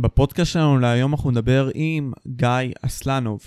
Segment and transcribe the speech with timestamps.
[0.00, 2.48] בפודקאסט שלנו להיום אנחנו נדבר עם גיא
[2.82, 3.40] אסלנוב,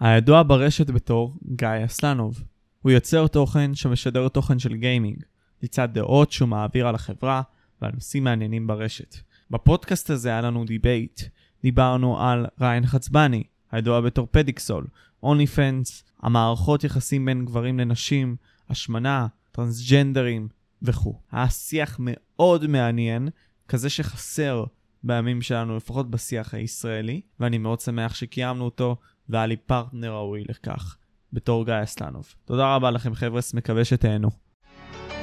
[0.00, 2.42] הידוע ברשת בתור גיא אסלנוב.
[2.82, 5.22] הוא יוצר תוכן שמשדר תוכן של גיימינג,
[5.62, 7.42] לצד דעות שהוא מעביר על החברה
[7.82, 9.16] ועל נושאים מעניינים ברשת.
[9.50, 11.20] בפודקאסט הזה היה לנו דיבייט,
[11.62, 13.42] דיברנו על ריין חצבני,
[13.72, 14.86] הידוע בתור פדיקסול,
[15.22, 18.36] OnlyFans, המערכות יחסים בין גברים לנשים,
[18.70, 20.48] השמנה, טרנסג'נדרים
[20.82, 21.20] וכו'.
[21.32, 23.28] היה שיח מאוד מעניין,
[23.68, 24.64] כזה שחסר
[25.06, 28.96] בימים שלנו, לפחות בשיח הישראלי, ואני מאוד שמח שקיימנו אותו,
[29.28, 30.96] והיה לי פרטנר ראוי לכך,
[31.32, 32.34] בתור גיא אסלנוב.
[32.44, 34.30] תודה רבה לכם חבר'ס, מקווה שתהנו.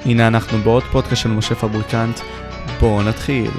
[0.06, 2.20] הנה אנחנו בעוד פודקאסט של משה פבריקנט,
[2.80, 3.52] בואו נתחיל.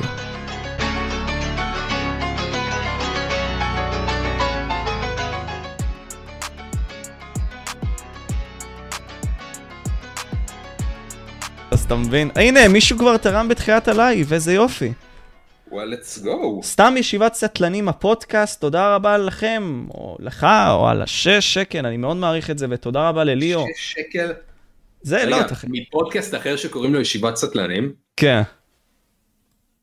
[11.70, 12.30] אז אתה מבין?
[12.36, 14.92] הנה, מישהו כבר תרם בתחילת הלייב, איזה יופי.
[15.74, 16.62] well, let's go.
[16.62, 22.16] סתם ישיבת סטלנים הפודקאסט, תודה רבה לכם, או לך, או על השש שקל, אני מאוד
[22.16, 23.64] מעריך את זה, ותודה רבה לליאו.
[23.76, 24.32] שש שקל.
[25.02, 25.54] זה לא, רגע, אתה...
[25.68, 28.42] מפודקאסט אחר שקוראים לו ישיבת סטלנים, כן,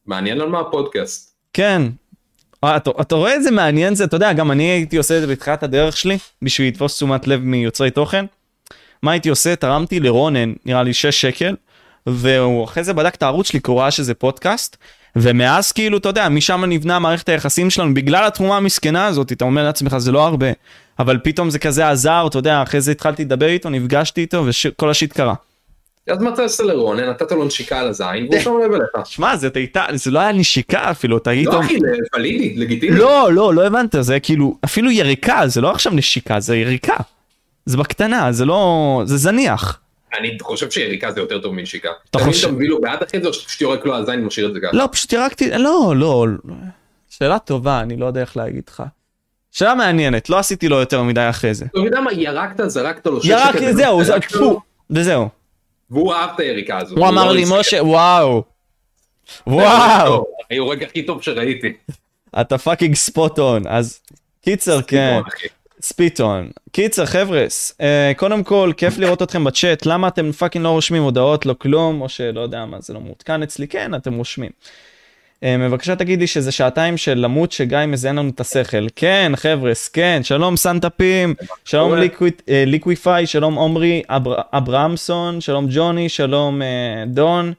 [0.05, 1.35] מעניין על מה הפודקאסט.
[1.53, 1.81] כן.
[2.63, 5.27] אה, אתה, אתה רואה איזה מעניין זה, אתה יודע, גם אני הייתי עושה את זה
[5.27, 8.25] בתחילת הדרך שלי, בשביל לתפוס תשומת לב מיוצרי תוכן.
[9.03, 9.55] מה הייתי עושה?
[9.55, 11.55] תרמתי לרונן, נראה לי 6 שקל,
[12.07, 14.77] והוא אחרי זה בדק את הערוץ שלי, כי הוא ראה שזה פודקאסט,
[15.15, 19.63] ומאז כאילו, אתה יודע, משם נבנה מערכת היחסים שלנו, בגלל התרומה המסכנה הזאת, אתה אומר
[19.63, 20.47] לעצמך, זה לא הרבה,
[20.99, 24.89] אבל פתאום זה כזה עזר, אתה יודע, אחרי זה התחלתי לדבר איתו, נפגשתי איתו, וכל
[24.89, 25.33] השיט קרה.
[26.09, 27.09] אז מה אתה עושה לרונן?
[27.09, 29.05] נתת לו נשיקה על הזין, והוא שם לב אליך.
[29.05, 31.47] שמע, זה הייתה, זה לא היה נשיקה אפילו, אתה היית...
[31.47, 32.97] לא אחי, זה ולידי, לגיטימי.
[32.97, 36.95] לא, לא, לא הבנת, זה כאילו, אפילו יריקה, זה לא עכשיו נשיקה, זה יריקה.
[37.65, 39.79] זה בקטנה, זה לא, זה זניח.
[40.19, 41.89] אני חושב שיריקה זה יותר טוב מנשיקה.
[42.09, 44.23] אתה חושב- אתה מביא לו ביד אחרי זה, או שאתה פשוט יורק לו על הזין
[44.23, 44.77] ומשאיר את זה ככה.
[44.77, 46.25] לא, פשוט ירקתי, לא, לא.
[47.09, 48.83] שאלה טובה, אני לא יודע איך להגיד לך.
[49.51, 51.65] שאלה מעניינת, לא עשיתי לו יותר מדי אחרי זה.
[51.65, 55.29] אתה יודע מה, ירקת, זרקת לו שש ירק, זהו, זה, זרקת לו, פו, וזהו.
[55.89, 56.97] והוא אהב את היריקה הזאת.
[56.97, 57.43] הוא אמר לא לי.
[57.59, 58.43] משה, וואו.
[59.47, 60.25] וואו,
[60.69, 61.73] רגע הכי טוב שראיתי.
[62.41, 63.99] אתה fucking spot on, אז
[64.41, 65.21] קיצר, כן.
[65.81, 66.49] spit on.
[66.71, 71.45] קיצר חבר'ס, אה, קודם כל כיף לראות אתכם בצ'אט, למה אתם fucking לא רושמים הודעות,
[71.45, 74.49] לא כלום, או שלא יודע מה, זה לא מעודכן אצלי, כן, אתם רושמים.
[75.43, 78.87] אה, בבקשה תגיד לי שזה שעתיים של למות שגיא מזיין לנו את השכל.
[78.95, 81.33] כן, חבר'ס, כן, שלום סנטאפים,
[81.65, 81.93] שלום
[82.49, 86.67] אה, ליקוויפיי, שלום עומרי אבר- אברהמסון, שלום ג'וני, שלום אה,
[87.07, 87.53] דון.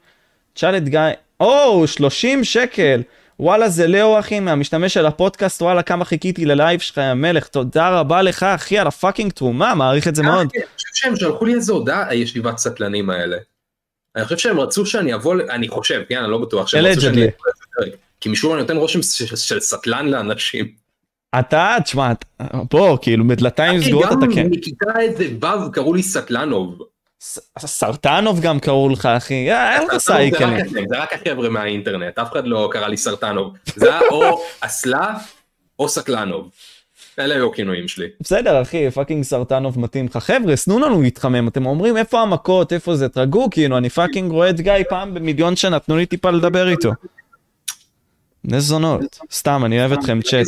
[0.53, 0.99] תשאל את גיא,
[1.39, 3.01] או, 30 שקל.
[3.39, 7.89] וואלה זה ליאו אחי מהמשתמש של הפודקאסט וואלה כמה חיכיתי ללייב שלך יא מלך תודה
[7.89, 10.45] רבה לך אחי על ה fucking תרומה מעריך את זה מאוד.
[10.45, 13.37] אה, כן, אני חושב שהם שלחו לי איזה הודעה, הישיבת סטלנים האלה.
[14.15, 17.23] אני חושב שהם רצו שאני אבוא, אני חושב, כן, אני לא בטוח, שהם רצו שאני.
[17.23, 17.93] אבוא.
[18.19, 19.01] כי משום מה אני נותן רושם
[19.35, 20.71] של סטלן לאנשים.
[21.39, 22.11] אתה תשמע
[22.71, 24.47] בוא כאילו בדלתיים סגורות גם אתה כן.
[24.51, 26.79] מכיתה איזה ו' קראו לי סטלנוב.
[27.59, 30.67] סרטנוב גם קראו לך אחי אה, אין לך סייקלים.
[30.67, 33.53] זה רק החבר'ה מהאינטרנט, אף אחד לא קרא לי סרטנוב.
[33.75, 35.13] זה היה או אסלה
[35.79, 36.49] או סטלנוב.
[37.19, 38.07] אלה היו הכינויים שלי.
[38.21, 42.95] בסדר אחי fucking סרטנוב מתאים לך חבר'ה תנו לנו להתחמם אתם אומרים איפה המכות איפה
[42.95, 46.69] זה תרגעו כאילו אני fucking רואה את גיא פעם במיליון שנה תנו לי טיפה לדבר
[46.69, 46.91] איתו.
[48.43, 50.47] נס זונות סתם אני אוהב אתכם צ'אט.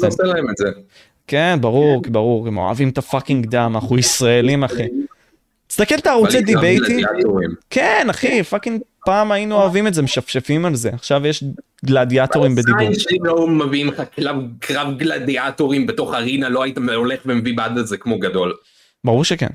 [1.28, 4.88] כן, ברור, ברור, הם אוהבים את ה fucking דם, אנחנו ישראלים, אחי.
[5.68, 7.06] תסתכל את הערוצי דיבייטים.
[7.70, 11.44] כן, אחי, fucking פעם היינו אוהבים את זה, משפשפים על זה, עכשיו יש
[11.86, 12.94] גלדיאטורים בדיבור.
[12.94, 17.88] שלי לא מביאים לך קרב, קרב גלדיאטורים בתוך arena, לא היית הולך ומביא ביד את
[17.88, 18.53] זה כמו גדול.
[19.03, 19.48] ברור שכן.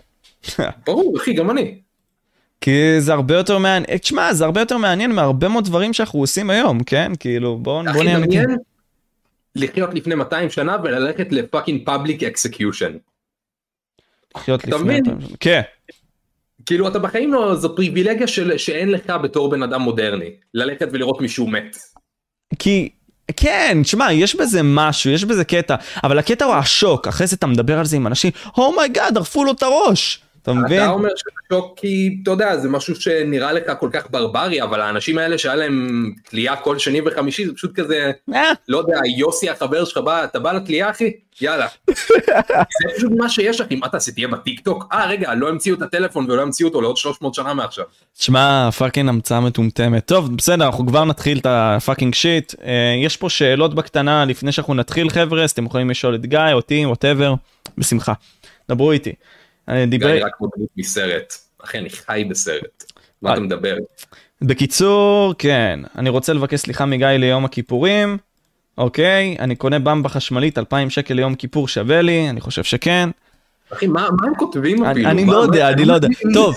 [0.86, 1.78] ברור, אחי, גם אני.
[2.60, 6.50] כי זה הרבה יותר מעניין, תשמע, זה הרבה יותר מעניין מהרבה מאוד דברים שאנחנו עושים
[6.50, 7.12] היום, כן?
[7.20, 8.42] כאילו, בואו נהיה אמיתיים.
[8.42, 8.58] דמיין
[9.56, 12.92] לחיות לפני 200 שנה וללכת ל fucking public execution.
[14.36, 14.76] לחיות לפני...
[14.76, 15.02] מבין?
[15.40, 15.60] כן,
[16.66, 20.30] כאילו אתה בחיים לא, זו פריבילגיה של, שאין לך בתור בן אדם מודרני.
[20.54, 21.76] ללכת ולראות מישהו מת.
[22.58, 22.88] כי...
[23.36, 25.74] כן, תשמע, יש בזה משהו, יש בזה קטע,
[26.04, 29.16] אבל הקטע הוא השוק, אחרי זה אתה מדבר על זה עם אנשים, oh my god,
[29.16, 30.82] ערפו לו את הראש, אתה מבין?
[30.82, 31.08] אתה אומר
[31.52, 35.54] שוק כי אתה יודע זה משהו שנראה לך כל כך ברברי אבל האנשים האלה שהיה
[35.54, 40.24] להם תלייה כל שני וחמישי זה פשוט כזה אה, לא יודע יוסי החבר שלך בא
[40.24, 41.66] אתה בא לתלייה אחי יאללה.
[42.80, 45.82] זה פשוט מה שיש אחי מה תעשה תהיה בטיק טוק אה רגע לא המציאו את
[45.82, 47.84] הטלפון ולא המציאו אותו לעוד 300 שנה מעכשיו.
[48.18, 50.06] תשמע, fucking המצאה מטומטמת.
[50.06, 52.54] טוב, בסדר, אנחנו כבר נתחיל את ה fucking shit.
[52.64, 56.40] אה, יש פה שאלות בקטנה לפני שאנחנו נתחיל חבר'ה, אז אתם יכולים לשאול את גיא,
[56.52, 57.34] אותי, whatever,
[57.78, 58.12] בשמחה.
[58.68, 59.12] דברו איתי.
[59.70, 60.10] אה, דיבר...
[60.10, 61.32] אני רק כמו דמות מסרט
[61.64, 62.84] אחי אני חי בסרט.
[63.22, 63.74] מה אתה מדבר?
[64.42, 68.18] בקיצור, כן, אני רוצה לבקש סליחה מגיא ליום הכיפורים.
[68.78, 69.36] אוקיי?
[69.38, 73.08] אני קונה בימבה חשמלית 2,000 שקל ליום כיפור שווה לי, אני חושב שכן.
[73.72, 75.10] אחי, מה מה הם כותבים אני אפילו?
[75.10, 76.08] אני מה- לא מה- יודע, אני לא יודע.
[76.34, 76.54] טוב,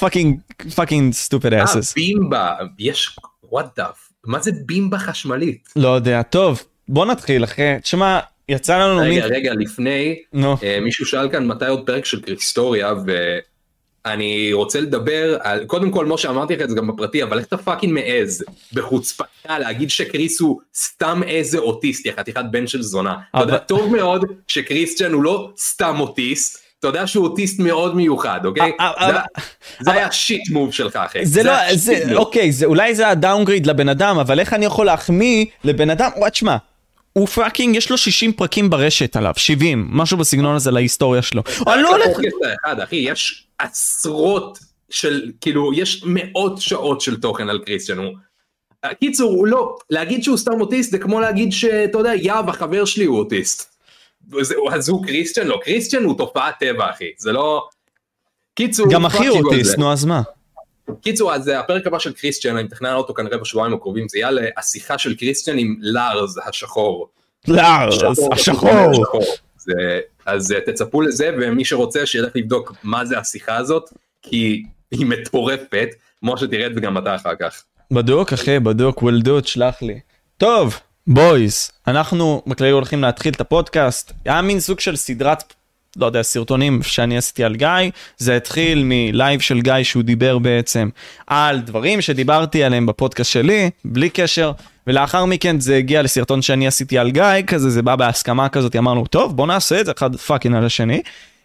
[0.00, 0.40] fucking,
[0.74, 1.94] fucking stupid אה, ass.
[1.94, 3.16] בימבה, יש,
[3.52, 3.84] the, f-
[4.26, 5.68] מה זה בימבה חשמלית?
[5.76, 7.80] לא יודע, טוב, בוא נתחיל אחי.
[7.82, 9.00] תשמע, יצא לנו.
[9.00, 12.92] רגע, רגע, לפני, נו, אה, מישהו שאל כאן מתי עוד פרק של קריסטוריה,
[14.04, 17.46] ואני רוצה לדבר על, קודם כל, משה, אמרתי לך את זה גם בפרטי, אבל איך
[17.46, 19.26] אתה fucking מעז, בחוצפתך,
[19.60, 23.10] להגיד שקריס הוא סתם איזה אוטיסט, יא חתיכת בן של זונה.
[23.30, 27.96] אתה אבל- יודע טוב מאוד שקריסטיאן הוא לא סתם אוטיסט, אתה יודע שהוא אוטיסט מאוד
[27.96, 28.72] מיוחד, אוקיי?
[28.80, 29.22] אה, זה- אה,
[29.80, 31.26] זה היה shit move שלך, אחי.
[31.26, 32.16] זה לא, זה.
[32.16, 36.10] אוקיי, זה אולי זה ה downgrade לבן אדם, אבל איך אני יכול להחמיא לבן אדם,
[36.16, 36.56] what שמע,
[37.12, 41.42] הוא fucking, יש לו 60 פרקים ברשת עליו, 70, משהו בסגנון הזה להיסטוריה שלו.
[41.66, 42.18] אני לא הולך...
[42.84, 44.58] אחי, יש עשרות
[44.90, 47.98] של, כאילו, יש מאות שעות של תוכן על קריסטיאן.
[47.98, 48.14] הוא...
[49.00, 53.04] קיצור, הוא לא, להגיד שהוא סתם אוטיסט זה כמו להגיד שאתה יודע, יואב, החבר שלי
[53.04, 53.76] הוא אוטיסט.
[54.72, 55.46] אז הוא קריסטיאן?
[55.46, 57.10] לא, קריסטיאן הוא תופעת טבע, אחי.
[57.18, 57.68] זה לא...
[58.54, 59.78] קיצור, גם אחי על אוטיסט.
[59.78, 60.22] נו אז מה?
[61.02, 64.30] קיצור, אז אה, הפרק הבא של קריסטיאן, אני מתכנן אותו כנראה בשבועיים הקרובים, זה יהיה
[64.56, 67.08] השיחה של קריסטיאן עם לארז השחור.
[67.48, 68.92] לארס, השחור.
[69.56, 73.90] זה, אז אה, תצפו לזה ומי שרוצה שילך לבדוק מה זה השיחה הזאת
[74.22, 75.88] כי היא מטורפת
[76.20, 77.62] כמו שתרד וגם אתה אחר כך.
[77.90, 80.00] בדוק אחי, בדוק, will do, תשלח לי.
[80.36, 84.12] טוב, boys, אנחנו בכללי הולכים להתחיל את הפודקאסט.
[84.24, 85.54] היה מין סוג של סדרת,
[85.96, 87.68] לא יודע, סרטונים שאני עשיתי על גיא.
[88.18, 90.88] זה התחיל מלייב של גיא שהוא דיבר בעצם
[91.26, 94.52] על דברים שדיברתי עליהם בפודקאסט שלי, בלי קשר.
[94.86, 99.06] ולאחר מכן זה הגיע לסרטון שאני עשיתי על גיא, כזה זה בא בהסכמה כזאת, אמרנו,
[99.06, 101.02] טוב, בוא נעשה את זה אחד fucking על השני.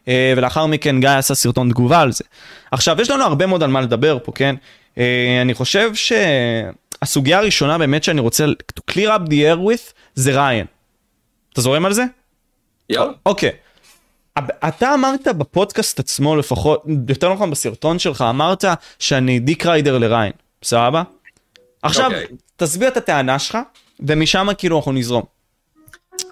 [0.07, 2.23] אה, ולאחר מכן גיא עשה סרטון תגובה על זה.
[2.71, 4.55] עכשיו, יש לנו הרבה מאוד על מה לדבר פה, כן?
[4.97, 10.31] אה, אני חושב שהסוגיה הראשונה באמת שאני רוצה to clear up the air with זה
[10.45, 10.65] ריין.
[11.53, 12.03] אתה זורם על זה?
[12.89, 13.11] יאללה.
[13.25, 13.49] אוקיי.
[13.49, 13.55] אב-
[14.39, 18.65] אתה אמרת בפודקאסט עצמו לפחות, יותר נכון בסרטון שלך, אמרת
[18.99, 20.31] שאני דיק ריידר לריין,
[20.63, 21.03] סבבה?
[21.81, 22.25] עכשיו, אוקיי.
[22.55, 23.57] תסביר את הטענה שלך,
[23.99, 25.23] ומשם כאילו אנחנו נזרום.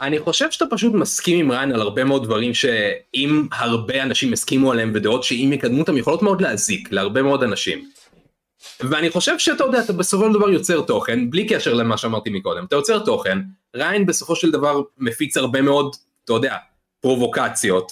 [0.02, 4.72] אני חושב שאתה פשוט מסכים עם ריין על הרבה מאוד דברים שאם הרבה אנשים הסכימו
[4.72, 7.90] עליהם ודעות שאם יקדמו אותם יכולות מאוד להזיק להרבה מאוד אנשים.
[8.80, 12.66] ואני חושב שאתה יודע אתה בסופו של דבר יוצר תוכן בלי קשר למה שאמרתי מקודם
[12.66, 13.38] אתה יוצר תוכן
[13.76, 16.56] ריין בסופו של דבר מפיץ הרבה מאוד אתה יודע
[17.04, 17.92] פרובוקציות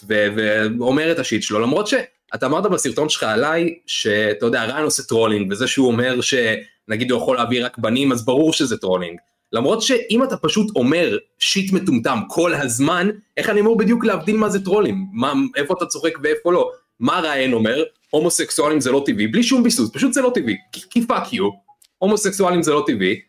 [0.79, 5.03] ואומר את ה shit שלו למרות שאתה אמרת בסרטון שלך עליי שאתה יודע ריין עושה
[5.03, 9.17] trolling וזה שהוא אומר שנגיד הוא יכול להביא רק בנים אז ברור שזה trolling.
[9.53, 14.49] למרות שאם אתה פשוט אומר shit מטומטם כל הזמן, איך אני אמור בדיוק להבדיל מה
[14.49, 15.05] זה trolling?
[15.13, 16.71] מה, איפה אתה צוחק ואיפה לא?
[16.99, 17.83] מה ראיין אומר?
[18.09, 20.55] הומוסקסואלים זה לא טבעי, בלי שום ביסוס, פשוט זה לא טבעי,
[20.89, 21.49] כי- fuck you,
[21.97, 23.19] הומוסקסואלים זה לא טבעי,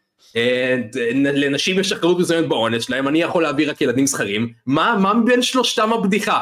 [1.15, 5.43] לנשים יש אחריות מסוימת בעונש שלהם, אני יכול להביא רק ילדים זכרים, מה, מה בין
[5.43, 6.41] שלושתם הבדיחה?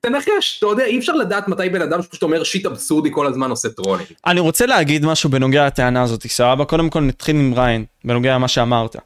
[0.00, 3.50] תנחש, אתה יודע, אי אפשר לדעת מתי בן אדם שפשוט אומר shit אבסורדי כל הזמן
[3.50, 4.08] עושה trolling.
[4.26, 6.64] אני רוצה להגיד משהו בנוגע לטענה הזאת, סבבה?
[6.64, 8.96] קודם כל נתחיל עם ריין, בנוגע למה שאמרת.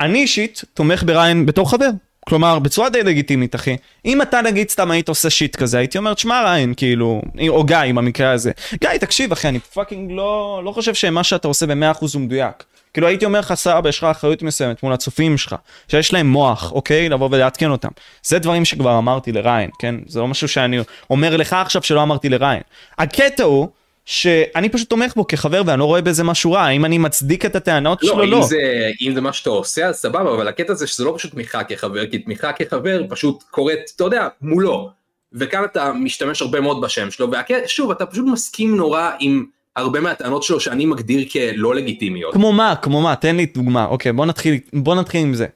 [0.00, 1.88] אני אישית תומך בריין בתור חבר.
[2.28, 3.76] כלומר, בצורה די לגיטימית, אחי.
[4.04, 7.76] אם אתה נגיד סתם היית עושה shit כזה, הייתי אומר, תשמע ריין, כאילו, או גיא
[7.94, 8.50] במקרה הזה.
[8.80, 12.64] גיא, תקשיב, אחי, אני fucking לא, לא חושב שמה שאתה עושה ב-100% הוא מדויק.
[12.94, 15.56] כאילו הייתי אומר לך, סבבה, יש לך אחריות מסוימת מול הצופים שלך,
[15.88, 17.08] שיש להם מוח, אוקיי?
[17.08, 17.88] לבוא ולעדכן אותם.
[18.22, 19.94] זה דברים שכבר אמרתי לריין, כן?
[20.06, 20.78] זה לא משהו שאני
[21.10, 22.62] אומר לך עכשיו שלא אמרתי לריין.
[22.98, 23.68] הקטע הוא
[24.04, 27.56] שאני פשוט תומך בו כחבר ואני לא רואה בזה משהו רע, האם אני מצדיק את
[27.56, 28.18] הטענות שלו?
[28.18, 28.36] לא, לא.
[28.36, 31.32] אם זה, אם זה מה שאתה עושה אז סבבה, אבל הקטע זה שזה לא פשוט
[31.32, 34.90] תמיכה כחבר, כי תמיכה כחבר פשוט קורית, אתה יודע, מולו.
[35.32, 37.28] וכאן אתה משתמש הרבה מאוד בשם שלו,
[37.64, 39.44] ושוב, אתה פשוט מסכים נורא עם
[39.76, 42.34] הרבה מהטענות שלו שאני מגדיר כלא לגיטימיות.
[42.34, 42.74] כמו מה?
[42.82, 43.16] כמו מה?
[43.16, 43.84] תן לי דוגמה.
[43.84, 45.46] אוקיי, בוא נתחיל, בוא נתחיל עם זה.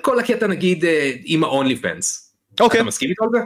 [0.00, 2.26] כל הקטע נגיד אה, עם ה-only fans.
[2.60, 3.38] אוקיי, אתה מסכים איתו על זה?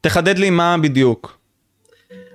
[0.00, 1.38] תחדד לי מה בדיוק.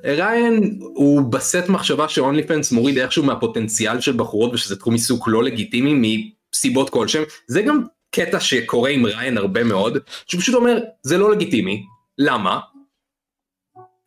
[0.03, 5.43] ריין הוא בסט מחשבה ש-only fans מוריד איכשהו מהפוטנציאל של בחורות ושזה תחום עיסוק לא
[5.43, 7.23] לגיטימי מסיבות כלשהם.
[7.47, 9.97] זה גם קטע שקורה עם ריין הרבה מאוד,
[10.27, 11.83] שהוא פשוט אומר זה לא לגיטימי.
[12.17, 12.59] למה?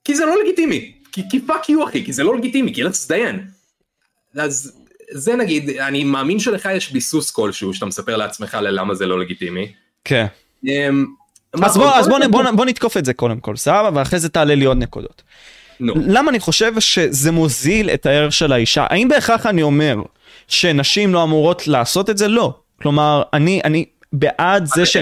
[0.04, 0.95] כי זה לא לגיטימי.
[1.16, 3.46] כי, כי fuck you אחי, כי זה לא לגיטימי, כי let's דיין.
[4.36, 4.72] אז
[5.10, 9.72] זה נגיד, אני מאמין שלך יש ביסוס כלשהו שאתה מספר לעצמך ללמה זה לא לגיטימי.
[10.04, 10.26] כן.
[10.66, 11.06] אמ,
[11.62, 13.90] אז בוא, אז בוא, בוא, כל- בוא נתקוף את זה קודם כל, סבבה?
[13.94, 15.22] ואחרי זה תעלה לי עוד נקודות.
[15.80, 15.94] נו.
[16.06, 18.86] למה אני חושב שזה מוזיל את הערך של האישה?
[18.90, 19.96] האם בהכרח אני אומר
[20.48, 22.28] שנשים לא אמורות לעשות את זה?
[22.28, 22.54] לא.
[22.82, 24.96] כלומר, אני, אני בעד זה ש...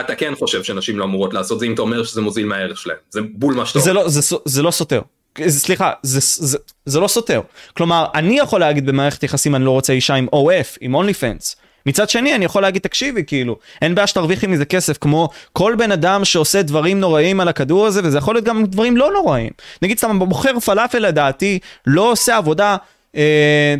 [0.00, 2.96] אתה כן חושב שנשים לא אמורות לעשות זה אם אתה אומר שזה מוזיל מהערך שלהם
[3.10, 4.02] זה בול מה שאתה זה אומר.
[4.02, 5.00] לא, זה, זה לא סותר.
[5.48, 7.40] סליחה, זה, זה, זה לא סותר.
[7.76, 11.56] כלומר, אני יכול להגיד במערכת יחסים אני לא רוצה אישה עם OF, עם OnlyFans.
[11.86, 15.92] מצד שני, אני יכול להגיד, תקשיבי, כאילו, אין בעיה שתרוויחי מזה כסף, כמו כל בן
[15.92, 19.50] אדם שעושה דברים נוראים על הכדור הזה, וזה יכול להיות גם דברים לא נוראים.
[19.82, 22.76] נגיד סתם, מוכר פלאפל לדעתי, לא עושה עבודה
[23.16, 23.74] אה,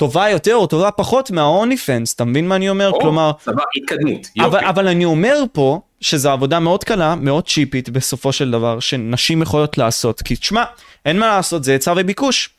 [0.00, 2.90] טובה יותר או טובה פחות מההוני פנס, אתה מבין מה אני אומר?
[2.90, 4.44] או, כלומר, סבבה, התקדמות, יופי.
[4.44, 9.42] אבל, אבל אני אומר פה שזו עבודה מאוד קלה, מאוד צ'יפית בסופו של דבר, שנשים
[9.42, 10.22] יכולות לעשות.
[10.22, 10.64] כי תשמע,
[11.06, 12.50] אין מה לעשות, זה היצע וביקוש.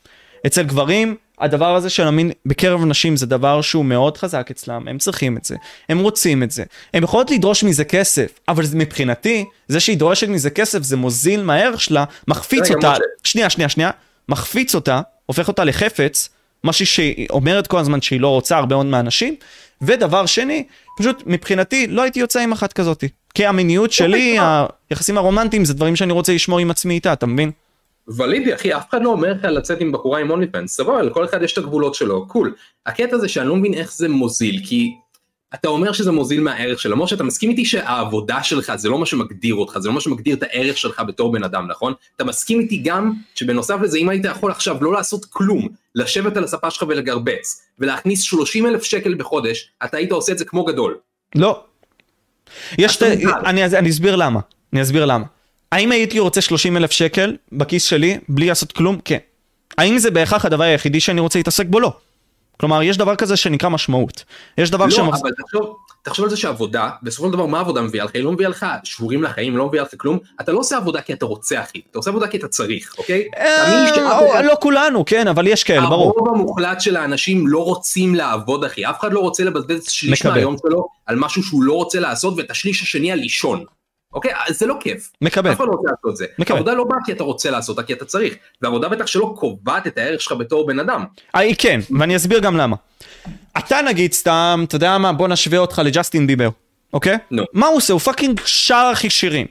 [0.46, 4.98] אצל גברים, הדבר הזה של המין בקרב נשים זה דבר שהוא מאוד חזק אצלם, הם
[4.98, 5.56] צריכים את זה,
[5.88, 6.64] הם רוצים את זה.
[6.94, 11.80] הם יכולות לדרוש מזה כסף, אבל מבחינתי, זה שהיא דורשת מזה כסף זה מוזיל מהערך
[11.80, 12.92] שלה, מחפיץ אותה.
[13.24, 13.90] שנייה, שנייה, שנייה,
[14.28, 16.28] מחפיץ אותה, הופך אותה לחפץ,
[16.64, 19.34] משהו שהיא אומרת כל הזמן שהיא לא רוצה הרבה מאוד מהאנשים,
[19.82, 20.64] ודבר שני,
[20.98, 23.08] פשוט מבחינתי לא הייתי יוצא עם אחת כזאתי.
[23.34, 24.66] כי המיניות שלי, סבבה.
[24.90, 27.50] היחסים הרומנטיים זה דברים שאני רוצה לשמור עם עצמי איתה, אתה מבין?
[28.08, 31.24] ולידי אחי אף אחד לא אומר לך לצאת עם בחורה עם אונלי פנס סבבה לכל
[31.24, 32.54] אחד יש את הגבולות שלו קול
[32.86, 34.94] הקטע זה שאני לא מבין איך זה מוזיל כי
[35.54, 39.06] אתה אומר שזה מוזיל מהערך שלו למרות שאתה מסכים איתי שהעבודה שלך זה לא מה
[39.06, 42.60] שמגדיר אותך זה לא מה שמגדיר את הערך שלך בתור בן אדם נכון אתה מסכים
[42.60, 46.84] איתי גם שבנוסף לזה אם היית יכול עכשיו לא לעשות כלום לשבת על הספה שלך
[46.88, 50.96] ולגרבץ ולהכניס 30 אלף שקל בחודש אתה היית עושה את זה כמו גדול
[51.34, 51.64] לא.
[52.78, 53.02] יש, ת...
[53.46, 54.40] אני, אני אסביר למה,
[54.72, 55.24] אני אסביר למה.
[55.72, 58.98] האם הייתי רוצה 30 אלף שקל בכיס שלי בלי לעשות כלום?
[59.04, 59.18] כן.
[59.78, 61.80] האם זה בהכרח הדבר היחידי שאני רוצה להתעסק בו?
[61.80, 61.92] לא.
[62.62, 64.24] כלומר, יש דבר כזה שנקרא משמעות.
[64.58, 65.14] יש דבר לא, שמח...
[65.22, 68.10] אבל תחשוב, תחשוב על זה שעבודה, בסופו של דבר מה העבודה מביאה לך?
[68.14, 70.18] היא לא מביאה לך שבורים לחיים, לא מביאה לך כלום.
[70.40, 73.28] אתה לא עושה עבודה כי אתה רוצה אחי, אתה עושה עבודה כי אתה צריך, אוקיי?
[73.36, 76.12] אה, אחד- לא כולנו, כן, אבל יש כאלה, ברור.
[76.16, 80.26] הרוב המוחלט של האנשים לא רוצים לעבוד אחי, אף אחד לא רוצה לבזבז שליש.
[80.26, 83.64] מהיום שלו על משהו שהוא לא רוצה לעשות ואת השליש השני על לישון.
[84.12, 84.32] אוקיי?
[84.48, 85.12] זה לא כיף.
[85.22, 85.52] מקבל.
[85.52, 86.26] אף אחד לא רוצה לעשות זה.
[86.38, 86.56] מקבל.
[86.56, 88.34] עבודה לא באה כי אתה רוצה לעשות אותה כי אתה צריך.
[88.62, 91.04] ועבודה בטח שלא קובעת את הערך שלך בתור בן אדם.
[91.36, 92.76] אה, כן, ואני אסביר גם למה.
[93.58, 96.48] אתה נגיד סתם, אתה יודע מה, בוא נשווה אותך לג'סטין ביבר,
[96.92, 97.18] אוקיי?
[97.30, 97.42] נו.
[97.52, 97.92] מה הוא עושה?
[97.92, 99.46] הוא פאקינג שר הכי שירים.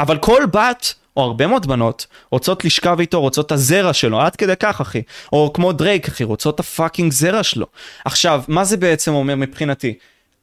[0.00, 4.36] אבל כל בת, או הרבה מאוד בנות, רוצות לשכב איתו, רוצות את הזרע שלו, עד
[4.36, 5.02] כדי כך אחי.
[5.32, 7.66] או כמו דרייק אחי, רוצות את ה fucking זרע שלו.
[8.04, 9.94] עכשיו, מה זה בעצם אומר מבחינתי?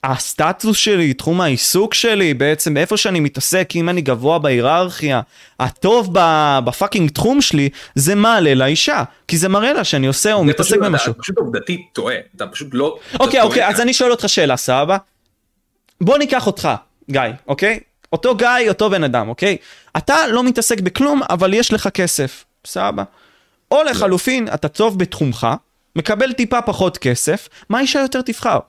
[0.05, 5.21] הסטטוס שלי, תחום העיסוק שלי, בעצם איפה שאני מתעסק, אם אני גבוה בהיררכיה,
[5.59, 6.09] הטוב
[6.65, 9.03] ב fucking תחום שלי, זה מעלה לאישה.
[9.27, 11.12] כי זה מראה לה שאני עושה או מתעסק במשהו.
[11.12, 12.15] אתה פשוט עובדתית טועה.
[12.35, 12.97] אתה פשוט לא...
[13.19, 13.41] אוקיי.
[13.41, 14.97] אוקיי, אז אני שואל אותך שאלה, סבבה?
[16.01, 16.69] בוא ניקח אותך,
[17.12, 17.79] גיא, אוקיי?
[18.13, 19.57] אותו גיא, אותו בן אדם, אוקיי?
[19.97, 23.03] אתה לא מתעסק בכלום, אבל יש לך כסף, סבבה?
[23.71, 25.47] או לחלופין, אתה טוב בתחומך,
[25.95, 28.59] מקבל טיפה פחות כסף, מה אישה יותר תבחר?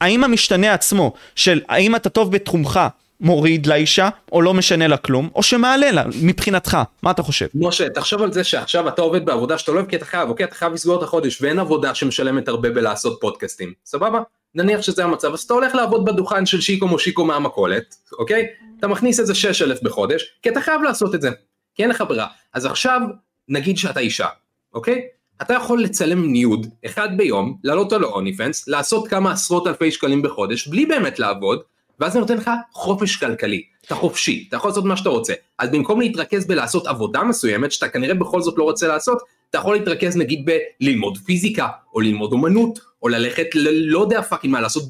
[0.00, 2.80] האם המשתנה עצמו של האם אתה טוב בתחומך
[3.20, 7.46] מוריד לאישה, או לא משנה לה כלום, או שמעלה לה, מבחינתך, מה אתה חושב?
[7.54, 10.46] משה, תחשוב על זה שעכשיו אתה עובד בעבודה שאתה לא אוהב כי אתה חייב, אוקיי?
[10.46, 14.20] אתה חייב לסגור את החודש ואין עבודה שמשלמת הרבה בלעשות פודקאסטים, סבבה?
[14.54, 18.46] נניח שזה המצב, אז אתה הולך לעבוד בדוכן של שיקו מושיקו מהמכולת, אוקיי?
[18.78, 21.30] אתה מכניס איזה 6,000 בחודש, כי אתה חייב לעשות את זה,
[21.74, 22.26] כי אין לך ברירה.
[22.54, 23.00] אז עכשיו,
[23.48, 24.26] נגיד שאתה אישה,
[24.74, 25.02] אוקיי?
[25.42, 30.68] אתה יכול לצלם ניוד אחד ביום, לעלות על האוניפנס, לעשות כמה עשרות אלפי שקלים בחודש,
[30.68, 31.60] בלי באמת לעבוד,
[32.00, 35.32] ואז זה נותן לך חופש כלכלי, אתה חופשי, אתה יכול לעשות מה שאתה רוצה.
[35.58, 39.18] אז במקום להתרכז בלעשות עבודה מסוימת, שאתה כנראה בכל זאת לא רוצה לעשות,
[39.50, 40.48] אתה יכול להתרכז נגיד
[40.80, 43.90] בללמוד פיזיקה, או ללמוד אומנות, או ללכת ל...
[43.90, 44.82] לא יודע fucking מה לעשות,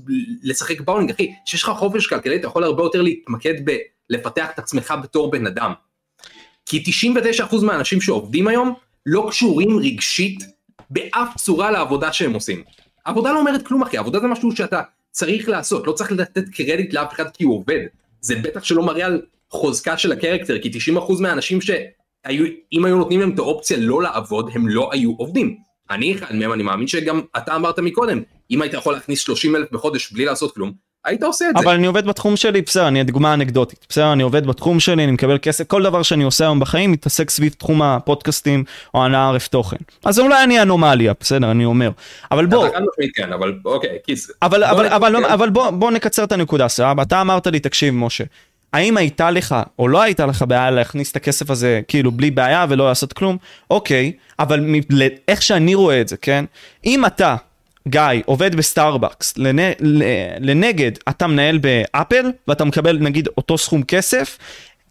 [0.43, 3.55] לשחק באולינג, אחי, כשיש לך חופש כלכלי, אתה יכול הרבה יותר להתמקד
[4.11, 5.73] בלפתח את עצמך בתור בן אדם.
[6.67, 6.83] כי
[7.41, 8.75] 99% מהאנשים שעובדים היום,
[9.11, 10.45] לא קשורים רגשית
[10.91, 12.63] באף צורה לעבודה שהם עושים.
[13.05, 16.93] עבודה לא אומרת כלום אחי, עבודה זה משהו שאתה צריך לעשות, לא צריך לתת קרדיט
[16.93, 17.81] לאף אחד כי הוא עובד.
[18.21, 22.97] זה בטח שלא מראה על חוזקה של ה character, כי 90% מהאנשים שהיו, אם היו
[22.97, 25.57] נותנים להם את האופציה לא לעבוד, הם לא היו עובדים.
[25.91, 29.73] אני אחד מהם, אני מאמין שגם אתה אמרת מקודם, אם היית יכול להכניס 30 אלף
[29.73, 30.73] בחודש בלי לעשות כלום,
[31.09, 31.65] היית עושה את זה.
[31.65, 33.87] אבל אני עובד בתחום שלי, בסדר, אני דוגמה אנקדוטית.
[33.89, 37.31] בסדר, אני עובד בתחום שלי, אני מקבל כסף, כל דבר שאני עושה היום בחיים מתעסק
[37.31, 39.77] סביב תחום הפודקאסטים או הנעה ערף תוכן.
[40.05, 41.91] אז אולי אני אנומליה, בסדר, אני אומר.
[42.31, 44.31] אבל בוא, אתה חד משמעית כן, אבל אוקיי, כיס.
[44.43, 44.95] אבל, בוא אבל, נתקדם.
[44.95, 47.03] אבל, אבל בוא, בוא נקצר את הנקודה, סבבה?
[47.03, 48.25] אתה אמרת לי, תקשיב, משה,
[48.73, 52.67] האם הייתה לך או לא הייתה לך בעיה להכניס את הכסף הזה כאילו בלי בעיה
[52.69, 53.37] ולא לעשות כלום?
[53.71, 54.81] אוקיי, אבל מ-
[55.29, 56.45] איך שאני רואה את זה, כן?
[56.87, 57.37] אם אתה,
[57.89, 59.59] גיא, עובד בסטארבקס, לנ...
[60.41, 64.39] לנגד אתה מנהל באפל ואתה מקבל נגיד אותו סכום כסף,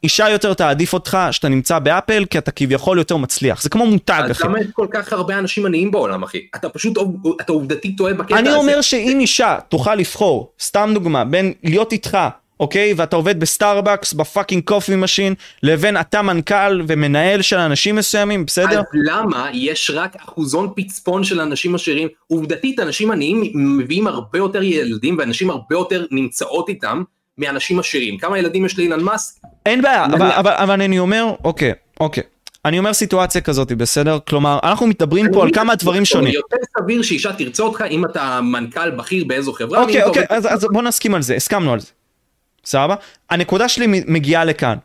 [0.04, 3.62] אישה יותר תעדיף אותך שאתה נמצא באפל כי אתה כביכול יותר מצליח.
[3.62, 4.48] זה כמו מותג, אחי.
[4.48, 6.38] למה יש כל כך הרבה אנשים עניים בעולם אחי?
[6.56, 6.98] אתה פשוט,
[7.42, 8.50] אתה עובדתית טועה בקטע הזה.
[8.50, 12.18] אני אומר שאם אישה תוכל לבחור, סתם דוגמה, בין להיות איתך
[12.60, 12.94] אוקיי?
[12.98, 15.34] ואתה עובד בסטארבקס, ב fucking coffee machine,
[15.64, 18.80] לבין אתה מנכ"ל ומנהל של אנשים מסוימים, בסדר?
[18.80, 22.08] אז למה יש רק אחוזון פצפון של אנשים עשירים?
[22.28, 27.04] עובדתית, אנשים עניים מביאים הרבה יותר ילדים, ונשים הרבה יותר נמצאות איתם
[27.38, 28.18] מאנשים עשירים.
[28.18, 29.36] כמה ילדים יש לאילן מאסק?
[29.66, 30.22] אין בעיה, נניח.
[30.22, 32.24] אבל, אבל, אבל אני אומר, אוקיי, אוקיי.
[32.66, 34.18] אני אומר סיטואציה כזאת, בסדר?
[34.28, 36.34] כלומר, אנחנו מדברים פה על כמה דברים שונים.
[36.34, 39.82] יותר סביר שאישה תרצה אותך אם אתה מנכ"ל בכיר באיזו חברה.
[39.82, 41.88] אוקיי, אוקיי, אז, אז בוא נסכים על זה, הסכמנו על זה.
[42.68, 42.96] סבבה?
[43.30, 44.78] הנקודה שלי מגיעה לכאן.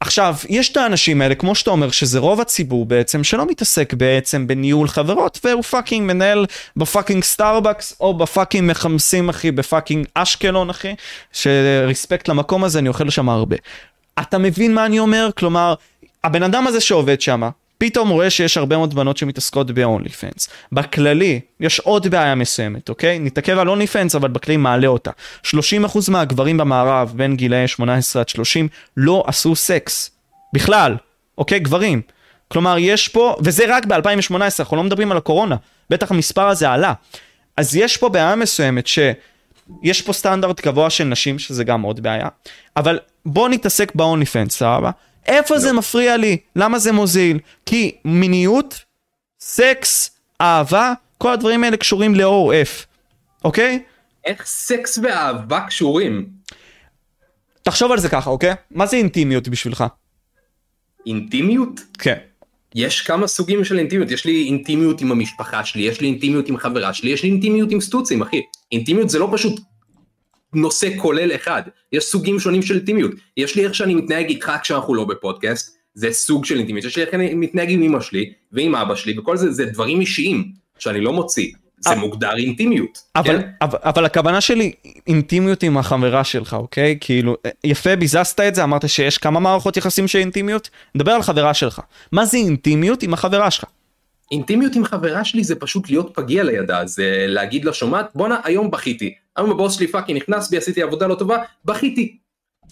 [0.00, 4.46] עכשיו, יש את האנשים האלה, כמו שאתה אומר, שזה רוב הציבור בעצם, שלא מתעסק בעצם
[4.46, 10.06] בניהול חברות, והוא fucking מנהל ב fucking סטארבקס, או ב fucking מחמסים, אחי, ב fucking
[10.14, 10.94] אשקלון, אחי,
[11.32, 13.56] ש respect למקום הזה, אני אוכל שם הרבה.
[14.20, 15.30] אתה מבין מה אני אומר?
[15.36, 15.74] כלומר,
[16.24, 17.42] הבן אדם הזה שעובד שם,
[17.78, 20.48] פתאום רואה שיש הרבה מאוד בנות שמתעסקות ב-OnlyFans.
[20.72, 23.18] בכללי, יש עוד בעיה מסוימת, אוקיי?
[23.18, 25.10] נתעכב על OnlyFans, אבל בכללי מעלה אותה.
[25.46, 25.50] 30%
[26.08, 30.10] מהגברים במערב, בין גילאי 18 עד 30, לא עשו סקס.
[30.52, 30.96] בכלל,
[31.38, 31.58] אוקיי?
[31.58, 32.02] גברים.
[32.48, 35.56] כלומר, יש פה, וזה רק ב-2018, אנחנו לא מדברים על הקורונה.
[35.90, 36.92] בטח המספר הזה עלה.
[37.56, 38.98] אז יש פה בעיה מסוימת ש...
[39.82, 42.28] יש פה סטנדרט גבוה של נשים, שזה גם עוד בעיה,
[42.76, 44.90] אבל בוא נתעסק ב-only fans, סבבה?
[45.26, 46.36] איפה זה מפריע לי?
[46.56, 47.38] למה זה מוזיל?
[47.66, 48.84] כי מיניות,
[49.40, 52.86] סקס, אהבה, כל הדברים האלה קשורים לעורף,
[53.44, 53.82] אוקיי?
[54.24, 56.26] איך סקס ואהבה קשורים?
[57.62, 58.54] תחשוב על זה ככה, אוקיי?
[58.70, 59.84] מה זה אינטימיות בשבילך?
[61.06, 61.80] אינטימיות?
[61.98, 62.18] כן.
[62.74, 66.56] יש כמה סוגים של אינטימיות, יש לי אינטימיות עם המשפחה שלי, יש לי אינטימיות עם
[66.56, 68.40] חברה שלי, יש לי אינטימיות עם סטוצים, אחי.
[68.72, 69.60] אינטימיות זה לא פשוט
[70.56, 73.10] נושא כולל אחד, יש סוגים שונים של אינטימיות.
[73.36, 77.02] יש לי איך שאני מתנהג איתך כשאנחנו לא בפודקאסט, זה סוג של אינטימיות, יש לי
[77.02, 81.00] איך אני מתנהג עם אמא שלי ועם אבא שלי, וכל זה, זה דברים אישיים שאני
[81.00, 81.52] לא מוציא.
[81.80, 82.98] זה מוגדר אינטימיות.
[83.16, 83.48] אבל, כן?
[83.62, 84.72] אבל, אבל הכוונה שלי
[85.06, 86.98] אינטימיות עם החברה שלך, אוקיי?
[87.00, 91.54] כאילו, יפה, ביזזת את זה, אמרת שיש כמה מערכות יחסים של אינטימיות, נדבר על חברה
[91.54, 91.80] שלך.
[92.12, 93.64] מה זה אינטימיות עם החברה שלך?
[94.32, 98.70] אינטימיות עם חברה שלי זה פשוט להיות פגיע לידה, זה להגיד לה שומעת, בואנה היום
[98.70, 102.16] בכיתי, היום הבוס שלי fucking נכנס בי, עשיתי עבודה לא טובה, בכיתי.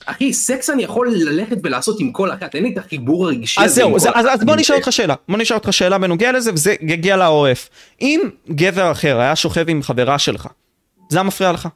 [0.07, 3.71] אחי, סקס אני יכול ללכת ולעשות עם כל אחת, אין לי את החיבור הרגשי אז
[3.71, 4.35] הזה זהו, זה, אז, אחת.
[4.35, 7.69] אז בוא נשאל אותך שאלה, בוא נשאל אותך שאלה בנוגע לזה, וזה יגיע לעורף.
[8.01, 10.49] אם גבר אחר היה שוכב עם חברה שלך,
[11.11, 11.69] זה היה מפריע לך?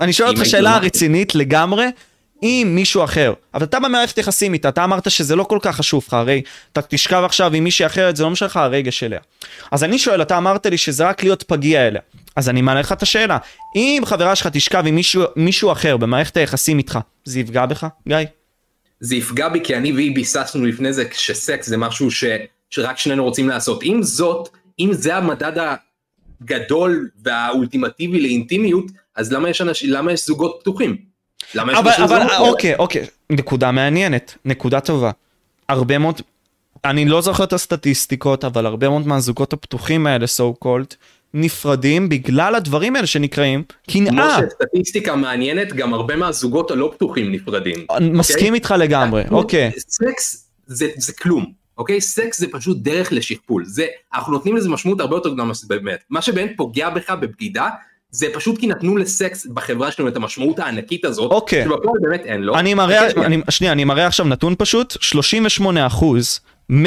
[0.00, 1.86] אני שואל אותך שאלה רצינית לגמרי,
[2.42, 6.04] אם מישהו אחר, אבל אתה במערכת יחסים איתה, אתה אמרת שזה לא כל כך חשוב
[6.06, 9.20] לך, הרי אתה תשכב עכשיו עם מישהי אחרת, זה לא משנה לך הרגש אליה.
[9.70, 12.00] אז אני שואל, אתה אמרת לי שזה רק להיות פגיע אליה.
[12.36, 13.38] אז אני מעלה לך את השאלה,
[13.76, 18.16] אם חברה שלך תשכב עם מישהו, מישהו אחר במערכת היחסים איתך, זה יפגע בך, גיא?
[19.00, 22.24] זה יפגע בי כי אני והיא ביססנו לפני זה שסקס זה משהו ש...
[22.70, 23.80] שרק שנינו רוצים לעשות.
[23.82, 24.48] עם זאת,
[24.80, 25.76] אם זה המדד
[26.42, 28.84] הגדול והאולטימטיבי לאינטימיות,
[29.16, 29.84] אז למה יש, אנש...
[29.84, 31.09] למה יש זוגות פתוחים?
[31.54, 32.26] למה יש אבל, אבל?
[32.38, 35.10] אוקיי, אוקיי, נקודה מעניינת, נקודה טובה.
[35.68, 36.20] הרבה מאוד,
[36.84, 40.94] אני לא זוכר את הסטטיסטיקות, אבל הרבה מאוד מהזוגות הפתוחים האלה, so called,
[41.34, 44.38] נפרדים בגלל הדברים האלה שנקראים כמו קנאה.
[44.50, 47.86] שסטטיסטיקה מעניינת, גם הרבה מהזוגות הלא פתוחים נפרדים.
[48.00, 49.70] מסכים איתך לגמרי, אוקיי.
[49.78, 52.00] סקס זה, זה כלום, אוקיי?
[52.00, 53.64] סקס זה פשוט דרך לשכפול.
[53.64, 56.04] זה, אנחנו נותנים לזה משמעות הרבה יותר גדולה ממה שזה באמת.
[56.10, 57.68] מה שבאמת פוגע בך בבגידה,
[58.10, 61.64] זה פשוט כי נתנו לסקס בחברה שלנו את המשמעות הענקית הזאת, אוקיי.
[61.64, 62.58] שבפועל באמת אין לו.
[62.58, 64.96] אני מראה, אני, שנייה, אני מראה עכשיו נתון פשוט,
[66.70, 66.78] 38%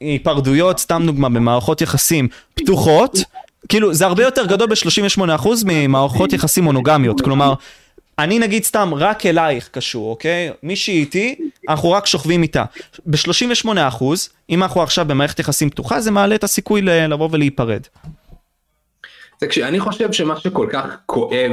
[0.00, 3.18] מההיפרדויות, סתם דוגמה, במערכות יחסים פתוחות,
[3.68, 7.54] כאילו זה הרבה יותר גדול ב-38% ממערכות יחסים מונוגמיות, כלומר,
[8.18, 10.50] אני נגיד סתם רק אלייך קשור, אוקיי?
[10.62, 11.34] מישהי איתי,
[11.68, 12.64] אנחנו רק שוכבים איתה.
[13.06, 14.04] ב-38%,
[14.50, 17.80] אם אנחנו עכשיו במערכת יחסים פתוחה, זה מעלה את הסיכוי לבוא ולהיפרד.
[19.38, 21.52] תקשיב, אני חושב שמה שכל כך כואב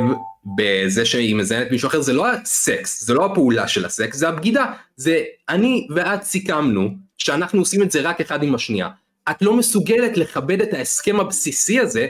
[0.56, 4.66] בזה שהיא מזיינת מישהו אחר זה לא הסקס, זה לא הפעולה של הסקס, זה הבגידה.
[4.96, 8.90] זה אני ואת סיכמנו שאנחנו עושים את זה רק אחד עם השנייה.
[9.32, 12.08] את לא מסוגלת לכבד את ההסכם הבסיסי הזה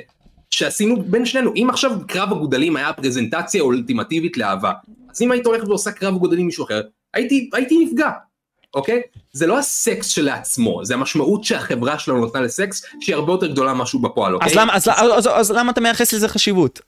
[0.51, 1.53] שעשינו בין שנינו.
[1.55, 4.71] אם עכשיו קרב הגודלים היה הפרזנטציה האולטימטיבית לאהבה,
[5.09, 6.81] אז אם היית הולכת ועושה קרב גודלים עם מישהו אחר,
[7.13, 8.09] הייתי, הייתי נפגע.
[8.73, 9.01] אוקיי?
[9.33, 13.99] זה לא הסקס שלעצמו, זה המשמעות שהחברה שלנו נתנה לסקס, שהיא הרבה יותר גדולה ממשהו
[13.99, 14.47] בפועל, אוקיי?
[14.51, 16.79] אז למה- אז- אז- אז למה אתה מייחס לזה חשיבות?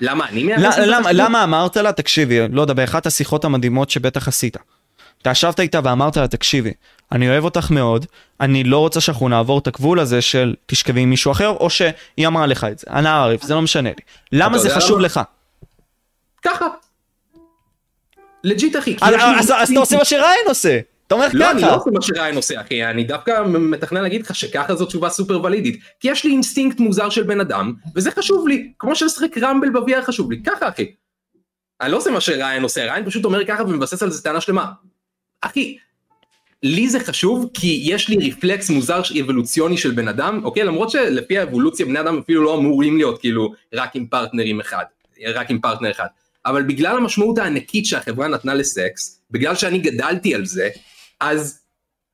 [0.00, 1.24] למה אני מייחס לזה למה, חשיבות?
[1.26, 4.56] למה אמרת לה, תקשיבי, לא יודע, באחת השיחות המדהימות שבטח עשית.
[5.22, 6.72] אתה ישבת איתה ואמרת לה, תקשיבי,
[7.12, 8.06] אני אוהב אותך מאוד,
[8.40, 12.26] אני לא רוצה שאנחנו נעבור את הגבול הזה של תשכבי עם מישהו אחר, או שהיא
[12.26, 14.02] אמרה לך את זה, אנא עארף, זה לא משנה לי.
[14.32, 15.06] למה זה חשוב למה?
[15.06, 15.20] לך?
[16.42, 16.66] ככה.
[18.44, 18.96] legit אחי.
[19.00, 20.78] אז- אז אז אתה עושה מה שריין עושה.
[21.06, 21.74] אתה אומר לא, אני לא ככה.
[21.76, 25.67] עושה מה שריין עושה אחי, אני דווקא מתכנן להגיד לך שככה זו תשובה super valid
[25.67, 25.80] ית.
[26.00, 30.02] כי יש לי אינסטינקט מוזר של בן אדם, וזה חשוב לי, כמו שלשחק Rumble ב-VR
[30.02, 30.92] חשוב לי, ככה אחי.
[31.80, 34.66] אני לא עושה מה שריין עושה, ריין פשוט אומר ככה ומבסס על זה טענה שלמה.
[35.40, 35.76] אחי,
[36.62, 40.64] לי זה חשוב כי יש לי רפלקס מוזר אבולוציוני של בן אדם, אוקיי?
[40.64, 44.84] למרות שלפי האבולוציה בני אדם אפילו לא אמורים להיות כאילו רק עם פרטנרים אחד,
[45.34, 46.06] רק עם פרטנר אחד.
[46.46, 50.68] אבל בגלל המשמעות הענקית שהחברה נתנה לסקס, בגלל שאני גדלתי על זה,
[51.20, 51.60] אז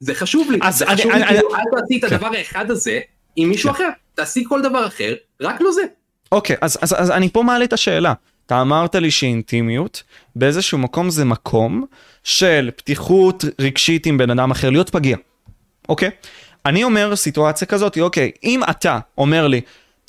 [0.01, 2.15] זה חשוב לי, אז זה אני- חשוב אני- לי, כאילו, אני- אל תעשי את כן.
[2.15, 3.01] הדבר האחד הזה
[3.37, 5.83] עם מישהו אחר, תעשי כל דבר אחר, רק לא זה.
[6.33, 8.13] אוקיי, אז, אז, אז אני פה מעלה את השאלה.
[8.47, 10.03] אתה אמרת לי שאינטימיות,
[10.37, 11.85] באיזשהו מקום זה מקום
[12.25, 15.17] של פתיחות רגשית עם בן אדם אחר, להיות פגיע,
[15.89, 16.11] אוקיי?
[16.67, 19.61] אני אומר סיטואציה כזאת, אוקיי, אם אתה אומר לי,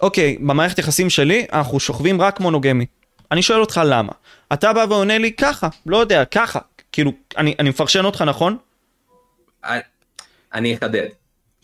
[0.01, 2.85] אוקיי, במערכת יחסים שלי אנחנו שוכבים רק מונוגמי.
[3.31, 4.11] אני שואל אותך למה.
[4.53, 6.59] אתה בא ועונה לי ככה, לא יודע, ככה.
[6.91, 8.57] כאילו, אני, אני מפרשן אותך נכון?
[10.53, 11.07] אני- אחדד.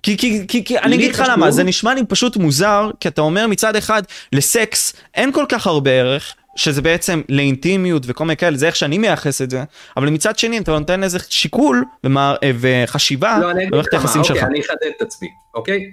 [0.04, 3.22] כי, כי, כי, כי אני אגיד לך למה, זה נשמע לי פשוט מוזר, כי אתה
[3.22, 8.58] אומר מצד אחד, לסקס אין כל כך הרבה ערך, שזה בעצם לאינטימיות וכל מיני כאלה,
[8.58, 9.64] זה איך שאני מייחס את זה,
[9.98, 14.44] אבל מצד שני אתה נותן איזה שיקול ומה, וחשיבה לא, במערכת היחסים אוקיי, שלך.
[14.44, 15.92] אני אחדד את עצמי, אוקיי?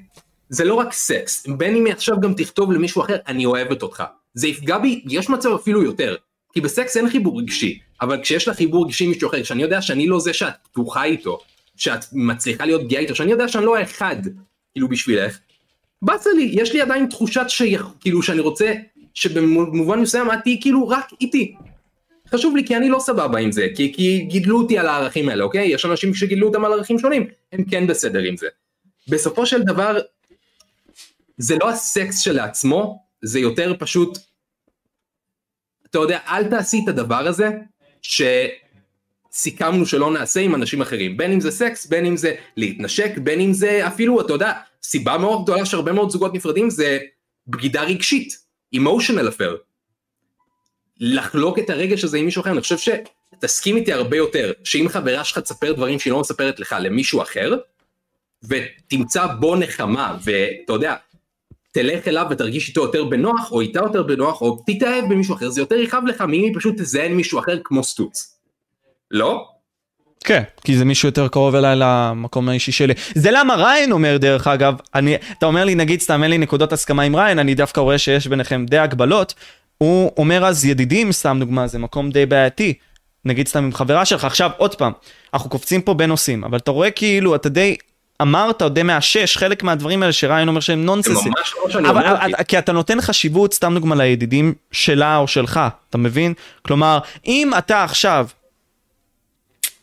[0.49, 4.05] זה לא רק סקס, בין אם עכשיו גם תכתוב למישהו אחר, אני אוהבת אותך.
[4.35, 6.17] זה יפגע בי, יש מצב אפילו יותר.
[6.53, 9.83] כי בסקס אין חיבור רגשי, אבל כשיש לך חיבור רגשי עם מישהו אחר, שאני יודע
[9.83, 11.39] שאני לא זה שאת פתוחה איתו,
[11.77, 14.17] שאת מצליחה להיות פגיעה איתו, שאני יודע שאני לא האחד,
[14.75, 15.39] כאילו בשבילך,
[16.03, 18.73] באסה לי, יש לי עדיין תחושת שכאילו שאני רוצה,
[19.15, 21.55] שבמובן מסוים את תהיי כאילו רק איתי.
[22.29, 25.45] חשוב לי כי אני לא סבבה עם זה, כי, כי גידלו אותי על הערכים האלה,
[25.45, 25.69] אוקיי?
[25.69, 28.47] יש אנשים שגידלו אותם על ערכים שונים, הם כן בסדר עם זה.
[29.09, 29.99] בסופו של דבר,
[31.39, 34.19] זה לא הסקס שלעצמו, זה יותר פשוט,
[35.91, 37.51] אתה יודע, אל תעשי את הדבר הזה,
[39.37, 43.41] שסיכמנו שלא נעשה עם אנשים אחרים, בין אם זה סקס, בין אם זה להתנשק, בין
[43.41, 46.99] אם זה אפילו, אתה יודע, סיבה מאוד גדולה שהרבה מאוד זוגות נפרדים זה
[47.47, 48.39] בגידה רגשית,
[48.77, 49.57] emotional affair.
[51.01, 55.25] לחלוק את הרגש הזה עם מישהו אחר, אני חושב שתסכים איתי הרבה יותר, שאם חברה
[55.25, 57.55] שלך תספר דברים שהיא לא מספרת לך למישהו אחר,
[58.45, 60.95] ותמצא בו נחמה, ואתה יודע,
[61.73, 65.61] תלך אליו ותרגיש איתו יותר בנוח, או איתה יותר בנוח, או תתאהב במישהו אחר, זה
[65.61, 68.36] יותר יכאב לך מאם היא פשוט תזיין מישהו אחר כמו סטוץ.
[69.11, 69.49] לא?
[70.25, 72.95] כן, כי זה מישהו יותר קרוב אליי למקום האישי שלי.
[73.15, 76.73] זה למה ריין אומר דרך אגב, אני, אתה אומר לי נגיד סתם אין לי נקודות
[76.73, 79.35] הסכמה עם ריין, אני דווקא רואה שיש ביניכם די הגבלות.
[79.79, 82.75] הוא אומר אז ידידים, סתם דוגמה, זה מקום די בעייתי.
[83.25, 84.93] נגיד סתם עם חברה שלך, עכשיו עוד פעם,
[85.35, 87.77] אנחנו קופצים פה בין נושאים, אבל אתה רואה כאילו אתה די
[88.23, 91.33] אמרת או די מאשש חלק מהדברים האלה שריין אומר שהם זה נונסנסים.
[91.39, 92.17] ממש לא שאני אבל אומר.
[92.17, 96.35] אבל- כי אתה נותן חשיבות, סתם דוגמה, לידידים שלה או שלך, אתה מבין?
[96.63, 98.27] כלומר, אם אתה עכשיו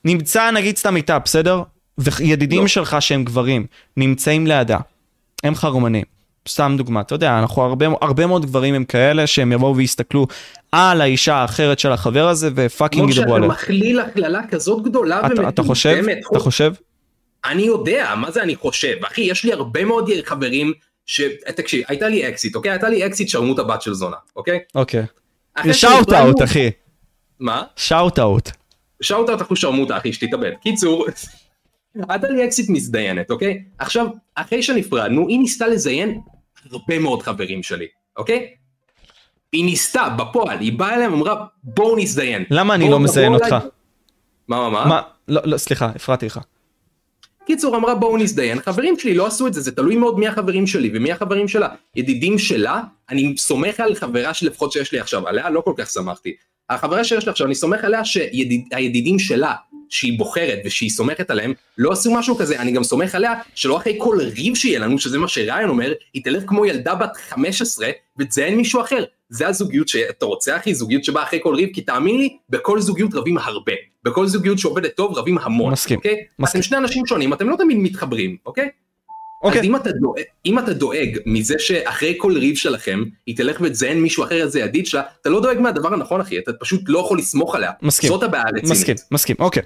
[0.06, 1.62] נמצא נגיד סתם איתה, בסדר?
[1.98, 2.68] וידידים לא.
[2.68, 3.66] שלך שהם גברים,
[3.98, 4.78] נמצאים לידה,
[5.44, 6.04] הם חרמנים.
[6.50, 10.28] סתם דוגמה, אתה יודע, אנחנו הרבה, הרבה מאוד גברים הם כאלה שהם יבואו ויסתכלו
[10.72, 13.50] על האישה האחרת של החבר הזה ופאקינג כמו ידברו שאתה עליה.
[13.50, 16.04] מכליל הכללה כזאת גדולה אתה, אתה חושב?
[16.32, 16.74] אתה חושב?
[17.46, 18.96] אני יודע, מה זה אני חושב?
[19.06, 20.74] אחי, יש לי הרבה מאוד חברים
[21.06, 21.22] ש...
[21.56, 22.72] תקשיב, הייתה לי אקסית, אוקיי?
[22.72, 24.60] הייתה לי אקסית שרמוטה הבת של זונה, אוקיי?
[24.76, 25.06] אוקיי.
[25.72, 26.72] shout out אחי,
[27.40, 27.64] מה?
[27.76, 28.50] shout out.
[29.04, 30.52] shout out אחו שרמוטה אחי שתתאבד.
[30.62, 31.06] קיצור,
[32.10, 33.64] הייתה לי אקסית מזדיינת, אוקיי?
[33.78, 36.22] עכשיו, אחרי שנפרדנו, היא ניסתה לזיין
[36.72, 37.88] הרבה מאוד חברים שלי,
[38.18, 38.48] אוקיי?
[39.52, 42.44] היא ניסתה, בפועל, היא באה אליהם ואמרה, בואו נזדיין.
[42.50, 43.46] למה אני לא מזיין אותך?
[43.46, 43.60] אליי."
[44.48, 44.86] מה, מה, מה?
[44.86, 45.02] מה?
[45.28, 46.40] לא, לא, סליחה, הפרעתי לך.
[47.46, 50.68] קיצור אמרה בואו נזדיין, חברים שלי לא עשו את זה, זה תלוי מאוד מי החברים
[50.68, 51.70] שלי ומי החברים שלה.
[51.96, 56.36] ידידים שלה, אני סומך על חברה שלפחות שיש לי עכשיו, עליה לא כל כך שמחתי.
[56.70, 59.54] החברה שיש לי עכשיו, אני סומך עליה שהידידים שלה,
[59.90, 63.96] שהיא בוחרת ושהיא סומכת עליהם, לא עשו משהו כזה, אני גם סומך עליה שלא אחרי
[63.98, 67.88] כל ריב שיהיה לנו, שזה מה שריין אומר, היא תלך כמו ילדה בת 15
[68.20, 69.04] ותזיין מישהו אחר.
[69.30, 73.14] זה הזוגיות שאתה רוצה אחי, זוגיות שבאה אחרי כל ריב, כי תאמין לי, בכל זוגיות
[73.14, 73.74] רבים הרבה.
[74.04, 75.72] בכל זוגיות שעובדת טוב רבים המון.
[75.72, 76.16] מסכים, אוקיי?
[76.40, 76.62] מסכים.
[76.62, 78.70] אתם שני אנשים שונים, אתם לא תמיד מתחברים, אוקיי?
[79.44, 79.62] אוקיי.
[79.62, 84.02] אז אם אתה, דואג, אם אתה דואג מזה שאחרי כל ריב שלכם, היא תלך ותזיין
[84.02, 87.18] מישהו אחר איזה ידיד שלה, אתה לא דואג מהדבר הנכון אחי, אתה פשוט לא יכול
[87.18, 87.72] לסמוך עליה.
[87.82, 88.10] מסכים.
[88.10, 88.72] זאת הבעיה הרצינית.
[88.72, 89.64] מסכים, מסכים, אוקיי.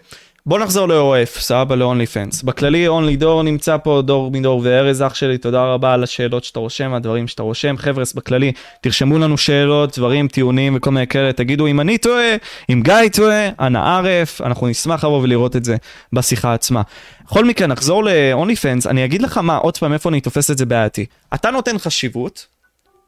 [0.48, 2.46] בוא נחזור ל-OF, סבבה ל-only fans.
[2.46, 6.60] בכללי, only דור נמצא פה, דור מדור וארז אח שלי, תודה רבה על השאלות שאתה
[6.60, 7.78] רושם, הדברים שאתה רושם.
[7.78, 12.36] חבר'ס, בכללי, תרשמו לנו שאלות, דברים, טיעונים וכל מיני כאלה, תגידו אם אני טועה,
[12.70, 15.76] אם גיא טועה, אנא ערף, אנחנו נשמח לבוא ולראות את זה
[16.14, 16.82] בשיחה עצמה.
[17.26, 20.58] בכל מקרה, נחזור ל-only fans, אני אגיד לך מה, עוד פעם, איפה אני תופס את
[20.58, 21.06] זה בעייתי.
[21.34, 22.46] אתה נותן חשיבות,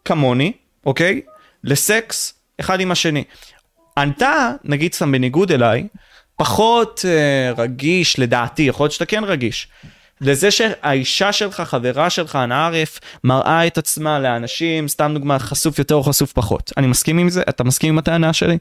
[0.06, 0.52] כמוני,
[0.86, 1.22] אוקיי?
[1.64, 3.24] לסקס אחד עם השני.
[4.04, 5.88] אתה, נגיד סתם בניגוד אליי,
[6.40, 9.68] פחות uh, רגיש לדעתי, יכול להיות שאתה כן רגיש.
[10.22, 16.04] לזה שהאישה שלך, חברה שלך, הנערף, מראה את עצמה לאנשים, סתם דוגמה, חשוף יותר או
[16.04, 16.72] חשוף פחות.
[16.78, 17.42] אני מסכים עם זה?
[17.50, 18.58] אתה מסכים עם הטענה שלי?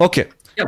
[0.00, 0.24] אוקיי,
[0.56, 0.64] כן.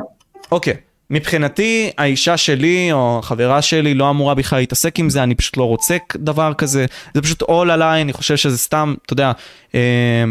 [0.53, 0.75] אוקיי.
[1.11, 5.65] מבחינתי, האישה שלי או החברה שלי לא אמורה בכלל להתעסק עם זה, אני פשוט לא
[5.65, 6.87] רוצה דבר כזה.
[7.15, 9.33] זה פשוט עול עליי, אני חושב שזה סתם, אתה יודע,
[9.75, 10.25] אה,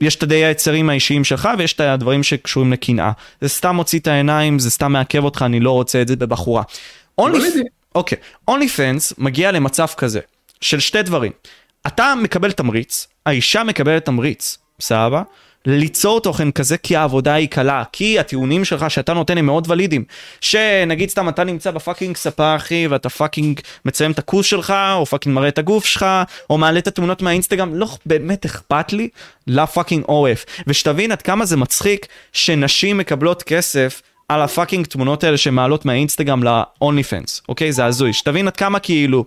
[0.00, 3.12] יש את הדי היצרים האישיים שלך ויש את הדברים שקשורים לקנאה.
[3.40, 6.62] זה סתם מוציא את העיניים, זה סתם מעכב אותך, אני לא רוצה את זה בבחורה.
[7.42, 7.62] ולידי.
[7.94, 10.20] אוקיי, אונלי פנס מגיע למצב כזה,
[10.60, 11.32] של שתי דברים.
[11.86, 15.22] אתה מקבל תמריץ, האישה מקבלת תמריץ, סבבה?
[15.66, 19.91] ליצור תוכן כזה כי העבודה היא קלה, כי הטיעונים שלך שאתה נותן הם מאוד valid
[19.91, 20.04] ים.
[20.40, 25.34] שנגיד סתם אתה נמצא בפאקינג ספה אחי ואתה פאקינג מציין את הכוס שלך, או fucking
[25.34, 26.06] מראה את הגוף שלך,
[26.50, 29.08] או מעלה את התמונות מהאינסטגרם, לא באמת אכפת לי
[29.46, 30.44] לפאקינג עורף.
[30.66, 36.44] ושתבין עד כמה זה מצחיק שנשים מקבלות כסף על ה fucking תמונות האלה שמעלות מהאינסטגרם
[36.44, 37.72] ל-OnlyFans, אוקיי?
[37.72, 38.12] זה הזוי.
[38.12, 39.24] שתבין עד כמה כאילו...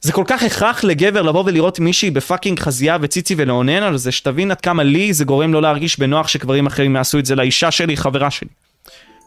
[0.00, 4.12] זה כל כך הכרח לגבר לבוא ולראות מישהי ב fucking חזייה וציצי ולאונן על זה,
[4.12, 7.70] שתבין עד כמה לי זה גורם לא להרגיש בנוח שגברים אחרים יעשו את זה לאישה
[7.70, 8.48] שלי, חברה שלי.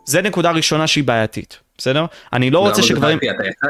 [0.06, 2.06] זה נקודה ראשונה שהיא בעייתית, בסדר?
[2.34, 3.20] אני לא רוצה שגברים...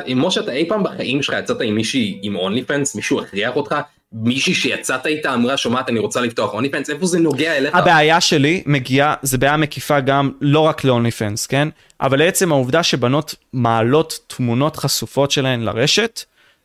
[0.07, 3.75] אם משה אתה אי פעם בחיים שלך יצאת עם מישהי עם OnlyFans, מישהו הכריח אותך,
[4.13, 7.75] מישהי שיצאת איתה אמרה שומעת אני רוצה לפתוח OnlyFans, איפה זה נוגע אליך?
[7.75, 11.67] הבעיה שלי מגיעה, זה בעיה מקיפה גם לא רק ל-OnlyFans, כן?
[12.01, 16.23] אבל לעצם העובדה שבנות מעלות תמונות חשופות שלהן לרשת,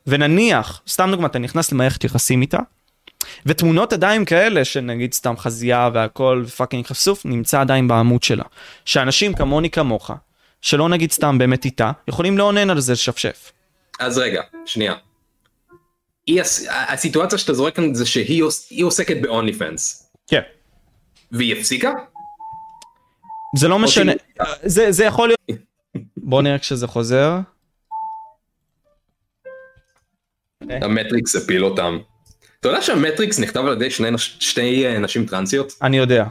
[0.09, 2.59] ונניח, סתם דוגמא, אתה נכנס למערכת יחסים איתה,
[3.47, 8.45] ותמונות עדיין כאלה, שנגיד סתם חזייה והכל fucking חשוף, נמצא עדיין בעמוד שלה.
[8.85, 10.11] שאנשים כמוני כמוך,
[10.61, 13.53] שלא נגיד סתם באמת איתה, יכולים לאונן על זה לשפשף.
[14.01, 14.95] אז רגע, שנייה.
[16.27, 20.41] היא הס- הסיטואציה שאתה זורק כאן זה שהיא עוס- היא עוסקת באונלי פנס, כן.
[21.33, 21.93] והיא הפסיקה?
[23.57, 25.61] זה לא משנה, שהיא- זה, זה יכול להיות...
[26.17, 27.39] בוא נראה כשזה חוזר.
[30.71, 31.99] המטריקס הפיל אותם.
[32.61, 35.73] אתה יודע שהמטריקס נכתב על ידי שני נש- שתי אה, נשים טרנסיות?
[35.83, 36.25] אני יודע.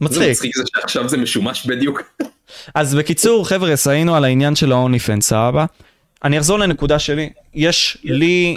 [0.00, 0.30] מצחיק.
[0.30, 2.02] מצחיק זה שעכשיו זה משומש בדיוק.
[2.74, 5.64] אז בקיצור, חבר'ה, היינו על העניין של ה-only fans, סבבה?
[6.24, 7.30] אני אחזור לנקודה שלי.
[7.54, 8.56] יש לי,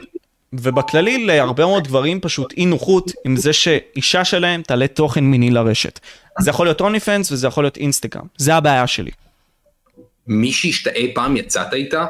[0.54, 6.00] ובכללי להרבה מאוד גברים פשוט אי נוחות עם זה שאישה שלהם תעלה תוכן מיני לרשת.
[6.40, 8.26] זה יכול להיות only fans וזה יכול להיות אינסטגרם.
[8.38, 9.12] זה הבעיה שלי.
[10.28, 12.06] מישהי שאתה אי פעם יצאת איתה,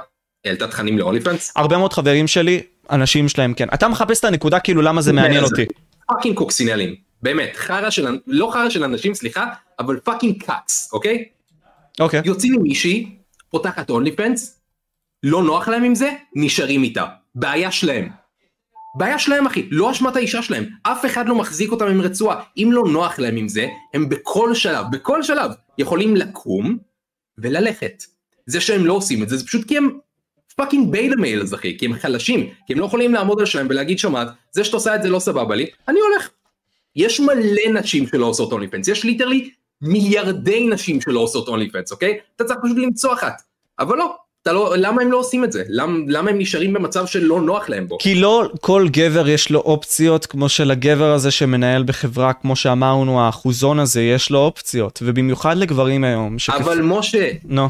[0.45, 1.53] העלתה תכנים לאונלי פנס?
[1.55, 3.67] הרבה מאוד חברים שלי, אנשים שלהם כן.
[3.73, 5.65] אתה מחפש את הנקודה כאילו למה זה מעניין אותי.
[6.07, 6.95] fucking קוקסינלים.
[7.21, 9.45] באמת, חרא של, לא חרא של אנשים, סליחה,
[9.79, 11.25] אבל fucking cucks, אוקיי?
[11.99, 12.21] אוקיי.
[12.25, 13.15] יוצאים עם מישהי,
[13.49, 14.59] פותחת OnlyFans,
[15.23, 17.05] לא נוח להם עם זה, נשארים איתה.
[17.35, 18.09] בעיה שלהם.
[18.97, 22.69] בעיה שלהם אחי, לא אשמת האישה שלהם, אף אחד לא מחזיק אותם עם רצועה, אם
[22.71, 26.77] לא נוח להם עם זה, הם בכל שלב, בכל שלב, יכולים לקום
[27.37, 28.03] וללכת.
[28.45, 29.89] זה שהם לא עושים את זה, זה פשוט כי הם
[30.61, 33.99] fucking beta males אחי, כי הם חלשים, כי הם לא יכולים לעמוד על שלהם ולהגיד
[33.99, 36.29] שומעת, זה שאת עושה את זה לא סבבה לי, אני הולך.
[36.95, 39.49] יש מלא נשים שלא עושות OnlyFans, יש literally
[39.81, 42.17] מיליארדי נשים שלא עושות OnlyFans, אוקיי?
[42.35, 43.41] אתה צריך פשוט למצוא אחת.
[43.79, 45.63] אבל לא, אתה לא, למה הם לא עושים את זה?
[45.69, 47.97] למה, למה הם נשארים במצב שלא נוח להם בו?
[47.97, 53.79] כי לא כל גבר יש לו אופציות כמו שלגבר הזה שמנהל בחברה, כמו שאמרנו, האחוזון
[53.79, 56.39] הזה, יש לו אופציות, ובמיוחד לגברים היום.
[56.39, 56.55] שכפ...
[56.55, 57.69] אבל משה, נו.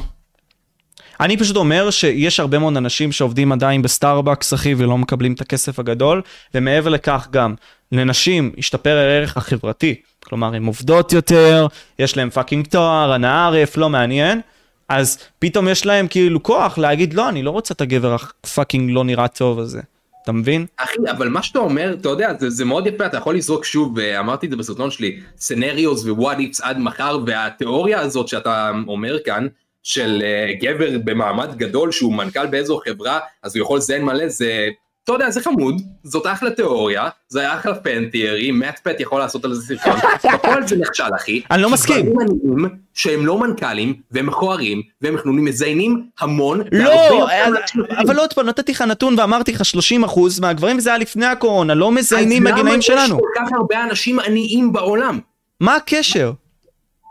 [1.21, 5.79] אני פשוט אומר שיש הרבה מאוד אנשים שעובדים עדיין בסטארבקס אחי ולא מקבלים את הכסף
[5.79, 6.21] הגדול
[6.55, 7.55] ומעבר לכך גם
[7.91, 9.95] לנשים השתפר הערך החברתי.
[10.23, 11.67] כלומר הן עובדות יותר
[11.99, 14.41] יש להם פאקינג תואר הנאה רף לא מעניין.
[14.89, 18.91] אז פתאום יש להם כאילו כוח להגיד לא אני לא רוצה את הגבר ה fucking
[18.91, 19.81] לא נראה טוב הזה.
[20.23, 20.65] אתה מבין?
[20.77, 23.93] אחי, אבל מה שאתה אומר, אתה יודע, זה, זה מאוד יפה, אתה יכול לזרוק שוב,
[23.95, 29.17] ואמרתי את זה בסרטון שלי, scenarios ו what ifs עד מחר, והתיאוריה הזאת שאתה אומר
[29.25, 29.47] כאן,
[29.83, 34.67] של uh, גבר במעמד גדול שהוא מנכ"ל באיזו חברה, אז הוא יכול לזיין מלא, זה,
[35.03, 39.19] אתה יודע, זה חמוד, זאת אחלה תיאוריה, זה היה אחלה פן תיארי, מאט פט יכול
[39.19, 39.99] לעשות על זה סרטון,
[40.33, 41.41] בפועל זה נכשל אחי.
[41.51, 42.05] אני לא כי מסכים.
[42.05, 47.99] גברים עניים שהם לא מנכ"לים, והם מכוערים, והם חנונים, מזיינים המון, לא, אז- מאנשים אחרים.
[48.07, 49.61] אבל עוד פעם נתתי לך נתון ואמרתי לך
[50.05, 52.99] 30% מהגברים וזה היה לפני הקורונה לא מזיינים אז בגילאים שלנו.
[52.99, 55.19] למה יש כל כך הרבה אנשים עניים בעולם?
[55.59, 56.31] מה הקשר?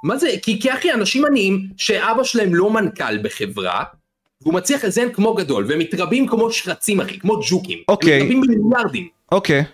[0.02, 0.28] מה זה?
[0.42, 3.84] כי, כי אחי, אנשים עניים שאבא שלהם לא מנכ"ל בחברה,
[4.42, 7.78] והוא מצליח לזיין כמו גדול, והם מתרבים כמו שרצים אחי, כמו ג'וקים.
[7.88, 8.12] אוקיי.
[8.12, 9.08] הם מתרבים במיליארדים.
[9.32, 9.64] אוקיי.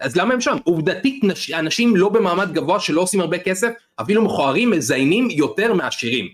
[0.00, 0.56] אז למה הם שם?
[0.64, 1.50] עובדתית, נש...
[1.50, 3.68] אנשים לא במעמד גבוה שלא עושים הרבה כסף,
[4.00, 6.28] אפילו מכוערים מזיינים יותר מעשירים.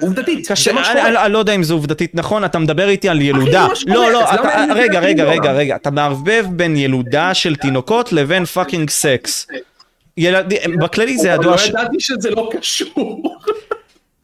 [0.00, 1.08] עובדתית, קשה, זה מה אני, שקורה.
[1.08, 3.68] אני, אני לא יודע אם זה עובדתית נכון, אתה מדבר איתי על ילודה.
[3.86, 5.40] לא, לא, אתה, רגע, רגע, בעולם?
[5.40, 9.46] רגע, רגע, אתה מערבב בין ילודה של תינוקות לבין fucking סקס.
[10.16, 11.62] ילדים, בכללי זה אבל ידוע לא.
[11.62, 13.36] ידעתי שזה לא קשור.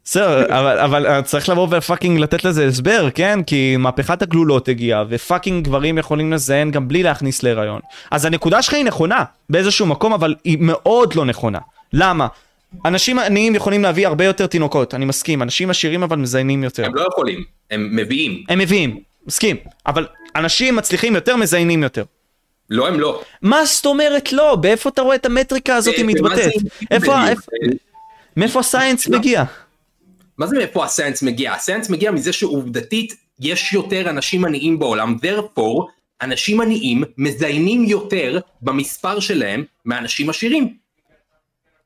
[0.05, 3.43] בסדר, אבל, אבל צריך לבוא ו fucking לתת לזה הסבר, כן?
[3.47, 7.81] כי מהפכת הגלולות הגיעה, ו fucking גברים יכולים לזיין גם בלי להכניס להיריון.
[8.11, 11.59] אז הנקודה שלך היא נכונה, באיזשהו מקום, אבל היא מאוד לא נכונה.
[11.93, 12.27] למה?
[12.85, 15.43] אנשים עניים יכולים להביא הרבה יותר תינוקות, אני מסכים.
[15.43, 16.85] אנשים עשירים אבל מזיינים יותר.
[16.85, 18.45] הם לא יכולים, הם מביאים.
[18.49, 19.57] הם מביאים, מסכים.
[19.87, 22.05] אבל אנשים מצליחים יותר, מזיינים יותר.
[22.71, 23.23] לא, הם לא.
[23.43, 24.57] מה זאת אומרת לא?
[24.57, 26.53] באיפה אתה רואה את המטריקה הזאת אה, מתבטאת?
[26.91, 27.15] איפה,
[28.37, 29.45] מאיפה ה science מגיע?
[30.39, 31.53] מה זה מאיפה ה science מגיע?
[31.53, 35.85] ה science מגיע מזה שעובדתית יש יותר אנשים עניים בעולם, therefore
[36.23, 40.75] אנשים עניים מזיינים יותר במספר שלהם מאנשים עשירים.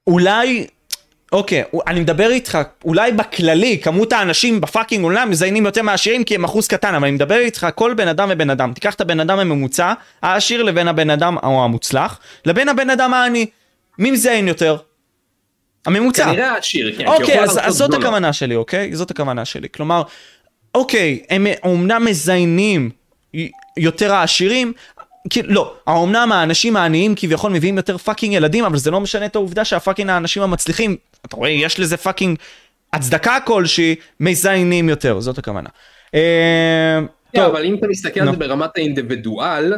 [0.07, 0.67] אולי,
[1.33, 6.35] אוקיי, אני מדבר איתך, אולי בכללי, כמות האנשים ב fucking עולם מזיינים יותר מהעשירים כי
[6.35, 8.73] הם אחוז קטן, אבל אני מדבר איתך כל בן אדם ובן אדם.
[8.73, 13.47] תיקח את הבן אדם הממוצע, העשיר לבין הבן אדם או המוצלח, לבין הבן אדם העני.
[13.99, 14.77] מי מזיין יותר?
[15.87, 16.25] הממוצע.
[16.25, 17.07] כנראה העשיר, כן.
[17.07, 18.07] אוקיי, אז, אז זאת דולר.
[18.07, 18.97] הכוונה שלי, אוקיי?
[18.97, 19.69] זאת הכוונה שלי.
[19.69, 20.03] כלומר,
[20.75, 22.91] אוקיי, הם אומנם מזיינים
[23.77, 24.73] יותר העשירים,
[25.31, 29.37] כי, לא, האומנם האנשים העניים כביכול מביאים יותר fucking ילדים, אבל זה לא משנה את
[29.37, 32.39] העובדה שה fucking האנשים המצליחים, אתה רואה, יש לזה fucking
[32.93, 35.69] הצדקה כלשהי, מזיינים יותר, זאת הכוונה.
[36.15, 37.01] אה,
[37.33, 38.31] כן, טוב, אבל אם אתה מסתכל על.
[38.31, 39.75] זה ברמת האינדיבידואל,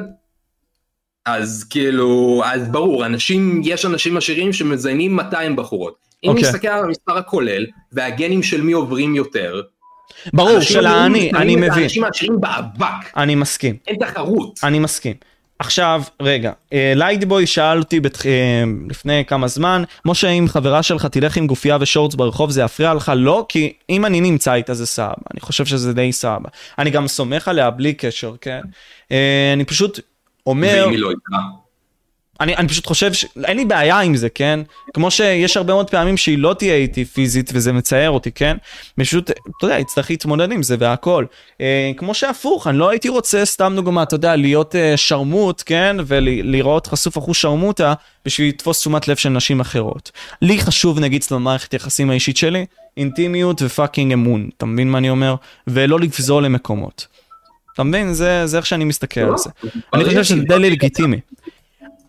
[1.27, 5.95] אז כאילו, אז ברור, אנשים, יש אנשים עשירים שמזיינים 200 בחורות.
[6.25, 6.43] אם אוקיי.
[6.43, 9.63] נסתכל על המספר הכולל, והגנים של מי עוברים יותר,
[10.33, 13.77] ברור, אנשים של העני, אני מבין, האנשים העשירים באבק, אני מסכים.
[13.87, 14.61] אין תחרות.
[14.63, 15.15] אני מסכים.
[15.65, 18.27] עכשיו, רגע, אה, לייטבוי שאל אותי בתח...
[18.27, 22.95] אה, לפני כמה זמן, משה, אם חברה שלך תלך עם גופייה ושורטס ברחוב, זה יפריע
[22.95, 23.13] לך?
[23.17, 26.49] לא, כי אם אני נמצא איתה זה סבבה, אני חושב שזה די סבבה.
[26.79, 28.61] אני גם סומך עליה בלי קשר, כן?
[29.13, 30.01] אה, אני פשוט
[30.47, 30.83] אומר...
[30.85, 31.62] ואם היא לא איתך.
[32.43, 33.25] אני, אני פשוט חושב ש...
[33.45, 34.61] אין לי בעיה עם זה, כן?
[34.95, 38.57] כמו שיש הרבה מאוד פעמים שהיא לא תהיה איתי פיזית וזה מצער אותי, כן?
[39.01, 41.25] פשוט, אתה יודע, יצטרך להתמודד עם זה והכל.
[41.61, 45.97] אה, כמו שהפוך, אני לא הייתי רוצה, סתם דוגמא, אתה יודע, להיות אה, שרמוט, כן?
[46.07, 50.11] ולראות חשוף אחוז שרמוטה בשביל לתפוס תשומת לב של נשים אחרות.
[50.43, 55.35] לי חשוב, נגיד, במערכת היחסים האישית שלי, אינטימיות ופאקינג אמון, אתה מבין מה אני אומר?
[55.67, 57.07] ולא לפזול למקומות.
[57.75, 58.15] אתה מבין?
[58.15, 59.51] זה, זה איך שאני מסתכל על זה.
[59.95, 61.21] אני חושב שזה די לגיטימי.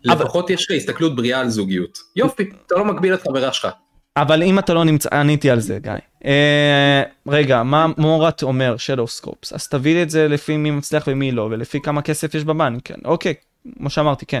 [0.04, 1.98] לפחות יש לך הסתכלות בריאה על זוגיות.
[2.16, 3.68] יופי, אתה לא מגביל את חברה שלך.
[4.16, 5.92] אבל אם אתה לא נמצא, עניתי על זה, גיא.
[6.24, 9.52] אה, רגע, מה מורת אומר, שלו סקופס?
[9.52, 12.80] אז תביא לי את זה לפי מי מצליח ומי לא, ולפי כמה כסף יש בבנק,
[12.84, 12.94] כן.
[13.04, 13.34] אוקיי,
[13.78, 14.40] כמו שאמרתי, כן.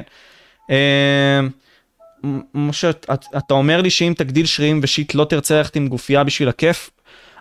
[0.70, 1.40] אה,
[2.54, 6.24] משה, את- אתה אומר לי שאם תגדיל שרירים ו shit לא תרצה ללכת עם גופייה
[6.24, 6.90] בשביל הכיף?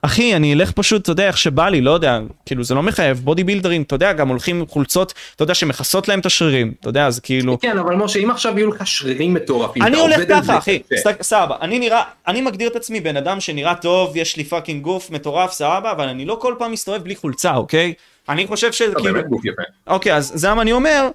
[0.06, 3.18] אחי, אני אלך פשוט, אתה יודע, איך שבא לי, לא יודע, כאילו זה לא מחייב,
[3.18, 6.90] בודי בילדרים, אתה יודע, גם הולכים עם חולצות, אתה יודע, שמכסות להם את השרירים, אתה
[6.90, 7.60] יודע, אז כאילו...
[7.60, 10.82] כן, אבל משה, אם עכשיו יהיו לך שרירים מטורפים, אני הולך ככה אחי,
[11.22, 15.10] סבבה, אני נראה, אני מגדיר את עצמי בן אדם שנראה טוב, יש לי fucking גוף
[15.10, 17.94] מטורף, סבבה, אבל אני לא כל פעם מסתובב בלי חולצה, אוקיי?
[18.30, 19.62] אני חושב אתה שכאילו, יפה.
[19.88, 21.10] אוקיי, אז זה למה אני אומר,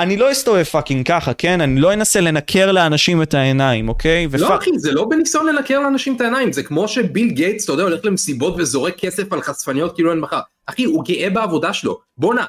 [0.00, 1.60] אני לא אסתובב fucking ככה, כן?
[1.60, 4.26] אני לא אנסה לנקר לאנשים את העיניים, אוקיי?
[4.38, 7.64] לא ו fuck- אחי, זה לא בניסיון לנקר לאנשים את העיניים, זה כמו שביל גייטס,
[7.64, 10.40] אתה יודע, הולך למסיבות וזורק כסף על חשפניות כאילו אין מחר.
[10.66, 12.00] אחי, הוא גאה בעבודה שלו.
[12.18, 12.44] בואנה,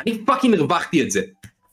[0.00, 1.20] אני fucking הרווחתי את זה.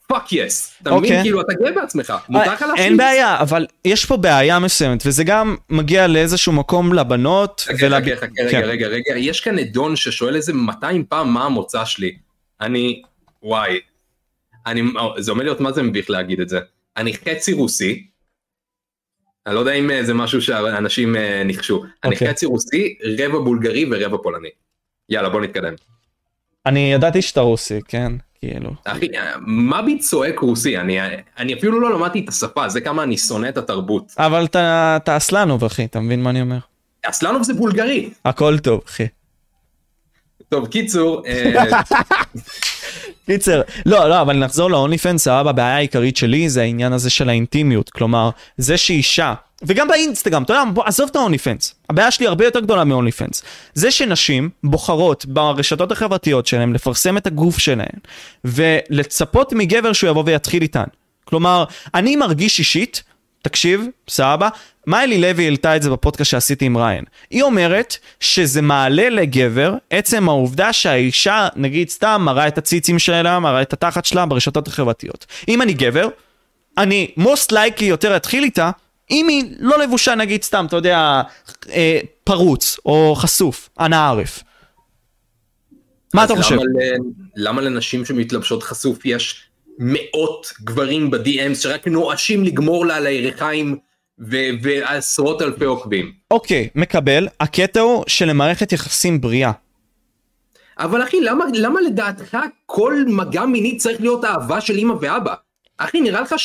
[0.07, 0.71] Fuck yes.
[0.81, 1.03] אתה מבין?
[1.03, 1.21] אוקיי.
[1.23, 2.13] כאילו, אתה גאה בעצמך.
[2.29, 2.85] מותר לך אה, להשוויץ.
[2.85, 7.59] אין בעיה, אבל יש פה בעיה מסוימת, וזה גם מגיע לאיזשהו מקום לבנות.
[7.67, 8.43] חכה, ול- חכה, חכה, כן.
[8.45, 12.11] רגע, רגע, רגע, יש כאן אדון ששואל איזה 200 פעם מה המוצא שלי.
[12.61, 13.01] אני,
[13.43, 13.79] וואי,
[14.67, 14.81] אני,
[15.17, 16.59] זה אומר להיות מה זה מביך להגיד את זה.
[16.97, 18.07] אני חצי רוסי,
[19.47, 21.83] אני לא יודע אם אה, זה משהו שאנשים אה, ניחשו.
[22.03, 22.29] אני אוקיי.
[22.29, 24.49] חצי רוסי, רבע בולגרי ורבע פולני.
[25.09, 25.73] יאללה, בוא נתקדם.
[26.65, 28.11] אני ידעתי שאתה רוסי, כן?
[28.39, 28.71] כאילו.
[28.83, 29.07] אחי,
[29.45, 30.77] מה בי צועק רוסי?
[30.77, 30.97] אני,
[31.37, 34.13] אני אפילו לא למדתי את השפה, זה כמה אני שונא את התרבות.
[34.17, 36.57] אבל אתה אסלנוב, אחי, אתה מבין מה אני אומר?
[37.05, 38.09] אסלנוב זה בולגרי.
[38.25, 39.07] הכל טוב, אחי.
[40.49, 41.81] טוב, קיצור, אה,
[43.25, 47.29] קיצר, לא, לא, אבל נחזור להוני פנס, סבבה, הבעיה העיקרית שלי זה העניין הזה של
[47.29, 52.27] האינטימיות, כלומר, זה שאישה, וגם באינסטגרם, אתה יודע, בוא, עזוב את ההוני פנס, הבעיה שלי
[52.27, 57.99] הרבה יותר גדולה מהוני פנס, זה שנשים בוחרות ברשתות החברתיות שלהן לפרסם את הגוף שלהן,
[58.45, 60.85] ולצפות מגבר שהוא יבוא ויתחיל איתן.
[61.25, 61.63] כלומר,
[61.95, 63.03] אני מרגיש אישית,
[63.45, 64.49] תקשיב, סבבה,
[64.87, 67.03] מיילי לוי העלתה את זה בפודקאסט שעשיתי עם ריין.
[67.29, 73.61] היא אומרת שזה מעלה לגבר עצם העובדה שהאישה, נגיד סתם, מראה את הציצים שלה, מראה
[73.61, 75.25] את התחת שלה ברשתות החברתיות.
[75.47, 76.07] אם אני גבר,
[76.77, 78.71] אני most likely יותר אתחיל איתה,
[79.11, 81.21] אם היא לא לבושה, נגיד סתם, אתה יודע,
[81.69, 84.43] אה, פרוץ או חשוף, אנא ערף.
[86.13, 86.55] מה אתה חושב?
[86.55, 86.69] למה,
[87.35, 89.49] למה לנשים שמתלבשות חשוף יש
[89.79, 93.77] מאות גברים ב-DM שרק נואשים לגמור לה על הירכיים
[94.19, 96.11] ו- ועשרות אלפי עוקבים?
[96.31, 97.27] אוקיי, מקבל.
[97.39, 99.51] הקטע הוא שלמערכת יחסים בריאה.
[100.79, 105.33] אבל אחי, למה, למה לדעתך כל מגע מיני צריך להיות אהבה של אמא ואבא?
[105.77, 106.35] אחי, נראה לך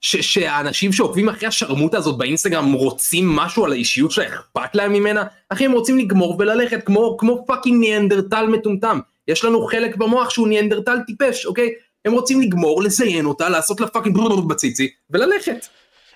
[0.00, 5.24] ש- שהאנשים שעוקבים אחרי השרמוטה הזאת באינסטגרם רוצים משהו על האישיות שלה, אכפת להם ממנה?
[5.48, 9.00] אחי, הם רוצים לגמור וללכת כמו, כמו fucking ניאנדרטל מטומטם.
[9.28, 11.70] יש לנו חלק במוח שהוא ניאנדרטל טיפש, אוקיי?
[12.06, 15.66] הם רוצים לגמור, לזיין אותה, לעשות לה fucking בציצי, וללכת.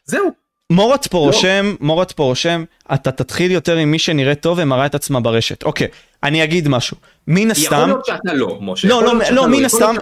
[0.04, 0.30] זהו.
[0.70, 1.22] מורת פה לא.
[1.22, 2.64] רושם, מורת פה רושם,
[2.94, 5.62] אתה תתחיל יותר עם מי שנראית טוב ומראה את עצמה ברשת.
[5.62, 5.86] אוקיי,
[6.22, 6.96] אני אגיד משהו.
[7.26, 8.88] מן יכול הסתם, להיות שאתה לא, משה.
[8.88, 9.94] לא, יכול לא, שאתה לא, מן יכול הסתם-.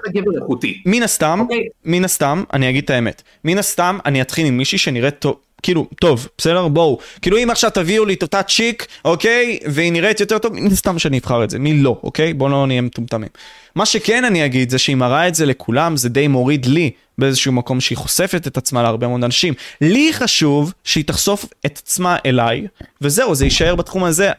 [0.87, 1.67] מן הסתם, אוקיי.
[1.85, 3.23] מן הסתם, אני אגיד את האמת.
[3.45, 5.37] מן הסתם, אני אתחיל עם מישהי שנראית טוב.
[5.63, 6.69] כאילו, טוב, בסדר?
[6.69, 6.99] בואו.
[7.23, 9.59] כאילו אם עכשיו תביאו לי את אותה chick, אוקיי?
[9.67, 11.59] והיא נראית יותר טוב, מן הסתם שאני אבחר את זה.
[11.59, 12.35] מי לא, אוקיי?
[12.35, 13.29] בואו לא נהיה מטומטמים.
[13.75, 17.53] מה שכן אני אגיד זה שהיא מראה את זה לכולם, זה די מוריד לי באיזשהו
[17.53, 19.55] מקום שהיא חושפת את עצמה להרבה מאוד אנשים.
[19.81, 22.67] לי חשוב שהיא תחשוף את עצמה אליי,
[23.01, 24.31] וזהו, זה יישאר בתחום הזה,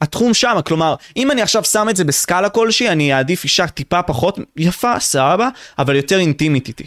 [0.00, 4.02] התחום שם, כלומר, אם אני עכשיו שם את זה בסקאלה כלשהי, אני אעדיף אישה טיפה
[4.02, 5.48] פחות יפה, סבבה,
[5.78, 6.84] אבל יותר אינטימית איתי.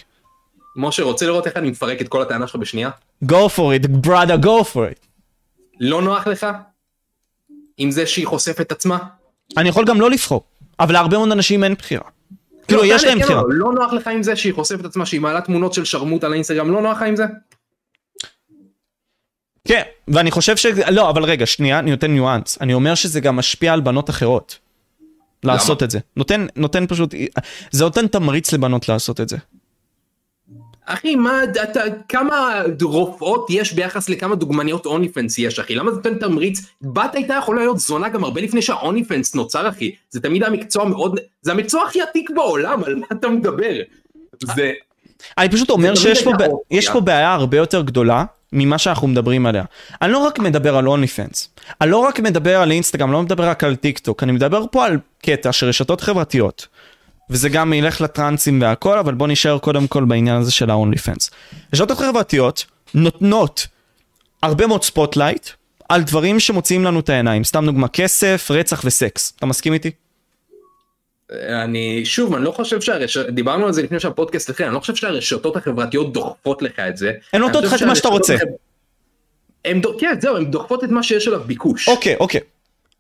[0.75, 2.89] משה, רוצה לראות איך אני מפרק את כל הטענה שלך בשנייה?
[3.25, 5.05] go for it, brother, go for it.
[5.79, 6.47] לא נוח לך?
[7.77, 8.97] עם זה שהיא חושפת את עצמה?
[9.57, 10.43] אני יכול גם לא לבחור,
[10.79, 12.03] אבל להרבה מאוד אנשים אין בחירה.
[12.67, 13.41] כאילו, לא, יש תענה, להם כן בחירה.
[13.41, 16.23] לא, לא נוח לך עם זה שהיא חושפת את עצמה, שהיא מעלה תמונות של שרמוט
[16.23, 17.25] על האינסטגרם, לא נוח לך עם זה?
[19.67, 20.65] כן, ואני חושב ש...
[20.65, 22.57] לא, אבל רגע, שנייה, אני נותן ניואנס.
[22.61, 24.59] אני אומר שזה גם משפיע על בנות אחרות.
[25.43, 25.99] לעשות את זה.
[26.15, 27.13] נותן, נותן פשוט...
[27.71, 29.37] זה נותן תמריץ לבנות לעשות את זה.
[30.85, 35.75] אחי, מה, אתה, כמה רופאות יש ביחס לכמה דוגמניות אוני פנס יש, אחי?
[35.75, 36.61] למה זה נותן תמריץ?
[36.81, 39.91] בת הייתה יכולה להיות זונה גם הרבה לפני שהאוני פנס נוצר, אחי.
[40.09, 41.19] זה תמיד המקצוע מאוד...
[41.41, 43.73] זה המקצוע הכי עתיק בעולם, על מה אתה מדבר?
[44.43, 44.71] זה...
[45.37, 46.43] אני פשוט אומר שיש פה, ב...
[46.71, 49.63] יש פה בעיה הרבה יותר גדולה ממה שאנחנו מדברים עליה.
[50.01, 51.49] אני לא רק מדבר על OnlyFans,
[51.81, 54.85] אני לא רק מדבר על אינסטגרם, לא מדבר רק על טיק טוק, אני מדבר פה
[54.85, 56.67] על קטע של רשתות חברתיות,
[57.29, 61.31] וזה גם ילך לטרנסים והכל, אבל בוא נשאר קודם כל בעניין הזה של ה OnlyFans.
[61.73, 63.67] רשתות חברתיות נותנות
[64.43, 65.49] הרבה מאוד spotlight
[65.89, 69.33] על דברים שמוציאים לנו את העיניים, סתם דוגמה, כסף, רצח וסקס.
[69.37, 69.91] אתה מסכים איתי?
[71.63, 74.95] אני, שוב, אני לא חושב שהרשתות, דיברנו על זה לפני שהפודקאסט התחיל, אני לא חושב
[74.95, 77.11] שהרשתות החברתיות דוחפות לך את זה.
[77.33, 78.35] הן נותנות לך את מה שאתה רוצה.
[79.65, 81.87] הם כן, זהו, הן דוחפות את מה שיש עליו ביקוש.
[81.87, 82.41] אוקיי, אוקיי.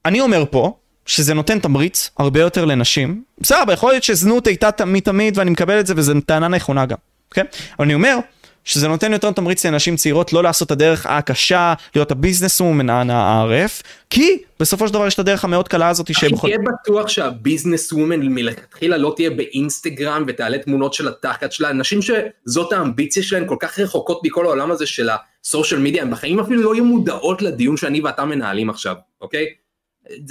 [0.05, 3.23] אני אומר פה, שזה נותן תמריץ הרבה יותר לנשים.
[3.37, 6.97] בסדר, יכול להיות שזנות הייתה ת- מתמיד ואני מקבל את זה וזו טענה נכונה גם,
[7.31, 7.45] כן?
[7.77, 8.17] אבל אני אומר
[8.63, 13.81] שזה נותן יותר תמריץ לנשים צעירות לא לעשות את הדרך הקשה, להיות הביזנס וומן הערף,
[14.09, 16.47] כי בסופו של דבר יש את הדרך המאוד קלה הזאת אחי, שבכל...
[16.47, 22.73] תהיה בטוח שהביזנס וומן מלכתחילה לא תהיה באינסטגרם ותעלה תמונות של התחת שלה, נשים שזאת
[22.73, 25.09] האמביציה שלהן כל כך רחוקות מכל העולם הזה של
[25.43, 29.45] הסושיאל מדיה, הן בחיים אפילו לא יהיו מודעות לדיון שאני ואתה מנהלים עכשיו, אוקיי?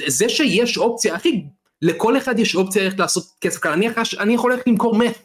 [0.06, 1.44] זה שיש אופציה, אחי,
[1.82, 5.18] לכל אחד יש אופציה איך לעשות כסף קל, אני, יכול- אני יכול ללכת למכור מת.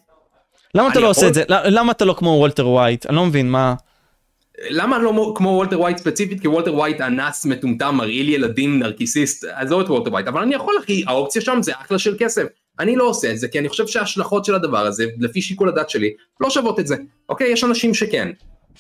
[0.76, 1.44] למה אתה לא עושה יכול- את זה?
[1.50, 3.06] למה אתה לא כמו וולטר ווייט?
[3.06, 3.74] אני לא מבין, מה...
[4.70, 6.42] למה אני לא מו- כמו וולטר ווייט ספציפית?
[6.42, 10.74] כי וולטר ווייט אנס מטומטם, מרעיל ילדים, נרקיסיסט, עזוב את וולטר ווייט, אבל אני יכול
[10.84, 12.44] אחי, האופציה שם זה אחלה של כסף.
[12.80, 15.90] אני לא עושה את זה, כי אני חושב שההשלכות של הדבר הזה, לפי שיקול הדעת
[15.90, 16.96] שלי, לא שוות את זה.
[17.30, 18.30] אוקיי, יש אנשים שכן.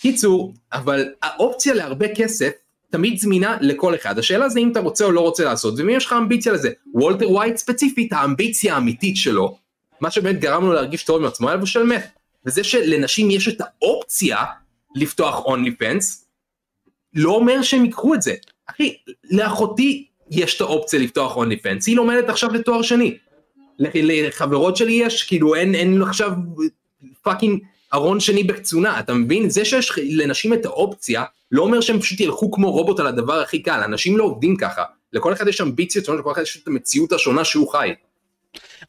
[0.02, 2.50] קיצור, אבל האופציה להרבה כסף
[2.90, 4.20] תמיד זמינה לכל אחד.
[4.20, 6.72] השאלה זה אם אתה רוצה או לא רוצה לעשות, ואם יש לך אמביציה לזה.
[6.94, 9.58] וולטר ווייט ספציפית, האמביציה האמיתית שלו,
[10.02, 12.08] מה שבאמת גרם לו להרגיש טוב עם עצמו, היה לבשל meth.
[12.46, 14.38] וזה שלנשים יש את האופציה
[14.96, 16.26] לפתוח OnlyFans,
[17.14, 18.34] לא אומר שהם ייקחו את זה.
[18.66, 18.96] אחי,
[19.32, 23.18] לאחותי יש את האופציה לפתוח OnlyFans, היא לומדת עכשיו לתואר שני.
[23.80, 26.32] לחברות שלי יש, כאילו אין, אין עכשיו
[27.22, 27.60] fucking
[27.94, 29.50] ארון שני בקצונה, אתה מבין?
[29.50, 33.62] זה שיש לנשים את האופציה, לא אומר שהם פשוט ילכו כמו רובוט על הדבר הכי
[33.62, 34.84] קל, אנשים לא עובדים ככה.
[35.14, 37.94] לכל אחד יש אמביציות שונות, לכל אחד יש את המציאות השונה שהוא חי.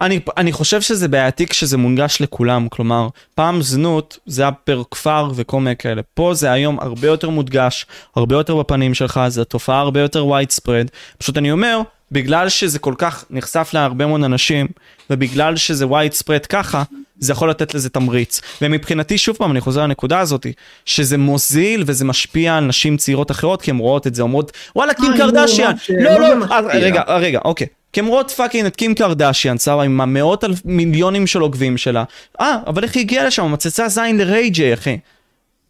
[0.01, 5.31] אני, אני חושב שזה בעייתי כשזה מונגש לכולם, כלומר, פעם זנות זה היה פר כפר
[5.35, 6.03] וכל מיני כאלה.
[6.15, 7.87] פה זה היום הרבה יותר מודגש,
[8.17, 10.89] הרבה יותר בפנים שלך, זו תופעה הרבה יותר white spread.
[11.19, 11.81] פשוט אני אומר,
[12.13, 14.67] בגלל שזה כל כך נחשף להרבה מאוד אנשים,
[15.11, 16.83] ובגלל שזה white spread ככה,
[17.19, 18.41] זה יכול לתת לזה תמריץ.
[18.63, 20.47] ומבחינתי, שוב פעם, אני חוזר לנקודה הזאת,
[20.85, 24.95] שזה מוזיל וזה משפיע על נשים צעירות אחרות, כי הן רואות את זה, אומרות, וואלה,
[24.95, 25.73] קים אה, קרדשיאן.
[25.73, 26.47] לא, ש- לא, לא.
[26.73, 27.67] רגע, רגע, אוקיי.
[27.93, 32.05] כי הן רואות fucking את קים קרדשיאן, סבבה, עם המאות אלף מיליונים של עוקבים שלה.
[32.41, 33.53] אה, אבל איך היא הגיעה לשם?
[33.53, 34.99] מצצה זין לריי ג'יי, אחי.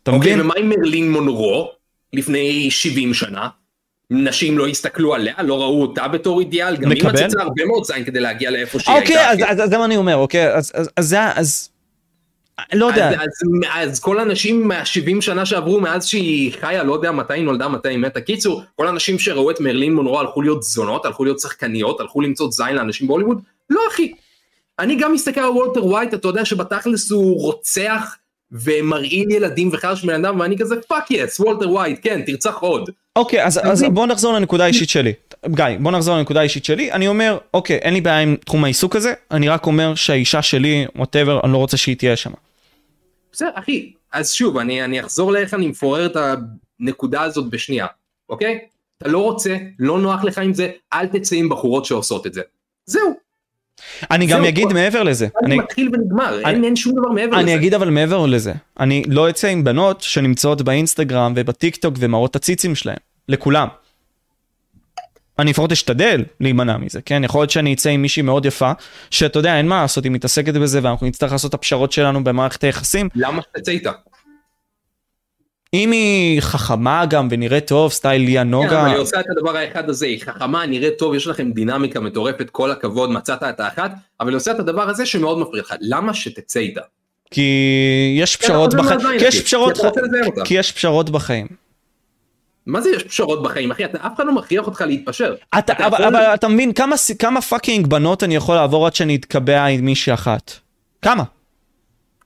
[0.02, 0.40] אתה אוקיי, מבין?
[0.40, 1.70] ומה עם מרלין מונרו
[2.12, 3.48] לפני 70 שנה?
[4.10, 7.04] נשים לא הסתכלו עליה, לא ראו אותה בתור אידיאל, גם היא.
[7.04, 9.30] מצצה הרבה מאוד זין כדי להגיע לאיפה שהיא אוקיי, הייתה.
[9.48, 9.62] אז- אחי.
[9.62, 10.54] אז זה מה אני אומר, אוקיי?
[10.54, 11.68] אז- אז אז זה, אז...
[12.72, 13.08] לא יודע.
[13.08, 13.28] אז, אז,
[13.90, 17.88] אז כל הנשים מה-70 שנה שעברו מאז שהיא חיה, לא יודע מתי היא נולדה, מתי
[17.88, 18.20] היא מתה.
[18.20, 22.48] קיצור, כל הנשים שראו את מרלין מונרו הלכו להיות זונות, הלכו להיות שחקניות, הלכו למצוץ
[22.50, 23.40] זין לאנשים בהוליווד?
[23.70, 24.12] לא אחי.
[24.78, 28.16] אני גם מסתכל על וולטר ווייט, אתה יודע שבתכלס הוא רוצח
[28.52, 32.90] ומרעיל ילדים וחרא של בן אדם ואני כזה fuck yes וולטר ווייט כן תרצח עוד.
[33.16, 35.12] אוקיי אז, אז בוא נחזור לנקודה האישית שלי.
[35.46, 38.96] גיא בוא נחזור לנקודה האישית שלי אני אומר אוקיי אין לי בעיה עם תחום העיסוק
[38.96, 42.30] הזה אני רק אומר שהאישה שלי whatever אני לא רוצה שהיא תהיה שם.
[43.32, 46.16] בסדר אחי אז שוב אני אני אחזור לאיך אני מפורר את
[46.80, 47.86] הנקודה הזאת בשנייה
[48.28, 48.58] אוקיי
[48.98, 52.42] אתה לא רוצה לא נוח לך עם זה אל תצא עם בחורות שעושות את זה.
[52.86, 53.14] זהו
[54.10, 55.28] אני גם אגיד מעבר לזה.
[55.44, 57.40] אני מתחיל ונגמר אין שום דבר מעבר לזה.
[57.40, 58.52] אני אגיד אבל מעבר לזה.
[58.80, 62.96] אני לא אצא עם בנות שנמצאות באינסטגרם ובטיק טוק ומראות את הציצים שלהם.
[63.28, 63.68] לכולם.
[65.38, 67.24] אני לפחות אשתדל להימנע מזה, כן?
[67.24, 68.72] יכול להיות שאני אצא עם מישהי מאוד יפה,
[69.10, 72.64] שאתה יודע, אין מה לעשות, היא מתעסקת בזה ואנחנו נצטרך לעשות את הפשרות שלנו במערכת
[72.64, 73.08] היחסים.
[73.14, 73.90] למה שתצא איתה?
[75.74, 79.56] אם היא חכמה גם ונראית טוב, סטייל ליה כן, נוגה, אבל היא עושה את הדבר
[79.56, 83.90] האחד הזה, היא חכמה, נראית טוב, יש לכם דינמיקה מטורפת, כל הכבוד, מצאת את האחת,
[84.20, 86.80] אבל היא עושה את הדבר הזה שמאוד מפריע לך, למה שתצא איתה?
[87.30, 89.78] כי יש כן, פשרות בחיים, כי יש פשרות,
[90.44, 91.46] כי יש פשרות בחיים.
[92.66, 93.84] מה זה יש פשרות בחיים, אחי?
[93.84, 95.34] אתה אף אחד לא מכריח אותך להתפשר.
[95.58, 96.72] אתה, אתה אבל, יכול- אבל אתה מבין
[97.18, 100.52] כמה fucking בנות אני יכול לעבור עד שאני אתקבע עם מישהי אחת?
[101.02, 101.24] כמה?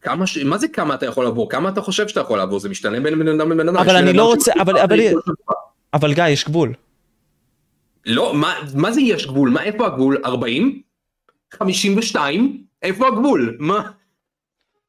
[0.04, 0.38] כמה ש...
[0.38, 1.50] מה זה כמה אתה יכול לעבור?
[1.50, 2.60] כמה אתה חושב שאתה יכול לעבור?
[2.60, 3.76] זה משתנה בין בן אדם לבן אדם.
[3.76, 4.98] אבל אני לא רוצה- אבל- אבל-.
[5.94, 6.74] אבל גיא, יש גבול.
[8.06, 9.50] לא, מה, מה זה יש גבול?
[9.50, 10.18] מה, איפה הגבול?
[10.24, 10.82] 40?
[11.54, 12.62] 52?
[12.82, 13.56] איפה הגבול?
[13.60, 13.90] מה?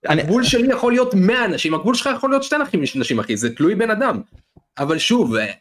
[0.07, 3.37] אני- הגבול שלי יכול להיות 100 אנשים, הגבול שלך יכול להיות שתי נשים, נשים אחי,
[3.37, 4.21] זה תלוי בן אדם.
[4.77, 5.51] אבל שוב, אה,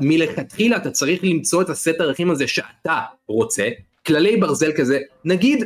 [0.00, 3.68] מלכתחילה אתה צריך למצוא את הסט ערכים הזה שאתה רוצה,
[4.06, 5.64] כללי ברזל כזה, נגיד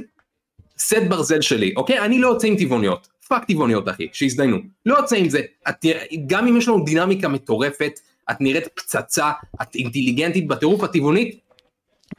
[0.79, 1.99] סט ברזל שלי, אוקיי?
[2.01, 4.57] אני לא יוצא עם טבעוניות, fuck טבעוניות אחי, שיזדיינו,
[4.87, 5.85] לא יוצא עם זה, את,
[6.27, 8.01] גם אם יש לנו דינמיקה מטורפת,
[8.31, 9.31] את נראית פצצה,
[9.63, 11.47] את אינטליגנטית בטירוף את טבעונית,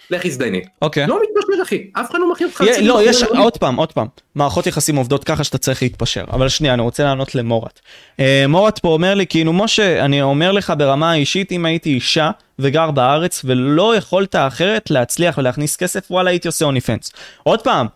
[0.10, 0.62] לכי תזדייני.
[0.82, 1.08] אוקיי.
[1.08, 2.62] לא מתפשר אחי, אף אחד לא מכריח אותך.
[2.62, 3.42] לצאת לא, יש, בחורים.
[3.42, 6.24] עוד פעם, עוד פעם, מערכות יחסים עובדות ככה שאתה צריך להתפשר.
[6.32, 7.80] אבל שנייה, אני רוצה לענות למורת.
[8.20, 12.32] אה, מורת פה אומר לי, כאילו, משה, אני אומר לך ברמה האישית, אם הייתי אישה
[12.60, 17.12] וגר בארץ ולא יכולת אחרת להצליח ולהכניס כסף, וואלה, הייתי עושה OnlyFans.
[17.44, 17.88] עוד פעם,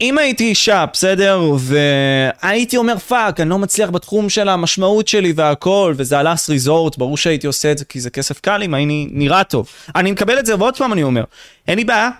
[0.00, 5.94] אם הייתי אישה, בסדר, והייתי אומר fuck, אני לא מצליח בתחום של המשמעות שלי והכל,
[5.96, 9.08] וזה ה last resort, ברור שהייתי עושה את זה כי זה כסף קל אם הייתי
[9.10, 9.68] נראה טוב.
[9.96, 11.24] אני מקבל את זה, ועוד פעם אני אומר,
[11.68, 12.10] אין לי בעיה,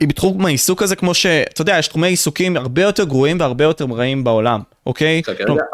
[0.00, 3.84] היא בתחום העיסוק הזה כמו שאתה יודע יש תחומי עיסוקים הרבה יותר גרועים והרבה יותר
[3.84, 5.22] רעים בעולם אוקיי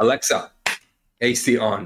[0.02, 0.38] אלכסה,
[1.24, 1.80] AC on.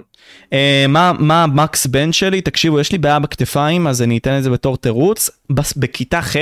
[0.53, 4.43] אה, מה מה המקס בן שלי תקשיבו יש לי בעיה בכתפיים אז אני אתן את
[4.43, 5.31] זה בתור תירוץ
[5.77, 6.37] בכיתה ח'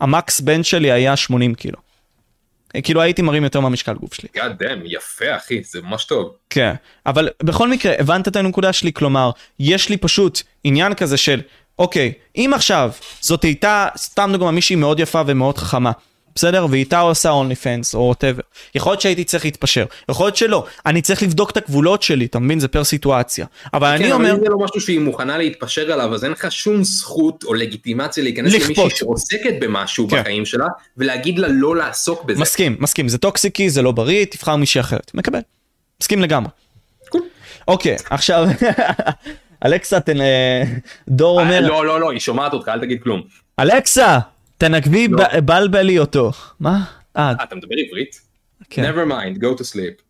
[0.00, 1.81] המקס בן שלי היה 80 קילו.
[2.82, 4.28] כאילו הייתי מרים יותר מהמשקל גוף שלי.
[4.36, 6.32] God damn, יפה אחי, זה ממש טוב.
[6.50, 6.74] כן,
[7.06, 8.92] אבל בכל מקרה, הבנת את הנקודה שלי?
[8.92, 11.40] כלומר, יש לי פשוט עניין כזה של,
[11.78, 15.92] אוקיי, אם עכשיו זאת הייתה, סתם דוגמא, מישהי מאוד יפה ומאוד חכמה,
[16.34, 16.66] בסדר?
[16.70, 18.42] והיא הייתה עושה אונלי פנס או ווטאבר.
[18.74, 20.66] יכול להיות שהייתי צריך להתפשר, יכול להיות שלא.
[20.86, 22.60] אני צריך לבדוק את הגבולות שלי, אתה מבין?
[22.60, 23.46] זה פר סיטואציה.
[23.74, 26.32] אבל כן, אני אבל אומר, אם זה לא משהו שהיא מוכנה להתפשר עליו, אז אין
[26.32, 28.78] לך שום זכות או לגיטימציה להיכנס לכפות.
[28.78, 30.20] למישהי שעוסקת במשהו כן.
[30.20, 30.66] בחיים שלה,
[30.96, 32.40] ולהגיד לה לא לעסוק בזה.
[32.40, 35.10] מסכים, מסכים, זה טוקסיקי, זה לא בריא, תבחר מישהי אחרת.
[35.14, 35.40] מקבל.
[36.00, 36.50] מסכים לגמרי.
[37.68, 38.48] אוקיי, עכשיו,
[39.64, 40.20] אלכסה, תן...
[40.20, 40.62] אה,
[41.08, 41.60] דור אה, אומר...
[41.60, 43.22] לא, לא, לא, היא שומעת אותך, אל תגיד כלום.
[43.58, 44.18] אלכסה,
[44.62, 45.40] תנגבי לא.
[45.40, 46.32] בלבלי אותו.
[46.60, 46.84] מה?
[47.16, 48.20] אה, אה, אתה מדבר עברית?
[48.70, 48.90] כן.
[48.90, 50.02] never mind, go to sleep.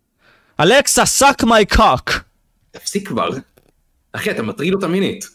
[0.60, 2.12] אלכסה, suck my cock.
[2.70, 3.28] תפסיק כבר.
[4.12, 5.28] אחי, אתה מטריד אותה מינית.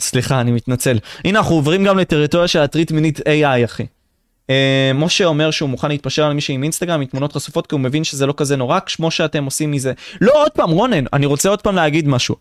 [0.00, 0.98] סליחה, אני מתנצל.
[1.24, 3.86] הנה, אנחנו עוברים גם לטריטוריה של הטריט מינית AI, אחי.
[4.50, 7.80] אה, משה אומר שהוא מוכן להתפשר על מישהי עם אינסטגרם עם תמונות חשופות כי הוא
[7.80, 9.92] מבין שזה לא כזה נורא כמו שאתם עושים מזה.
[10.20, 12.36] לא, עוד פעם, רונן, אני רוצה עוד פעם להגיד משהו.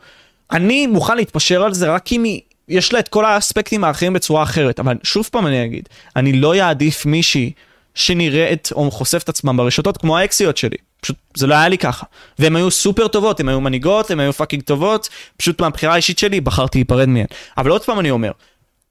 [0.51, 2.41] אני מוכן להתפשר על זה רק אם היא...
[2.69, 6.55] יש לה את כל האספקטים האחרים בצורה אחרת, אבל שוב פעם אני אגיד, אני לא
[6.55, 7.51] אעדיף מישהי
[7.95, 10.77] שנראית או חושפת עצמם ברשתות כמו האקסיות שלי.
[11.01, 12.05] פשוט זה לא היה לי ככה.
[12.39, 16.41] והן היו סופר טובות, הן היו מנהיגות, הן היו fucking טובות, פשוט מהבחירה האישית שלי
[16.41, 17.25] בחרתי להיפרד מהן.
[17.57, 18.31] אבל עוד פעם אני אומר,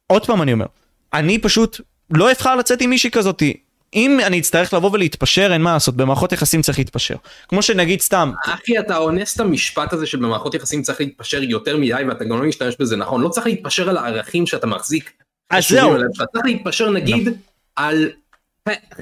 [0.06, 0.66] עוד פעם אני אומר,
[1.14, 3.56] אני פשוט לא אבחר לצאת עם מישהי כזאתי.
[3.94, 7.14] אם אני אצטרך לבוא ולהתפשר, אין מה לעשות, במערכות יחסים צריך להתפשר.
[7.48, 11.76] כמו שנגיד סתם, אחי, אתה אונס את המשפט הזה של במערכות יחסים צריך להתפשר יותר
[11.76, 13.20] מדי, ואתה גם לא משתמש בזה נכון.
[13.20, 15.12] לא צריך להתפשר על הערכים שאתה מחזיק.
[15.50, 15.96] אז זהו.
[15.96, 17.28] אתה צריך להתפשר נגיד
[17.76, 18.10] על...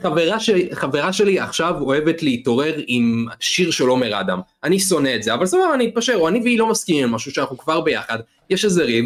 [0.02, 0.50] חברה, ש...
[0.72, 4.40] חברה שלי עכשיו אוהבת להתעורר עם שיר של עומר אדם.
[4.64, 7.32] אני שונא את זה, אבל סבבה, אני אתפשר, או אני והיא לא מסכימים על משהו
[7.32, 8.18] שאנחנו כבר ביחד,
[8.50, 9.04] יש איזה ריב,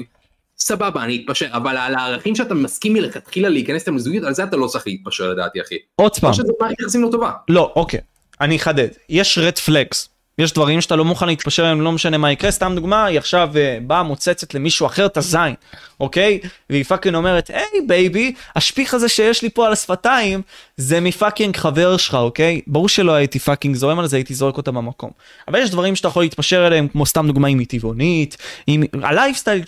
[0.59, 4.57] סבבה, אני אתפשר, אבל על הערכים שאתה מסכים מלכתחילה להיכנס איתם לזוגיות, על זה אתה
[4.57, 5.75] לא צריך להתפשר לדעתי, אחי.
[5.97, 7.33] עוד פעם, או שזה מערכת יחסים לא טובה.
[7.49, 8.01] לא, אוקיי,
[8.41, 10.09] אני אחדד, יש רד פלגס,
[10.39, 13.51] יש דברים שאתה לא מוכן להתפשר עליהם, לא משנה מה יקרה, סתם דוגמה, היא עכשיו
[13.53, 15.55] uh, באה מוצצת למישהו אחר את הזין,
[16.01, 16.41] אוקיי?
[16.71, 20.43] והיא fucking אומרת, היי baby, השפיך הזה שיש לי פה על השפתיים,
[20.77, 22.61] זה מ fucking חבר שלך, אוקיי?
[22.67, 25.11] ברור שלא הייתי fucking זורם על זה, הייתי זורק אותה במקום.
[25.49, 29.09] אבל יש דברים שאתה יכול להתפשר עליהם, כמו סתם דוגמה אם היא טבעונית, עם ה
[29.09, 29.63] lifestyle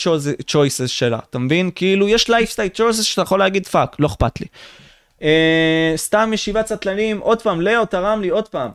[0.47, 1.71] choices שלה, אתה מבין?
[1.75, 4.47] כאילו, יש lifestyle choices שאתה יכול להגיד fuck, לא אכפת לי.
[5.19, 5.23] אה,
[5.97, 8.71] סתם ישיבת סטלנים, עוד פעם, לאו תרם לי עוד פעם.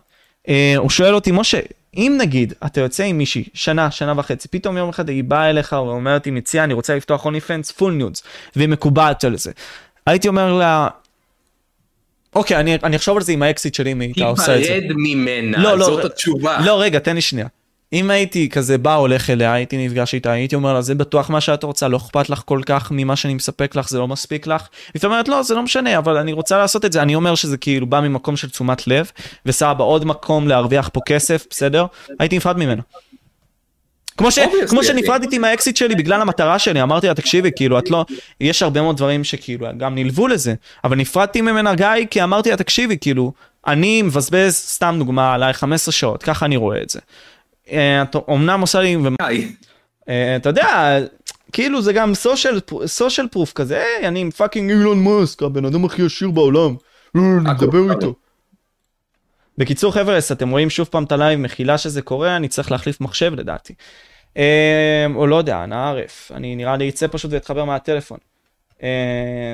[0.47, 1.59] אה, הוא שואל אותי, משה,
[1.97, 5.71] אם נגיד אתה יוצא עם מישהי שנה, שנה וחצי, פתאום יום אחד היא באה אליך
[5.71, 8.23] ואומרת היא מציעה, אני רוצה לפתוח OnlyFans full nudes,
[8.55, 9.51] והיא מקובעת על זה.
[10.07, 10.87] הייתי אומר לה,
[12.35, 14.79] אוקיי, אני, אני אחשוב על זה עם האקסיט שלי אם היא הייתה עושה את זה.
[14.81, 16.57] תיפרד ממנה, לא, לא, זאת התשובה.
[16.65, 17.47] לא, רגע, תן לי שנייה.
[17.93, 21.41] אם הייתי כזה בא הולך אליה, הייתי נפגש איתה, הייתי אומר לה, זה בטוח מה
[21.41, 24.67] שאת רוצה, לא אכפת לך כל כך ממה שאני מספק לך, זה לא מספיק לך.
[24.93, 27.01] היא אומרת, לא, זה לא משנה, אבל אני רוצה לעשות את זה.
[27.01, 29.11] אני אומר שזה כאילו בא ממקום של תשומת לב,
[29.45, 31.85] וסבא, עוד מקום להרוויח פה כסף, בסדר?
[32.19, 32.81] הייתי נפרד ממנו.
[34.17, 34.83] כמו, ש, כמו.
[34.83, 38.05] שנפרדתי מהאקסית שלי בגלל המטרה שלי, אמרתי לה, תקשיבי, כאילו, את לא,
[38.41, 42.57] יש הרבה מאוד דברים שכאילו גם נלוו לזה, אבל נפרדתי ממנה גיא, כי אמרתי לה,
[42.57, 43.33] תקשיבי, כאילו,
[43.67, 46.99] אני מבזבז, סתם דוגמה, עלייך 15 שעות, ככה אני רואה את זה.
[47.71, 48.97] אה, את אומנם עושה לי.
[50.09, 50.97] אה, אתה יודע,
[51.51, 52.13] כאילו זה גם
[52.85, 56.75] social proof כזה, היי, אני עם fucking אילון מאסק, הבן אדם הכי עשיר בעולם,
[57.15, 57.93] אני הכל מדבר בסדר.
[57.93, 58.13] איתו.
[59.57, 63.33] בקיצור חבר'ה, אתם רואים שוב פעם את הלייב, מחילה שזה קורה, אני צריך להחליף מחשב
[63.35, 63.73] לדעתי.
[64.37, 68.17] אה, או לא יודע, אנא ערף, אני נראה לי אצא פשוט ואתחבר מהטלפון.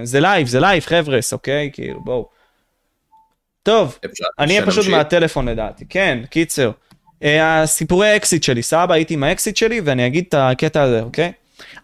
[0.04, 1.70] זה לייב, זה לייב חבר'ס, אוקיי?
[1.74, 2.30] כאילו בואו.
[3.64, 4.00] טוב,
[4.40, 4.88] אני אהיה פשוט?
[4.88, 6.72] מהטלפון לדעתי, כן, קיצר.
[7.24, 11.32] אה, הסיפורי האקסית שלי, סבא, הייתי עם האקסית שלי ואני אגיד את הקטע הזה, אוקיי?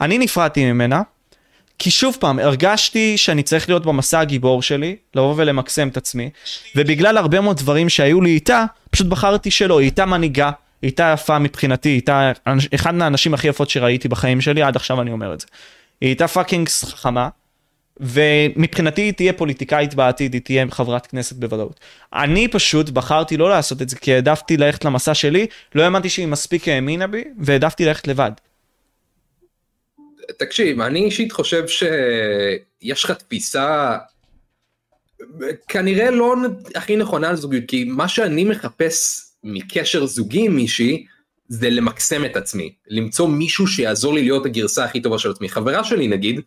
[0.02, 1.02] אני נפרדתי ממנה,
[1.80, 6.30] כי שוב פעם, הרגשתי שאני צריך להיות במסע הגיבור שלי, לבוא ולמקסם את עצמי,
[6.76, 11.12] ובגלל הרבה מאוד דברים שהיו לי איתה, פשוט בחרתי שלא, היא הייתה מנהיגה, היא הייתה
[11.14, 12.32] יפה מבחינתי, היא הייתה
[12.76, 15.48] אחד מהנשים הכי יפות שראיתי בחיים שלי, עד עכשיו אני אומר את זה.
[16.02, 17.30] היא הייתה פאקינג חכמה,
[18.00, 21.80] ומבחינתי היא תהיה פוליטיקאית בעתיד, היא תהיה חברת כנסת בוודאות.
[22.14, 26.28] אני פשוט בחרתי לא לעשות את זה, כי העדפתי ללכת למסע שלי, לא האמנתי שהיא
[26.28, 28.32] מספיק האמינה בי, והעדפתי ללכת לבד.
[30.40, 33.98] תקשיב, אני אישית חושב שיש לך תפיסה
[35.68, 36.36] כנראה לא
[36.76, 41.06] הכי נכונה על זוגיות, כי מה שאני מחפש מקשר זוגי עם מישהי,
[41.48, 45.50] זה למקסם את עצמי, למצוא מישהו שיעזור לי להיות הגרסה הכי טובה של עצמי.
[45.50, 46.42] חברה שלי נגיד,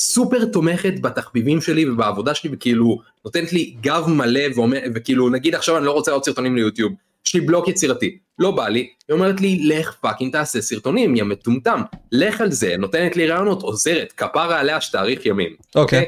[0.00, 5.76] סופר תומכת בתחביבים שלי ובעבודה שלי, וכאילו נותנת לי גב מלא, ואומר, וכאילו נגיד עכשיו
[5.76, 6.92] אני לא רוצה עוד סרטונים ליוטיוב,
[7.26, 8.78] יש לי בלוק יצירתי, לא בא לי,
[9.08, 11.82] היא אומרת לי לך fucking תעשה סרטונים, יא מטומטם,
[12.12, 15.56] לך על זה, נותנת לי רעיונות, עוזרת, כפרה עליה שתאריך ימים.
[15.74, 16.04] אוקיי.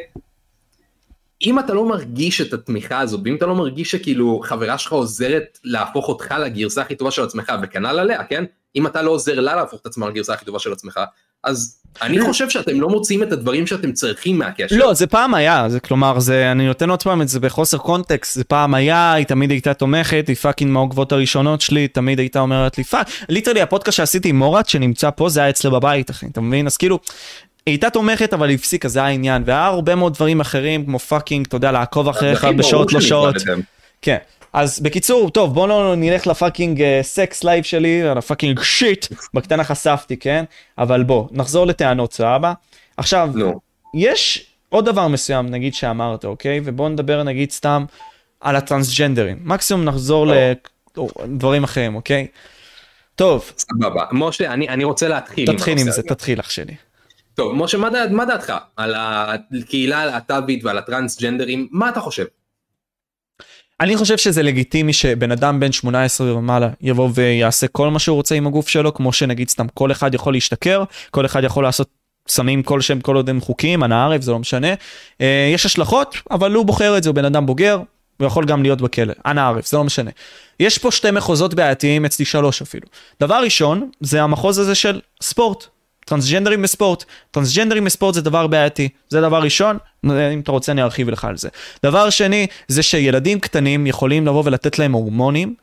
[1.42, 5.58] אם אתה לא מרגיש את התמיכה הזאת, ואם אתה לא מרגיש שכאילו חברה שלך עוזרת
[5.64, 8.44] להפוך אותך לגרסה הכי טובה של עצמך, וכנ"ל עליה, כן?
[8.76, 11.00] אם אתה לא עוזר לה להפוך את עצמה לגרסה הכי טובה של עצמך,
[11.44, 14.76] אז אני חושב שאתם לא מוצאים את הדברים שאתם צריכים מהקשר.
[14.76, 18.34] לא, זה פעם היה, זה כלומר, זה, אני נותן עוד פעם את זה בחוסר קונטקסט,
[18.34, 22.78] זה פעם היה, היא תמיד הייתה תומכת, היא fucking מהעוקבות הראשונות שלי, תמיד הייתה אומרת
[22.78, 26.40] לי fuck, literally הפודקאסט שעשיתי עם מורת שנמצא פה, זה היה אצלה בבית, אחי, אתה
[26.40, 26.66] מבין?
[26.66, 26.98] אז כאילו,
[27.66, 31.46] היא הייתה תומכת אבל היא הפסיקה, זה העניין, והיה הרבה מאוד דברים אחרים, כמו fucking,
[31.46, 33.34] אתה יודע, לעקוב אחריך בשעות לא שעות.
[34.02, 34.18] כן.
[34.52, 38.62] אז בקיצור, טוב, בוא לא נלך ל fucking אה, sex life שלי, על ה fucking
[38.62, 40.44] shit, בקטנה חשפתי, כן?
[40.78, 42.52] אבל בוא, נחזור לטענות, סבבה?
[42.96, 43.60] עכשיו, נו,
[43.94, 46.60] יש עוד דבר מסוים, נגיד שאמרת, אוקיי?
[46.64, 47.84] ובוא נדבר נגיד סתם
[48.40, 49.38] על הטרנסג'נדרים.
[49.44, 50.26] מקסימום נחזור
[51.24, 52.26] לדברים אחרים, אוקיי?
[53.14, 54.04] טוב, סבבה.
[54.12, 55.52] משה, אני אני רוצה להתחיל.
[55.56, 56.02] תתחיל עם את זה.
[56.02, 56.74] תתחיל אח שלי.
[57.34, 61.68] טוב, משה, מה דעת- מה דעתך על הקהילה הלהט"בית ועל הטרנסג'נדרים?
[61.70, 62.24] מה אתה חושב?
[63.82, 68.34] אני חושב שזה לגיטימי שבן אדם בן 18 ומעלה יבוא ויעשה כל מה שהוא רוצה
[68.34, 71.88] עם הגוף שלו, כמו שנגיד סתם כל אחד יכול להשתכר, כל אחד יכול לעשות
[72.28, 74.74] סמים כלשהם כל עוד הם חוקיים, אנא ערף, זה לא משנה.
[75.20, 77.78] אה, יש השלכות, אבל הוא בוחר את זה, הוא בן אדם בוגר,
[78.16, 80.10] הוא יכול גם להיות בכלא, אנא ערף, זה לא משנה.
[80.60, 82.86] יש פה שתי מחוזות בעייתיים, אצלי שלוש אפילו.
[83.20, 85.66] דבר ראשון, זה המחוז הזה של ספורט.
[86.04, 87.04] טרנסג'נדרים בספורט.
[87.30, 88.88] טרנסג'נדרים בספורט זה דבר בעייתי.
[89.08, 91.48] זה דבר ראשון, אם אתה רוצה אני ארחיב לך על זה.
[91.82, 95.54] דבר שני, זה שילדים קטנים יכולים לבוא ולתת להם הורמונים.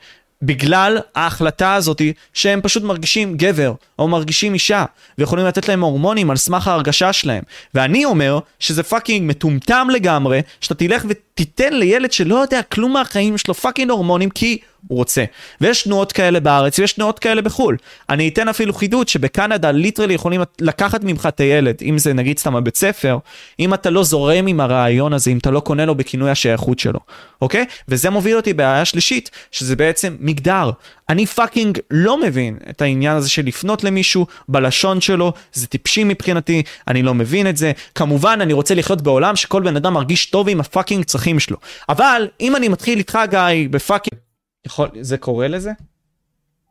[0.41, 4.85] בגלל ההחלטה הזאתי שהם פשוט מרגישים גבר או מרגישים אישה
[5.17, 10.75] ויכולים לתת להם הורמונים על סמך ההרגשה שלהם ואני אומר שזה fucking מטומטם לגמרי שאתה
[10.75, 11.05] תלך
[11.39, 15.23] ותיתן לילד שלא יודע כלום מהחיים שלו fucking הורמונים כי הוא רוצה.
[15.61, 17.77] ויש תנועות כאלה בארץ ויש תנועות כאלה בחו"ל.
[18.09, 22.55] אני אתן אפילו חידוד שבקנדה literally יכולים לקחת ממך את הילד אם זה נגיד סתם
[22.55, 23.17] הבית ספר
[23.59, 26.99] אם אתה לא זורם עם הרעיון הזה אם אתה לא קונה לו בכינוי השייכות שלו
[27.41, 27.65] אוקיי?
[27.87, 30.71] וזה מוביל אותי לבעיה שלישית שזה בעצם מגדר
[31.09, 36.63] אני fucking לא מבין את העניין הזה של לפנות למישהו בלשון שלו, זה טיפשי מבחינתי,
[36.87, 37.71] אני לא מבין את זה.
[37.95, 41.57] כמובן, אני רוצה לחיות בעולם שכל בן אדם מרגיש טוב עם ה fucking צרכים שלו.
[41.89, 44.19] אבל אם אני מתחיל איתך גיא ב fucking...
[44.65, 44.89] יכול...
[45.01, 45.71] זה קורה לזה?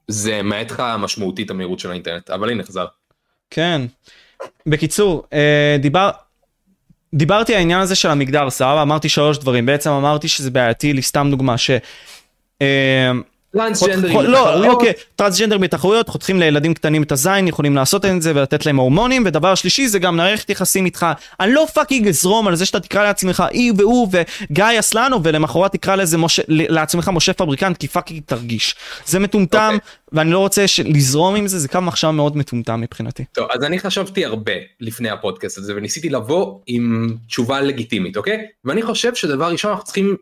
[0.09, 2.87] זה מעט לך משמעותית המהירות של האינטרנט, אבל הנה חזר.
[3.51, 3.83] כן.
[4.67, 6.11] בקיצור, אה, דיבר...
[7.15, 8.83] דיברתי על העניין הזה של המגדר, סבבה?
[8.83, 9.67] אמרתי שלוש דברים.
[9.67, 11.71] בעצם אמרתי שזה בעייתי לי, סתם דוגמה, ש...
[13.53, 14.75] טרנסג'נדרים לא, בתחרויות.
[14.75, 19.23] אוקיי, טרנסג'נדר בתחרויות, חותכים לילדים קטנים את הזין, יכולים לעשות את זה ולתת להם הורמונים,
[19.27, 21.07] ודבר שלישי זה גם מערכת יחסים איתך.
[21.41, 25.97] אני לא fucking אזרום על זה שאתה תקרא לעצמך אי והוא וגיא אסלנוב, ולמחרת תקרא
[25.97, 28.75] לזה משה, לעצמך משה פבריקנט, כי fucking תרגיש.
[29.07, 29.79] זה מטומטם, אוקיי.
[30.13, 33.25] ואני לא רוצה לזרום עם זה, זה קו מחשבה מאוד מטומטם מבחינתי.
[33.33, 38.39] טוב, אז אני חשבתי הרבה לפני הפודקאסט הזה וניסיתי לבוא עם תשובה לגיטימית, אוקיי?
[38.65, 40.17] ואני חושב שדבר ראשון אנחנו צריכים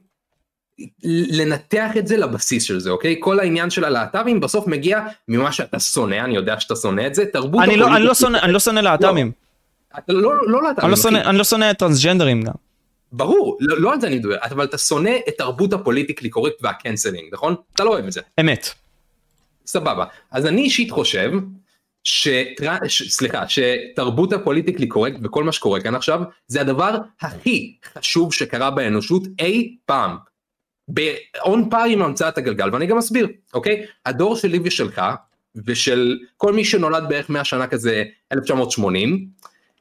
[1.04, 3.16] לנתח את זה לבסיס של זה, אוקיי?
[3.20, 7.26] כל העניין של הלהט"בים בסוף מגיע ממה שאתה שונא, אני יודע שאתה שונא את זה,
[7.26, 9.32] תרבות אני לא- אני לא שונא- אני לא שונא להט"בים.
[9.98, 11.28] אתה לא, לא להט"בים, אני לא אחי.
[11.30, 12.52] אני לא שונא טרנסג'נדרים גם.
[13.12, 16.54] ברור, לא, לא על זה אני מדבר, אבל אתה שונא את תרבות ה politically correct
[16.62, 17.54] וה canceling, נכון?
[17.74, 18.20] אתה לא אוהב את זה.
[18.40, 18.68] אמת.
[19.66, 20.04] סבבה.
[20.30, 21.32] אז אני אישית חושב,
[22.04, 22.72] שטר...
[22.88, 23.10] ש...
[23.12, 28.70] סליחה, שתרבות ה politically correct וכל מה שקורה כאן עכשיו, זה הדבר הכי חשוב שקרה
[28.70, 30.16] באנושות אי פעם.
[30.88, 33.86] ב-on par עם המצאת הגלגל, ואני גם אסביר, אוקיי?
[34.06, 35.02] הדור שלי ושלך,
[35.66, 39.28] ושל כל מי שנולד בערך 100 שנה כזה, 1980,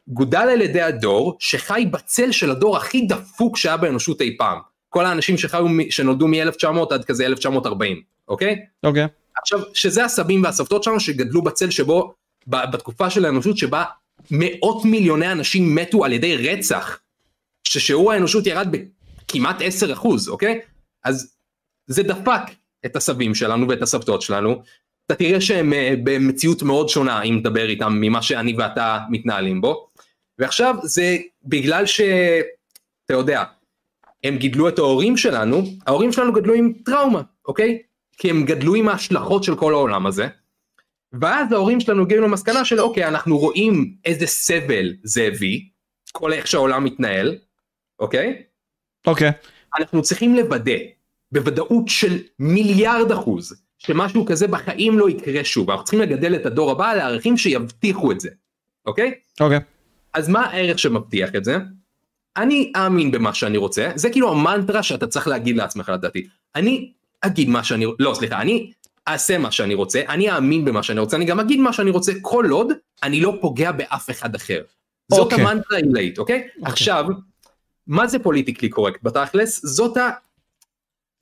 [0.08, 4.60] גודל על ידי הדור שחי בצל של הדור הכי דפוק שהיה באנושות אי פעם.
[4.90, 8.56] כל האנשים שחיו, שנולדו מ-1900 עד כזה 1940, אוקיי?
[8.84, 9.08] אוקיי.
[9.42, 12.14] עכשיו, שזה הסבים והסבתות שלנו שגדלו בצל שבו,
[12.48, 13.84] בתקופה של האנושות שבה
[14.32, 17.00] מאות מיליוני אנשים מתו על ידי רצח,
[17.64, 20.60] ששיעור האנושות ירד בכמעט 10 אחוז, אוקיי?
[21.06, 21.36] אז
[21.88, 22.42] זה דפק
[22.86, 24.62] את הסבים שלנו ואת הסבתות שלנו.
[25.06, 29.90] אתה תראה שהם אה, במציאות מאוד שונה אם תדבר איתם ממה שאני ואתה מתנהלים בו.
[30.40, 32.02] ועכשיו זה בגלל ש...
[33.06, 33.44] אתה יודע,
[34.24, 37.82] הם גידלו את ההורים שלנו, ההורים שלנו גדלו עם טראומה, אוקיי?
[38.18, 40.28] כי הם גדלו עם ההשלכות של כל העולם הזה.
[41.14, 45.62] ואז ההורים שלנו הגיעו למסקנה של אוקיי, אנחנו רואים איזה סבל זה הביא,
[46.12, 47.38] כל איך שהעולם מתנהל,
[48.00, 48.44] אוקיי?
[49.08, 49.32] אוקיי.
[49.80, 50.78] אנחנו צריכים לוודא,
[51.36, 56.72] בוודאות של מיליארד אחוז, שמשהו כזה בחיים לא יקרה שוב, אנחנו צריכים לגדל את הדור
[56.72, 58.30] הבא לערכים שיבטיחו את זה,
[58.86, 59.14] אוקיי?
[59.40, 59.60] אוקיי.
[60.14, 61.58] אז מה הערך שמבטיח את זה?
[62.38, 66.28] אני אאמין במה שאני רוצה, זה כאילו המנטרה שאתה צריך להגיד לעצמך לדעתי.
[66.56, 68.72] אני אגיד מה שאני, לא סליחה, אני
[69.08, 72.12] אעשה מה שאני רוצה, אני אאמין במה שאני רוצה, אני גם אגיד מה שאני רוצה
[72.22, 72.72] כל עוד
[73.04, 74.62] אני לא פוגע באף אחד אחר.
[75.12, 75.42] זאת אוקיי.
[75.42, 76.48] המנטרה העילאית, אוקיי?
[76.64, 77.06] עכשיו,
[77.88, 79.66] מה זה politically correct בתכלס?
[79.66, 80.10] זאת ה...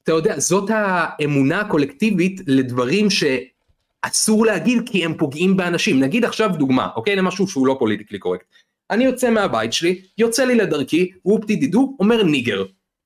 [0.04, 6.00] אתה יודע, זאת האמונה הקולקטיבית לדברים שאסור להגיד כי הם פוגעים באנשים.
[6.00, 7.16] נגיד עכשיו דוגמה, אוקיי?
[7.16, 8.46] למשהו שהוא לא politically correct.
[8.92, 12.66] אני יוצא מהבית שלי, יוצא לי לדרכי, whoopty dee doo, אומר nigger.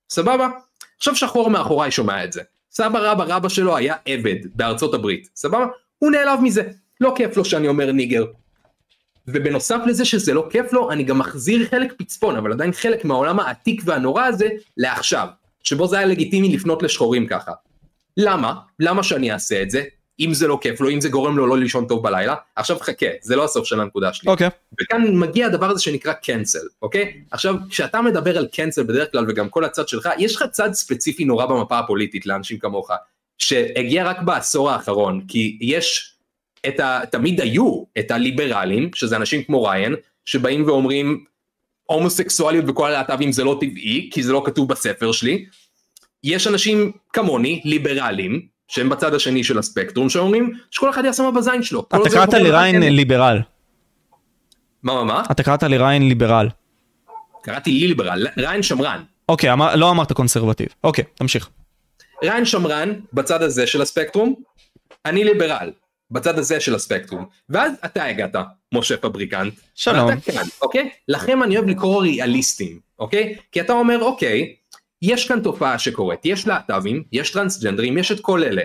[0.10, 0.50] סבבה?
[0.98, 2.42] עכשיו שחור מאחוריי שומע את זה.
[2.72, 5.66] סבא רבא רבא שלו היה עבד בארצות הברית, סבבה?
[6.00, 6.64] הוא נעלב מזה.
[7.02, 8.26] לא כיף לו שאני אומר ניגר.
[9.28, 13.40] ובנוסף לזה שזה לא כיף לו, אני גם מחזיר חלק פצפון, אבל עדיין חלק מהעולם
[13.40, 15.28] העתיק והנורא הזה לעכשיו,
[15.68, 17.52] שבו זה היה לגיטימי לפנות לשחורים ככה.
[18.18, 18.54] למה?
[18.80, 19.84] למה שאני אעשה את זה?
[20.20, 23.06] אם זה לא כיף לו, אם זה גורם לו לא לישון טוב בלילה, עכשיו חכה,
[23.22, 24.30] זה לא הסוף של הנקודה שלי.
[24.30, 24.50] אוקיי.
[24.82, 27.22] וכאן מגיע הדבר הזה שנקרא cancel, אוקיי?
[27.32, 31.26] עכשיו, כשאתה מדבר על cancel בדרך כלל, וגם כל הצד שלך, יש לך צד ספציפי
[31.26, 32.92] נורא במפה הפוליטית לאנשים כמוך,
[33.38, 36.16] שהגיע רק בעשור האחרון, כי יש
[36.68, 37.00] את ה...
[37.12, 39.96] תמיד היו את הליברלים, שזה אנשים כמו ריין,
[40.26, 41.26] שבאים ואומרים,
[41.88, 45.46] הומוסקסואליות וכל הלהט"בים זה לא טבעי, כי זה לא כתוב בספר שלי.
[46.24, 51.64] יש אנשים כמוני, ליברלים, שהם בצד השני של הספקטרום, שאומרים שכל אחד יעשה מה בזין
[51.64, 51.86] שלו.
[51.88, 53.40] אתה זה קראת לריין ליברל.
[54.84, 55.24] מה מה מה?
[55.32, 56.48] אתה קראת לריין ליברל.
[57.44, 59.04] קראתי לי ליברל, ריין שמרן.
[59.30, 60.68] אוקיי, אמר- לא אמרת קונסרבטיב.
[60.84, 61.50] אוקיי, תמשיך.
[62.24, 64.34] ריין שמרן בצד הזה של הספקטרום,
[65.06, 65.72] אני ליברל
[66.12, 67.26] בצד הזה של הספקטרום.
[67.50, 68.36] ואז אתה הגעת,
[68.74, 69.54] משה פבריקנט.
[69.76, 70.08] שלום.
[70.08, 70.90] ואתה כאן, אוקיי?
[71.08, 73.36] לכם אני אוהב לקרוא ריאליסטים, אוקיי?
[73.52, 74.56] כי אתה אומר, אוקיי,
[75.02, 78.62] יש כאן תופעה שקורית, יש להט"בים, יש טרנסג'נדרים, יש את כל אלה.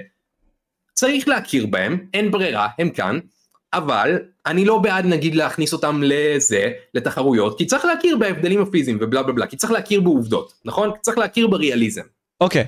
[0.94, 3.18] צריך להכיר בהם, אין ברירה, הם כאן,
[3.72, 9.22] אבל אני לא בעד נגיד להכניס אותם לזה, לתחרויות, כי צריך להכיר בהבדלים הפיזיים ובלה
[9.22, 10.90] בלה בלה, כי צריך להכיר בעובדות, נכון?
[11.00, 12.02] צריך להכיר בריאליזם.
[12.40, 12.64] אוקיי.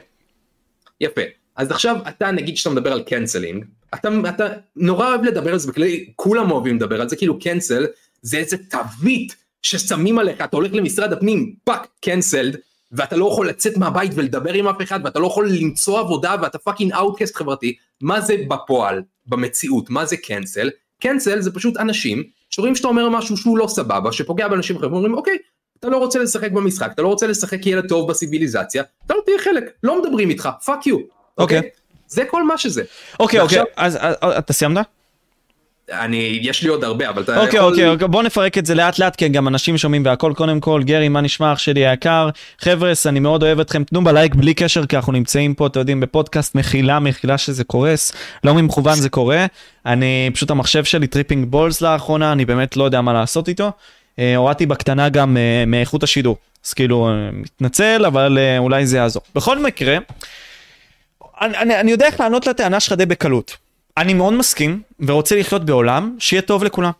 [1.00, 1.20] יפה.
[1.56, 3.64] אז עכשיו אתה נגיד שאתה מדבר על canceling,
[3.94, 7.86] אתה, אתה נורא אוהב לדבר על זה בכללי, כולם אוהבים לדבר על זה, כאילו cancel
[8.22, 12.56] זה איזה תווית ששמים עליך, אתה הולך למשרד הפנים, fuck, canceled,
[12.92, 16.58] ואתה לא יכול לצאת מהבית ולדבר עם אף אחד, ואתה לא יכול למצוא עבודה, ואתה
[16.58, 20.70] fucking outcast חברתי, מה זה בפועל, במציאות, מה זה cancel?
[21.02, 25.14] cancel זה פשוט אנשים שרואים שאתה אומר משהו שהוא לא סבבה, שפוגע באנשים אחרים, ואומרים
[25.14, 25.38] אוקיי,
[25.78, 29.38] אתה לא רוצה לשחק במשחק, אתה לא רוצה לשחק ילד טוב בציוויליזציה, אתה לא תהיה
[29.38, 30.98] חלק, לא מדברים איתך, fuck you.
[31.38, 31.62] אוקיי.
[32.14, 32.82] זה כל מה שזה.
[33.20, 34.86] אוקיי, אוקיי, אז אז אתה סיימת?
[35.92, 37.70] אני, יש לי עוד הרבה, אבל אתה אוקיי, יכול...
[37.70, 40.32] אוקיי, אוקיי, בוא נפרק את זה לאט לאט, כי גם אנשים שומעים והכל.
[40.36, 42.28] קודם כל, גרי, מה נשמע אח שלי היקר?
[42.58, 46.00] חבר'ס, אני מאוד אוהב אתכם, תנו בלייק בלי קשר, כי אנחנו נמצאים פה, אתם יודעים,
[46.00, 48.12] בפודקאסט מחילה, מחילה שזה קורס.
[48.44, 49.46] לא ממכוון זה קורה.
[49.86, 53.72] אני, פשוט המחשב שלי tripping balls לאחרונה, אני באמת לא יודע מה לעשות איתו.
[54.18, 56.36] אה, הורדתי בקטנה גם אה, מאיכות השידור.
[56.66, 59.22] אז כאילו, אה, מתנצל, אבל אה, אולי זה יעזור.
[59.34, 59.98] בכל מקרה,
[61.40, 63.56] אני, אני, אני יודע איך לענות לטענה שלך די בקלות.
[63.96, 66.90] אני מאוד מסכים, ורוצה לחיות בעולם שיהיה טוב לכולם.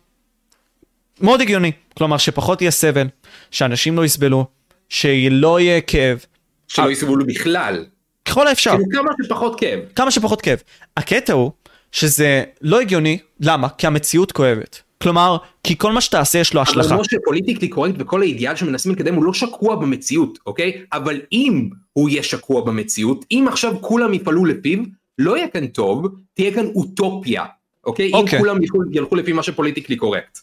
[1.21, 1.71] מאוד הגיוני.
[1.97, 3.07] כלומר, שפחות יהיה סבל,
[3.51, 4.45] שאנשים לא יסבלו,
[4.89, 6.25] שלא יהיה כאב,
[6.67, 7.85] שלא יסבלו בכלל.
[8.25, 9.79] ככל האפשר, כאילו כמה שפחות כאב.
[9.95, 10.59] כמה שפחות כאב.
[10.97, 11.51] הקטע הוא
[11.91, 13.69] שזה לא הגיוני, למה?
[13.69, 14.81] כי המציאות כואבת.
[15.01, 16.89] כלומר, כי כל מה שתעשה יש לו השלכה.
[16.89, 20.81] אבל משה politically correct וכל האידיאל שמנסים לקדם הוא לא שקוע במציאות, אוקיי?
[20.93, 24.79] אבל אם הוא יהיה שקוע במציאות, אם עכשיו כולם יפעלו לפיו,
[25.17, 27.45] לא יהיה כאן טוב, תהיה כאן אוטופיה,
[27.83, 28.11] אוקיי?
[28.13, 28.39] אוקיי.
[28.39, 30.39] אם כולם ילכו, ילכו לפי מה ש politically correct.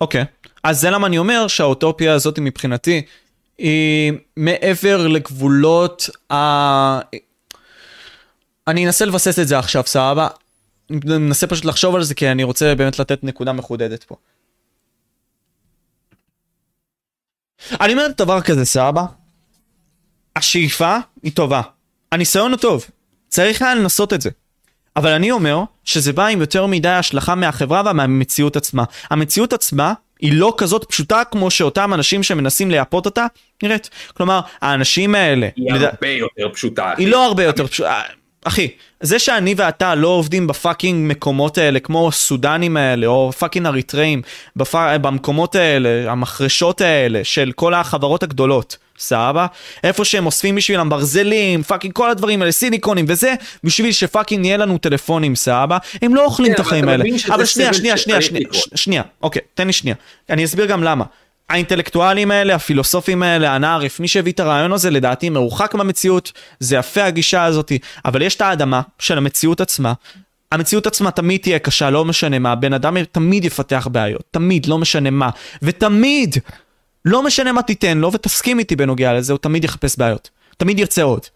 [0.00, 0.24] אוקיי.
[0.64, 3.02] אז זה למה אני אומר שהאוטופיה הזאת מבחינתי
[3.58, 6.36] היא מעבר לגבולות ה...
[8.68, 10.28] אני אנסה לבסס את זה עכשיו, סבבה?
[11.04, 14.16] מנסה פשוט לחשוב על זה כי אני רוצה באמת לתת נקודה מחודדת פה.
[17.80, 19.04] אני אומר דבר כזה, סבבה?
[20.36, 21.60] השאיפה היא טובה.
[22.12, 22.84] הניסיון הוא טוב.
[23.28, 24.30] צריך היה לנסות את זה.
[24.96, 28.84] אבל אני אומר שזה בא עם יותר מדי השלכה מהחברה ומהמציאות עצמה.
[29.10, 33.26] המציאות עצמה היא לא כזאת פשוטה כמו שאותם אנשים שמנסים לייפות אותה
[33.62, 33.90] נראית.
[34.16, 36.94] כלומר, האנשים האלה, היא לדע- הרבה יותר פשוטה.
[36.98, 38.02] היא לא הרבה יותר פשוטה.
[38.44, 38.68] אחי,
[39.00, 44.22] זה שאני ואתה לא עובדים ב fucking מקומות האלה, כמו הסודנים האלה, או fucking אריתראים,
[44.56, 44.74] בפ...
[45.00, 49.46] במקומות האלה, המחרשות האלה, של כל החברות הגדולות, סבבה?
[49.84, 53.34] איפה שהם אוספים בשבילם ברזלים, fucking כל הדברים האלה, סיליקונים וזה,
[53.64, 55.78] בשביל ש fucking יהיה לנו טלפונים, סבבה?
[56.02, 57.04] הם לא אוכלים כן, את החיים האלה.
[57.28, 59.96] אבל שנייה, שנייה, שנייה, שנייה, שנייה, אוקיי, תן לי שנייה.
[60.30, 61.04] אני אסביר גם למה.
[61.52, 67.04] האינטלקטואלים האלה, הפילוסופים האלה, הנערף, מי שהביא את הרעיון הזה לדעתי מרוחק מהמציאות, זה יפה
[67.04, 67.72] הגישה הזאת,
[68.04, 69.92] אבל יש את האדמה של המציאות עצמה.
[70.52, 74.78] המציאות עצמה תמיד תהיה קשה, לא משנה מה, בן אדם תמיד יפתח בעיות, תמיד, לא
[74.78, 75.30] משנה מה,
[75.62, 76.36] ותמיד,
[77.04, 81.02] לא משנה מה תיתן לו, ותסכים איתי בנוגע לזה, הוא תמיד יחפש בעיות, תמיד ירצה
[81.02, 81.26] עוד,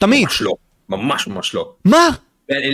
[0.00, 0.24] תמיד.
[0.24, 0.52] ממש לא.
[0.88, 1.72] ממש ממש לא.
[1.84, 2.08] מה?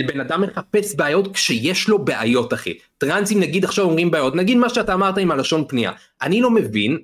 [0.07, 2.73] בן אדם מחפש בעיות כשיש לו בעיות אחי.
[2.97, 5.91] טרנסים נגיד עכשיו אומרים בעיות, נגיד מה שאתה אמרת עם הלשון פנייה.
[6.21, 6.97] אני לא מבין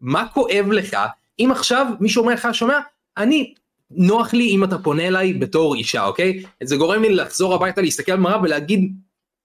[0.00, 0.96] מה כואב לך
[1.38, 2.78] אם עכשיו מישהו אומר לך שומע
[3.16, 3.54] אני
[3.90, 6.42] נוח לי אם אתה פונה אליי בתור אישה אוקיי?
[6.62, 8.92] זה גורם לי לחזור הביתה להסתכל במראה ולהגיד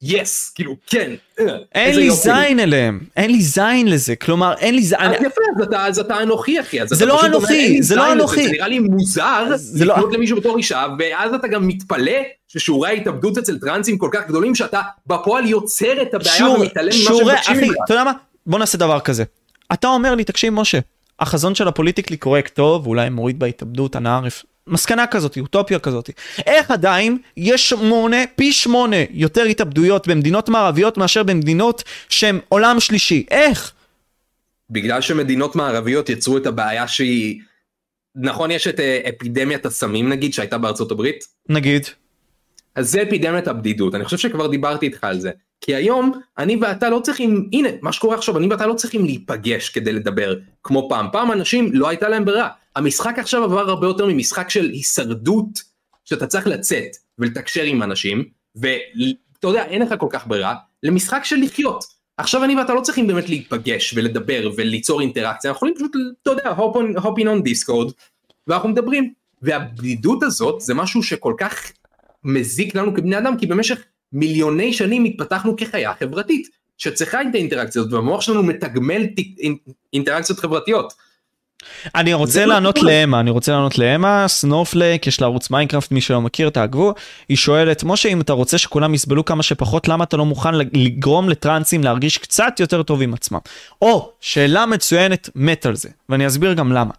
[0.01, 1.11] יס כאילו כן.
[1.39, 1.45] אה,
[1.75, 5.41] אין לי יופי." זין אליהם, אין לי זין לזה, כלומר, אין לי זין, אז יפה
[5.57, 6.81] אז אתה אז אתה אנוכי אחי.
[6.81, 8.43] אז זה לא אנוכי, "אין לי זה לא זין לזה", אנוכי.
[8.43, 9.43] זה נראה לי מוזר
[9.79, 12.11] לא- לפנות למישהו בתור אישה ואז אתה גם מתפלא
[12.47, 17.15] ששיעורי ההתאבדות אצל טרנסים כל כך גדולים שאתה בפועל יוצר את הבעיה שיעור- ומתעלם ממה
[17.17, 17.75] שמבקשים אחי, ממך.
[17.85, 18.11] אתה יודע מה?
[18.45, 19.23] בוא נעשה דבר כזה.
[19.73, 20.79] אתה אומר לי, תקשיב משה,
[21.19, 24.43] החזון של הפוליטיקלי קורקט טוב, אולי מוריד בהתאבדות, אנא ערף.
[24.69, 26.09] מסקנה כזאת, אוטופיה כזאת.
[26.45, 33.25] איך עדיין יש שמונה, פי שמונה יותר התאבדויות במדינות מערביות מאשר במדינות שהן עולם שלישי?
[33.31, 33.71] איך?
[34.69, 37.41] בגלל שמדינות מערביות יצרו את הבעיה שהיא
[38.15, 41.85] נכון יש את אה, אפידמיית הסמים נגיד שהייתה בארצות הברית נגיד.
[42.75, 46.89] אז זה אפידמיית הבדידות אני חושב שכבר דיברתי איתך על זה כי היום אני ואתה
[46.89, 51.07] לא צריכים הנה מה שקורה עכשיו אני ואתה לא צריכים להיפגש כדי לדבר כמו פעם
[51.11, 52.49] פעם אנשים לא הייתה להם ברירה
[52.79, 55.63] המשחק עכשיו עבר הרבה יותר ממשחק של הישרדות
[56.05, 58.23] שאתה צריך לצאת ולתקשר עם אנשים
[58.55, 61.83] ואתה יודע אין לך כל כך ברירה למשחק של לחיות
[62.17, 65.91] עכשיו אני ואתה לא צריכים באמת להיפגש ולדבר וליצור אינטראקציה אנחנו יכולים פשוט
[66.23, 66.49] אתה יודע
[67.03, 67.91] הופין און דיסקורד
[68.47, 71.71] ואנחנו מדברים והבדידות הזאת זה משהו שכל כך
[72.23, 77.93] מזיק לנו כבני אדם כי במשך מיליוני שנים התפתחנו כחיה חברתית שצריכה את האינטראקציה הזאת
[77.93, 79.07] והמוח שלנו מתגמל
[79.93, 80.93] אינטראקציות חברתיות.
[81.95, 82.83] אני רוצה זה לענות.
[82.83, 86.93] לאמה, אני רוצה לענות לאמה, סנופלק, יש לה ערוץ מיינקראפט, מי שלא מכיר תעקבו,
[87.29, 91.29] היא שואלת, משה אם אתה רוצה שכולם יסבלו כמה שפחות, למה אתה לא מוכן לגרום
[91.29, 93.39] לטרנסים להרגיש קצת יותר טוב עם עצמם?
[93.81, 96.91] או, שאלה מצוינת, מת על זה, ואני אסביר גם למה.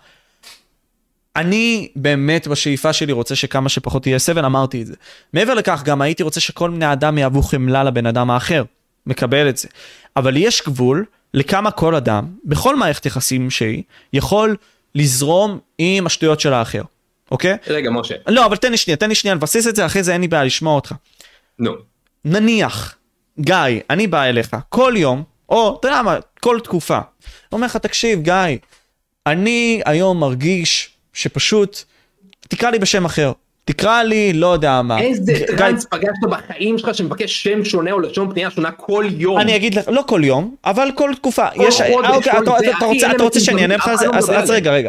[1.36, 4.94] אני באמת בשאיפה שלי רוצה שכמה שפחות יהיה סבל, אמרתי את זה.
[5.32, 8.64] מעבר לכך, גם הייתי רוצה שכל בני אדם יהוו חמלה לבן אדם האחר.
[9.06, 9.68] מקבל את זה.
[10.16, 11.04] אבל יש גבול
[11.35, 14.57] לכמה כל אדם, בכל מערכת יחסים שהיא, יכול
[14.95, 16.83] לזרום עם השטויות של האחר,
[17.31, 17.57] אוקיי?
[17.66, 20.12] רגע, משה, לא, אבל תן לי שנייה, תן לי שנייה לבסס את זה, אחרי זה
[20.12, 20.95] אין לי בעיה לשמוע אותך.
[21.59, 21.72] נו.
[22.24, 22.97] נניח,
[23.41, 23.57] גיא,
[23.91, 26.99] אני בא אליך כל יום, או אתה יודע מה, כל תקופה.
[27.53, 28.59] אומר לך, תקשיב, גיא,
[29.26, 31.83] אני היום מרגיש שפשוט,
[32.41, 33.33] תקרא לי בשם אחר.
[33.64, 35.00] תקרא לי, לא יודע מה.
[35.00, 39.38] איזה טראנס פגשת בחיים שלך שמבקש שם שונה או לשון פנייה שונה כל יום?
[39.38, 41.46] אני אגיד לך, לא כל יום, אבל כל תקופה.
[41.50, 42.52] כל חודש, אה, אוקיי, כל אתה-
[43.00, 44.06] זה, אתה רוצה- שאני אענה לך על זה?
[44.11, 44.88] אף אחד לא אז רגע, רגע.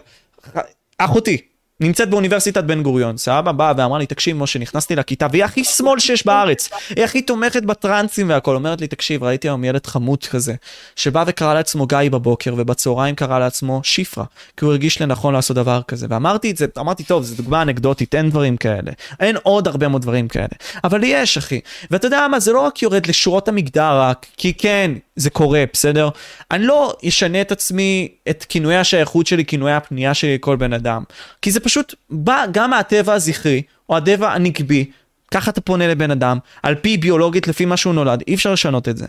[0.98, 1.38] אחותי.
[1.82, 3.52] נמצאת באוניברסיטת בן גוריון, סבבה?
[3.52, 6.70] באה ואמרה לי, תקשיב, משה, נכנסתי לכיתה, והיא הכי שמאל שיש בארץ.
[6.96, 8.56] היא הכי תומכת בטרנסים והכל.
[8.56, 10.54] אומרת לי, תקשיב, ראיתי היום ילד חמוד כזה,
[10.96, 14.24] שבא וקרא לעצמו גיא בבוקר, ובצהריים קרא לעצמו שיפרה,
[14.58, 16.08] כי הוא הרגיש לנכון לעשות דבר כזה.
[16.10, 18.92] ואמרתי את זה, אמרתי, טוב, זו דוגמה אנקדוטית, אין דברים כאלה.
[19.20, 20.48] אין עוד הרבה מאוד דברים כאלה.
[20.84, 21.60] אבל יש, אחי.
[21.92, 26.10] ואתה יודע מה, זה לא רק יורד לשורות המגדר רק, כי כן, זה קורה, בסדר?
[26.52, 31.04] אני לא אשנה את עצמי, את כינויי השייכות שלי, כינויי הפנייה שלי לכל בן אדם.
[31.42, 31.71] כי זה פשוט
[32.10, 34.86] בא גם מהטבע הזכרי, או הטבע הנקבי,
[35.32, 38.90] ככה אתה פונה לבן אדם, על פי ביולוגית, לפי מה שהוא נולד, אי אפשר לשנות
[38.90, 39.06] את זה.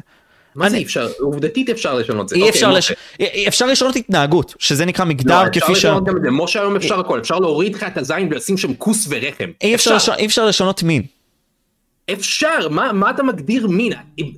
[0.54, 1.08] מה זה אני- אי אפשר?
[1.20, 2.36] עובדתית אפשר לשנות את זה.
[2.36, 2.78] אי אוקיי, אפשר, משה.
[2.78, 2.98] לש...
[3.20, 5.82] אי- אפשר לשנות התנהגות, שזה נקרא לא, מגדר אפשר כפי ש...
[5.86, 5.90] זה.
[6.30, 9.50] משה היום אפשר הכל, אפשר להוריד לך את הזין ולשים שם כוס ורחם.
[9.60, 10.08] אי אפשר, לש...
[10.08, 11.02] אי אפשר לשנות מין.
[12.12, 13.92] אפשר, מה, מה אתה מגדיר מין?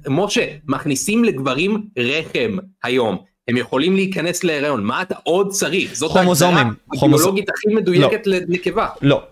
[0.08, 3.18] משה, מכניסים לגברים רחם היום.
[3.49, 5.95] הם יכולים להיכנס להיריון, מה אתה עוד צריך?
[5.95, 8.86] זאת ההגדרה הביולוגית הכי מדויקת לנקבה.
[9.03, 9.22] לא.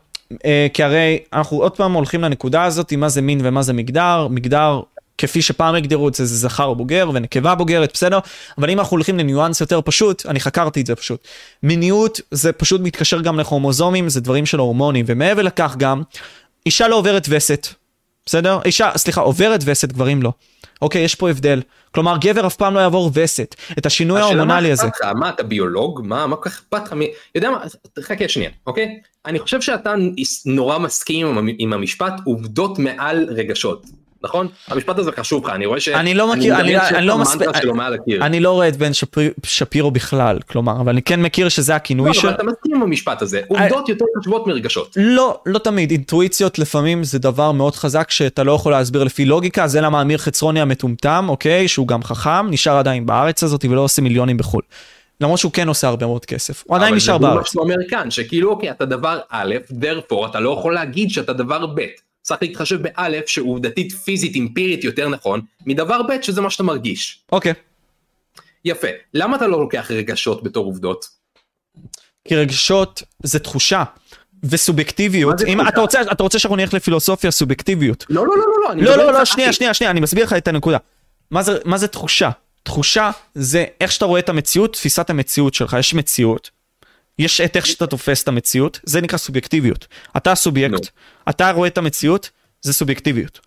[0.44, 4.28] אה, כי הרי אנחנו עוד פעם הולכים לנקודה הזאת, מה זה מין ומה זה מגדר.
[4.30, 4.80] מגדר,
[5.18, 8.18] כפי שפעם הגדירו את זה, זה זכר בוגר ונקבה בוגרת, בסדר?
[8.58, 11.28] אבל אם אנחנו הולכים לניואנס יותר פשוט, אני חקרתי את זה פשוט.
[11.62, 16.02] מיניות זה פשוט מתקשר גם לכרומוזומים, זה דברים של הורמונים, ומעבר לכך גם,
[16.66, 17.68] אישה לא עוברת וסת,
[18.26, 18.58] בסדר?
[18.64, 20.32] אישה, סליחה, עוברת וסת, גברים לא.
[20.82, 21.62] אוקיי, יש פה הבדל.
[21.94, 23.54] כלומר, גבר אף פעם לא יעבור וסת.
[23.78, 24.86] את השינוי השאלה ההורמונלי מה הזה.
[24.86, 25.10] אכפת לך?
[25.14, 26.00] מה אתה ביולוג?
[26.04, 26.92] מה מה כל כך אכפת לך?
[26.92, 27.00] מ-
[27.34, 27.58] יודע מה?
[28.02, 29.00] חכה שנייה, אוקיי?
[29.26, 29.94] אני חושב שאתה
[30.46, 33.86] נורא מסכים עם המשפט עובדות מעל רגשות.
[34.24, 34.48] נכון?
[34.68, 35.88] המשפט הזה חשוב לך, אני רואה ש...
[35.88, 38.24] אני לא מכיר, אני- מדמיין אני לא שאתה מספיק- שלו הקיר.
[38.26, 42.08] אני לא רואה את בן שפיר, שפירו בכלל, כלומר, אבל אני כן מכיר שזה הכינוי
[42.08, 42.28] לא, של...
[42.28, 44.96] אבל אתה מסכים עם המשפט הזה, עובדות יותר חשובות מרגשות.
[44.96, 49.66] לא, לא תמיד, אינטואיציות לפעמים זה דבר מאוד חזק שאתה לא יכול להסביר לפי לוגיקה,
[49.66, 54.02] זה למה אמיר חצרוני המטומטם, אוקיי, שהוא גם חכם, נשאר עדיין בארץ הזאת ולא עושה
[54.02, 54.62] מיליונים בחו"ל.
[55.20, 57.50] למרות שהוא כן עושה הרבה מאוד כסף, הוא עדיין נשאר אבל זה מה בארץ.
[57.52, 61.66] שהוא אומר כאן, שכאילו אוקיי, אתה דבר א', therefore אתה לא יכול להגיד שאתה דבר
[61.66, 61.80] ב'.
[62.22, 67.22] צריך להתחשב באלף שעובדתית פיזית אמפירית יותר נכון, מדבר ב' שזה מה שאתה מרגיש.
[67.32, 67.52] אוקיי.
[68.64, 68.88] יפה.
[69.14, 71.08] למה אתה לא לוקח רגשות בתור עובדות?
[72.24, 73.84] כי רגשות זה תחושה.
[74.44, 75.68] וסובייקטיביות, אם?
[75.68, 78.06] אתה רוצה, אתה רוצה שאנחנו נלך לפילוסופיה, סובייקטיביות.
[78.08, 79.32] לא, לא, לא, לא, לא, לא, לא, איתך, לא, אחי.
[79.32, 80.78] שנייה, שנייה, שנייה, אני מסביר לך את הנקודה.
[81.30, 82.30] מה זה, מה זה תחושה?
[82.62, 85.76] תחושה זה איך שאתה רואה את המציאות, תפיסת המציאות שלך.
[85.78, 86.50] יש מציאות,
[87.18, 89.86] יש את איך שאתה תופס את המציאות, זה נקרא סובייקטיביות.
[90.16, 90.78] אתה הסובייקט, נו.
[91.30, 92.30] אתה רואה את המציאות,
[92.62, 93.40] זה סובייקטיביות.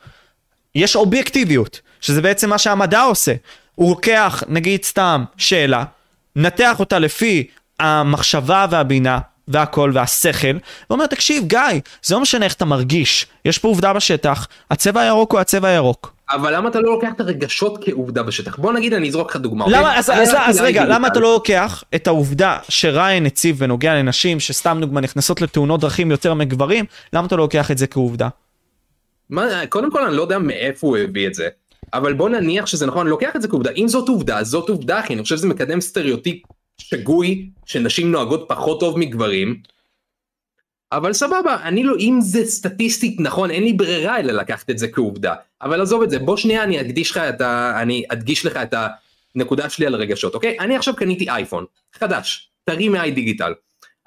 [0.76, 3.34] יש אובייקטיביות, שזה בעצם מה שהמדע עושה.
[3.76, 5.84] הוא לוקח, נגיד סתם, שאלה,
[6.36, 7.48] נתח אותה לפי
[7.80, 10.58] המחשבה והבינה והכל והשכל,
[10.90, 11.60] ואומר, תקשיב, גיא,
[12.04, 16.16] זה לא משנה איך אתה מרגיש, יש פה עובדה בשטח, הצבע הירוק הוא הצבע הירוק.
[16.30, 18.58] אבל למה אתה לא לוקח את הרגשות כעובדה בשטח?
[18.58, 19.66] בוא נגיד אני אזרוק לך דוגמה.
[19.68, 20.00] למה, אוקיי?
[20.00, 20.86] אז, אני אז, הלכתי אז רגע.
[20.86, 26.12] למה אתה לא לוקח את העובדה שריין הציב בנוגע לנשים, שסתם דוגמה נכנסות לתאונות דרכים
[26.12, 28.30] יותר מגברים, למה אתה לא לוקח את זה כעובדה?
[29.30, 31.48] מה, קודם כל אני לא יודע מאיפה הוא הביא את זה,
[31.94, 34.70] אבל בוא נניח שזה נכון, אני לוקח את זה כעובדה, אם זאת עובדה, אז זאת
[34.70, 36.42] עובדה אחי, אני חושב שזה מקדם סטריאוטיפ
[36.82, 39.62] שגוי, שנשים נוהגות פחות טוב מגברים,
[40.92, 44.88] אבל סבבה, אני לא, אם זה סטטיסטית נכון, אין לי ברירה אלא לקחת את זה
[44.88, 47.82] כעובדה, אבל עזוב את זה, בוא שנייה אני אקדיש לך את ה...
[47.82, 48.74] אני אדגיש לך את
[49.36, 50.60] הנקודה שלי על רגשות, אוקיי?
[50.60, 53.54] אני עכשיו קניתי אייפון, חדש, טרי מאי דיגיטל.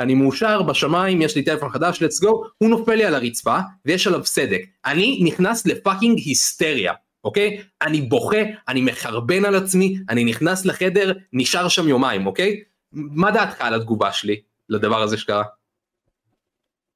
[0.01, 4.07] אני מאושר בשמיים, יש לי טלפון חדש, let's go, הוא נופל לי על הרצפה, ויש
[4.07, 4.61] עליו סדק.
[4.87, 6.93] אני נכנס לפאקינג היסטריה,
[7.25, 7.63] אוקיי?
[7.83, 8.37] אני בוכה,
[8.69, 12.61] אני מחרבן על עצמי, אני נכנס לחדר, נשאר שם יומיים, אוקיי?
[12.93, 15.45] מה דעתך על התגובה שלי לדבר הזה שקרה?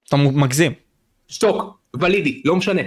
[0.09, 0.73] אתה מגזים.
[1.29, 2.83] שתוק, ולידי, לא משנה.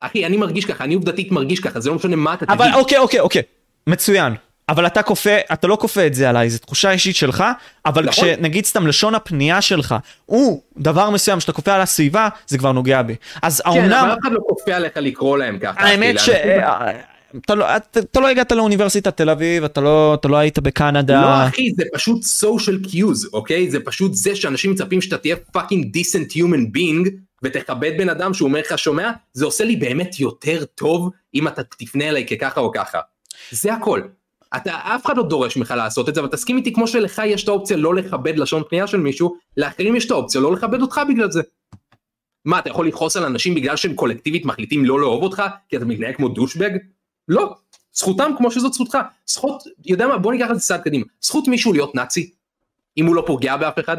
[0.00, 2.74] אחי, אני מרגיש ככה, אני עובדתית מרגיש ככה, זה לא משנה מה אתה אבל תגיד.
[2.74, 3.42] אוקיי, אוקיי, אוקיי,
[3.86, 4.34] מצוין.
[4.68, 7.44] אבל אתה כופה, אתה לא כופה את זה עליי, זו תחושה אישית שלך,
[7.86, 8.24] אבל נכון.
[8.24, 9.94] כשנגיד סתם לשון הפנייה שלך
[10.26, 13.14] הוא דבר מסוים שאתה כופה על הסביבה, זה כבר נוגע בי.
[13.42, 15.80] אז כן, אבל האומנם, אף אחד לא כופה עליך לקרוא להם ככה.
[15.80, 16.30] האמת אחי, ש...
[17.44, 21.22] אתה לא, אתה, אתה לא הגעת לאוניברסיטת תל אביב, אתה לא, אתה לא היית בקנדה.
[21.22, 23.70] לא אחי, זה פשוט social cues, אוקיי?
[23.70, 27.10] זה פשוט זה שאנשים מצפים שאתה תהיה fucking decent human being,
[27.42, 31.62] ותכבד בן אדם שהוא אומר לך שומע, זה עושה לי באמת יותר טוב אם אתה
[31.62, 32.98] תפנה אליי כככה או ככה.
[33.50, 34.00] זה הכל.
[34.56, 37.44] אתה, אף אחד לא דורש ממך לעשות את זה, אבל תסכים איתי כמו שלך יש
[37.44, 41.00] את האופציה לא לכבד לשון פנייה של מישהו, לאחרים יש את האופציה לא לכבד אותך
[41.08, 41.42] בגלל זה.
[42.44, 45.84] מה, אתה יכול לכעוס על אנשים בגלל שהם קולקטיבית מחליטים לא לאהוב אותך, כי אתה
[45.84, 46.70] מתנהג כמו דושבג?
[47.28, 47.54] לא.
[47.92, 48.98] זכותם כמו שזאת זכותך.
[49.26, 51.04] זכות, יודע מה, בוא ניקח את זה צעד קדימה.
[51.20, 52.30] זכות מישהו להיות נאצי,
[52.98, 53.96] אם הוא לא פוגע באף אחד?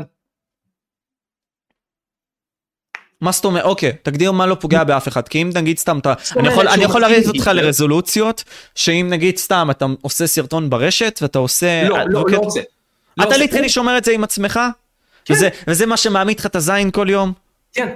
[3.21, 3.63] מה זאת אומרת?
[3.63, 6.83] אוקיי, תגדיר מה לא פוגע באף אחד, כי אם נגיד סתם אתה, אני יכול, אני
[6.83, 7.55] יכול לרדת איתי, אותך כן.
[7.55, 8.43] לרזולוציות,
[8.75, 11.89] שאם נגיד סתם אתה עושה סרטון ברשת ואתה עושה...
[11.89, 12.61] לא, לא, לא רוצה.
[13.17, 13.37] לא אתה.
[13.37, 14.59] ליטרלי שומר את זה עם עצמך?
[15.25, 15.33] כן.
[15.33, 17.33] וזה, וזה מה שמעמיד לך את הזין כל יום?
[17.73, 17.95] כן,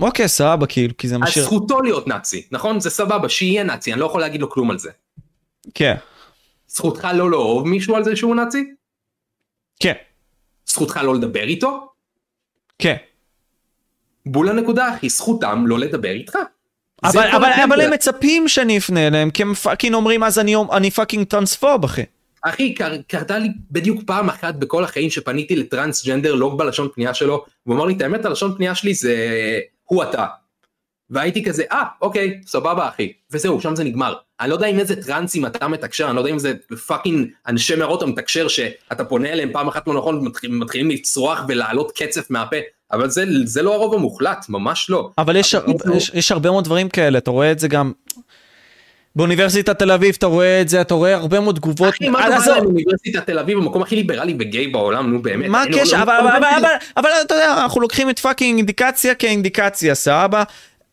[0.00, 1.44] אוקיי, סבבה, כאילו, כי זה אז משאיר...
[1.44, 2.80] זכותו להיות נאצי, נכון?
[2.80, 4.90] זה סבבה, שיהיה נאצי, אני לא יכול להגיד לו כלום על זה.
[5.74, 5.94] כן,
[6.68, 8.64] זכותך לא לאהוב מישהו על זה שהוא נאצי?
[9.80, 9.94] כן,
[10.66, 11.88] זכותך לא לדבר איתו?
[12.78, 12.96] כן.
[14.26, 16.36] בול הנקודה אחי, זכותם לא לדבר איתך.
[17.04, 17.50] אבל, אבל.
[17.64, 21.84] אבל הם מצפים שאני אפנה אליהם, כי הם fucking אומרים אז אני, אני fucking טרנספוב,
[21.84, 22.02] אחי.
[22.42, 27.44] אחי, קר, קרתה לי בדיוק פעם אחת בכל החיים שפניתי לטרנסג'נדר לא בלשון פנייה שלו,
[27.66, 29.16] והוא אמר לי, את האמת, הלשון פנייה שלי זה
[29.84, 30.26] הוא אתה.
[31.12, 33.12] והייתי כזה, אה, אוקיי, סבבה אחי.
[33.30, 34.14] וזהו, שם זה נגמר.
[34.40, 36.52] אני לא יודע עם איזה טרנסים אתה מתקשר, אני לא יודע אם זה
[36.86, 41.92] fucking אנשי מערות אתה מתקשר שאתה פונה אליהם פעם אחת לא נכון, מתחילים לצרוח ולהעלות
[41.96, 42.56] קצף מהפה,
[42.92, 45.10] אבל זה, זה לא הרוב המוחלט, ממש לא.
[45.18, 47.92] אבל יש, כאילו- יש, יש הרבה מאוד דברים כאלה, אתה רואה את זה גם...
[49.16, 51.94] באוניברסיטת תל אביב אתה רואה את זה, אתה רואה הרבה מאוד תגובות.
[51.94, 55.50] אחי, מה אתה עזוב, בא לאוניברסיטת תל אביב, המקום הכי ליברלי וגיי בעולם, נו באמת.
[55.50, 56.04] מה לא- הקשר?
[56.04, 60.42] לא- לא- לא- אבל אתה יודע, אנחנו לוקחים את fucking אינדיקציה כאינדיקציה, סבבה?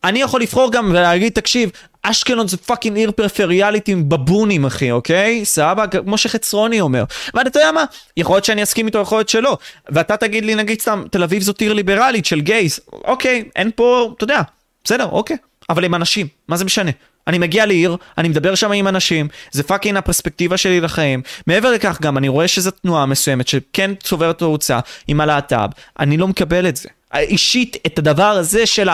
[0.04, 1.70] אני יכול לבחור גם ולהגיד, תקשיב,
[2.02, 5.44] אשקלון זה fucking עיר פריפריאלית עם בבונים, אחי, אוקיי?
[5.44, 5.86] סבבה?
[5.86, 7.04] כמו שחצרוני אומר.
[7.34, 7.84] ואתה יודע מה?
[8.16, 9.58] יכול להיות שאני אסכים איתו, יכול להיות שלא.
[9.88, 12.80] ואתה תגיד לי, נגיד סתם, תל אביב זאת עיר ליברלית של גייז.
[12.92, 14.40] אוקיי, אין פה, אתה יודע,
[14.84, 15.36] בסדר, אוקיי.
[15.70, 16.90] אבל עם אנשים, מה זה משנה?
[17.26, 21.22] אני מגיע לעיר, אני מדבר שם עם אנשים, זה fucking הפרספקטיבה שלי לחיים.
[21.46, 24.78] מעבר לכך גם, אני רואה שזו תנועה מסוימת שכן צוברת תאוצה
[25.08, 26.88] עם הלהט"ב, אני לא מקבל את זה.
[27.14, 28.88] אישית, את הדבר הזה של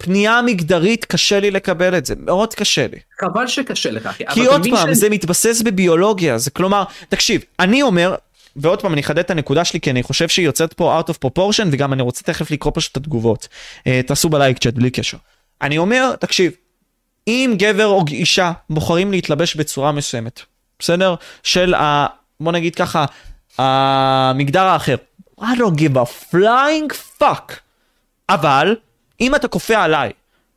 [0.00, 2.98] הפנייה המגדרית, קשה לי לקבל את זה, מאוד קשה לי.
[3.20, 4.24] חבל שקשה לך, אחי.
[4.26, 8.14] כי עוד פעם, ש- זה מתבסס בביולוגיה, זה כלומר, תקשיב, אני אומר,
[8.56, 11.28] ועוד פעם אני אחדד את הנקודה שלי, כי אני חושב שהיא יוצאת פה out of
[11.28, 13.48] proportion, וגם אני רוצה תכף לקרוא פשוט את התגובות.
[13.86, 15.16] אה, תעשו בלייק צ'אט בלי קשר.
[15.62, 16.52] אני אומר, תקשיב,
[17.28, 20.40] אם גבר או אישה בוחרים להתלבש בצורה מסוימת,
[20.78, 21.14] בסדר?
[21.42, 22.06] של ה...
[22.40, 23.04] בוא נגיד ככה,
[23.58, 24.96] המגדר האחר.
[25.40, 27.52] I don't give a flying fuck.
[28.28, 28.76] אבל,
[29.20, 30.10] אם אתה כופה עליי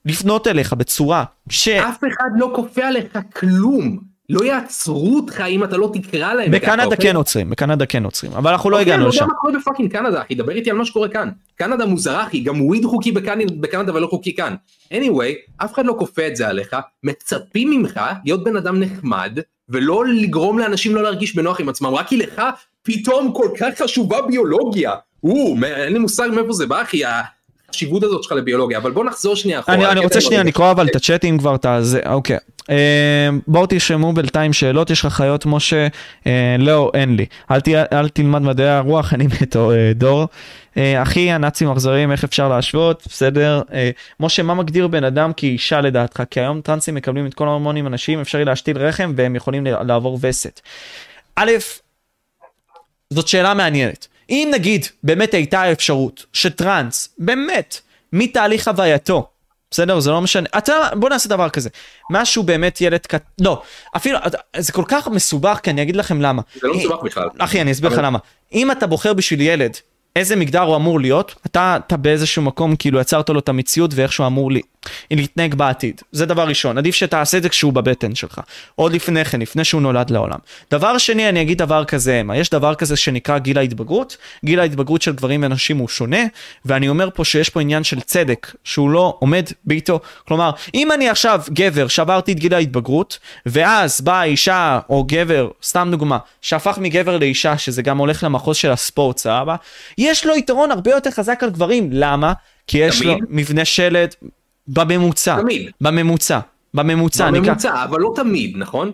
[0.05, 1.67] לפנות אליך בצורה ש...
[1.67, 4.09] אף אחד לא כופה עליך כלום.
[4.29, 6.97] לא יעצרו אותך אם אתה לא תקרא להם בקנדה אוקיי?
[6.97, 9.19] כן עוצרים, בקנדה כן עוצרים, אבל אנחנו לא אוקיי, הגענו אני לשם.
[9.19, 11.29] לא יודע מה קורה ב fucking קנדה, אחי, דבר איתי על מה שקורה כאן.
[11.55, 13.11] קנדה מוזרה, אחי, גם weed חוקי
[13.59, 14.55] בקנדה, ולא חוקי כאן.
[14.93, 19.39] anyway, אף אחד לא כופה את זה עליך, מצפים ממך להיות בן אדם נחמד,
[19.69, 22.41] ולא לגרום לאנשים לא להרגיש בנוח עם עצמם, רק כי לך
[22.83, 24.93] פתאום כל כך חשובה ביולוגיה.
[25.23, 27.01] או, אין לי מושג מאיפה זה בא, אחי,
[27.69, 29.77] החשיבות הזאת שלך לביולוגיה, אבל בוא נחזור שנייה אחורה.
[29.77, 30.43] אני, אני רוצה שנייה.
[30.43, 32.37] לקרוא אבל את הצ'אטים כבר, הזה, אוקיי.
[32.69, 35.87] אה, בואו תרשמו בינתיים שאלות, יש לך חיות משה?
[36.27, 37.25] אה, לא, אין לי.
[37.51, 40.27] אל, ת, אל תלמד מדעי הרוח, אני מטו אה, דור.
[40.77, 43.03] אה, אחי, הנאצים אכזריים, איך אפשר להשוות?
[43.07, 43.61] בסדר.
[43.73, 43.89] אה,
[44.19, 46.23] משה, מה מגדיר בן אדם כאישה לדעתך?
[46.31, 50.61] כי היום טרנסים מקבלים את כל ההורמונים הנשיים, אפשר להשתיל רחם והם יכולים לעבור וסת.
[51.35, 51.51] א',
[53.09, 54.07] זאת שאלה מעניינת.
[54.29, 57.79] אם נגיד באמת הייתה אפשרות שטראנס, באמת,
[58.13, 59.27] מתהליך חווייתו,
[59.71, 59.99] בסדר?
[59.99, 60.49] זה לא משנה.
[60.57, 61.69] אתה, בוא נעשה דבר כזה.
[62.09, 63.23] משהו באמת ילד קט...
[63.41, 63.61] לא,
[63.95, 64.19] אפילו,
[64.57, 66.41] זה כל כך מסובך, כי אני אגיד לכם למה.
[66.61, 67.27] זה לא מסובך בכלל.
[67.37, 68.19] אחי, אני אסביר לך למה.
[68.53, 69.77] אם אתה בוחר בשביל ילד,
[70.15, 74.13] איזה מגדר הוא אמור להיות, אתה, אתה באיזשהו מקום כאילו יצרת לו את המציאות ואיך
[74.13, 74.61] שהוא אמור לי,
[75.11, 76.01] להתנהג בעתיד.
[76.11, 78.41] זה דבר ראשון, עדיף שתעשה את זה כשהוא בבטן שלך.
[78.75, 80.37] עוד לפני כן, לפני שהוא נולד לעולם.
[80.71, 84.17] דבר שני, אני אגיד דבר כזה, אמה, יש דבר כזה שנקרא גיל ההתבגרות.
[84.45, 86.21] גיל ההתבגרות של גברים ונשים הוא שונה,
[86.65, 89.99] ואני אומר פה שיש פה עניין של צדק, שהוא לא עומד בעיתו.
[90.27, 95.87] כלומר, אם אני עכשיו גבר שעברתי את גיל ההתבגרות, ואז באה אישה או גבר, סתם
[95.91, 99.55] דוגמה, שהפך מגבר לאישה, שזה גם הולך למחוז של הספורט, סבבה?
[99.97, 101.89] יש לו יתרון הרבה יותר חזק על גברים.
[101.91, 102.33] למה?
[102.67, 103.25] כי יש לו תמיד?
[103.29, 104.15] מבנה שלד
[104.69, 105.41] בממוצע.
[105.41, 105.71] תמיד.
[105.81, 106.39] בממוצע.
[106.73, 107.27] בממוצע.
[107.27, 108.91] אני בממוצע, אבל לא תמיד, נכון?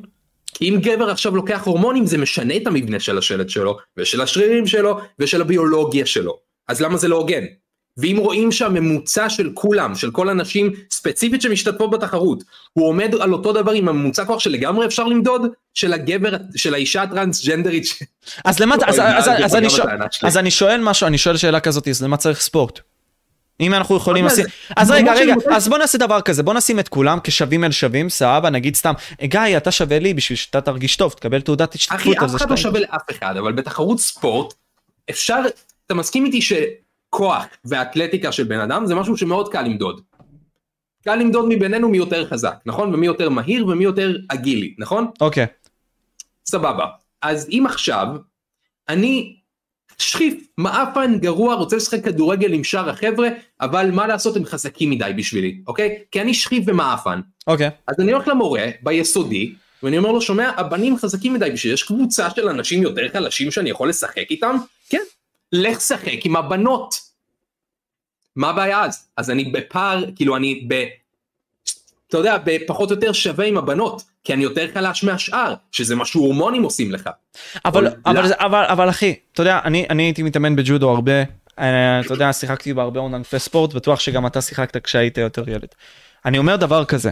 [0.54, 4.68] כי אם גבר עכשיו לוקח הורמונים זה משנה את המבנה של השלד שלו, ושל השרירים
[4.68, 6.38] שלו, ושל הביולוגיה שלו.
[6.68, 7.44] אז למה זה לא הוגן?
[7.98, 12.44] ואם רואים שהממוצע של כולם, של כל הנשים ספציפית שמשתתפות בתחרות,
[12.74, 15.42] הוא עומד על אותו דבר עם הממוצע כוח שלגמרי אפשר למדוד,
[15.74, 17.86] של הגבר, של האישה הטרנסג'נדרית.
[18.46, 19.98] אז למה, אז, אז, אז, כבר אני שואל.
[20.24, 22.80] אז אני שואל משהו, אני שואל שאלה כזאת, אז למה צריך ספורט?
[23.60, 24.26] אם אנחנו יכולים?
[24.26, 24.46] לשים...
[24.78, 28.10] אז רגע, רגע, אז בוא נעשה דבר כזה, בוא נשים את כולם כשווים אל שווים,
[28.10, 32.18] סבבה, נגיד סתם, גיא, אתה שווה לי בשביל שאתה תרגיש טוב, תקבל תעודת אחי, השתתפות
[32.18, 32.58] על אף אחד לא.
[32.58, 34.54] שווה לאף אחד, אבל בתחרות ספורט,
[35.10, 35.40] אפשר,
[35.86, 40.02] אתה מסכים איתי שכוח ואתלטיקה של בן אדם זה משהו שמאוד קל למדוד.
[41.04, 42.94] קל למדוד מבינינו מי יותר חזק, נכון?
[42.94, 45.08] ומי יותר מהיר ומי יותר אגילי, נכון?
[45.22, 45.46] אוקיי,
[46.46, 46.86] סבבה.
[47.22, 48.08] אז אם עכשיו,
[48.90, 49.36] אני
[49.98, 53.30] שחיף, מעפן, גרוע, רוצה לשחק כדורגל עם שאר החבר'ה,
[53.62, 55.98] אבל מה לעשות, הם חזקים מדי בשבילי, אוקיי?
[56.12, 57.20] כי אני שחיף ומעפן.
[57.48, 57.70] אוקיי.
[57.88, 59.54] אז אני הולך למורה ביסודי,
[59.84, 63.70] ואני אומר לו, שומע, הבנים חזקים מדי בשביל, יש קבוצה של אנשים יותר חלשים שאני
[63.70, 64.56] יכול לשחק איתם?
[64.90, 65.02] כן,
[65.52, 66.96] לך שחק עם הבנות.
[68.36, 69.08] מה הבעיה אז?
[69.18, 70.86] אז אני בפער, כאילו אני ב...
[72.08, 76.06] אתה יודע, בפחות או יותר שווה עם הבנות, כי אני יותר חלש מהשאר, שזה מה
[76.06, 77.10] שהורמונים עושים לך.
[77.66, 78.28] אבל, אבל.
[78.28, 81.24] זה- אבל, אבל אחי, אתה יודע, אני, אני הייתי מתאמן בג'ודו הרבה,
[81.60, 85.68] אה, אתה יודע, שיחקתי בהרבה מאוד ענפי ספורט, בטוח שגם אתה שיחקת כשהיית יותר ילד.
[86.26, 87.12] אני אומר דבר כזה,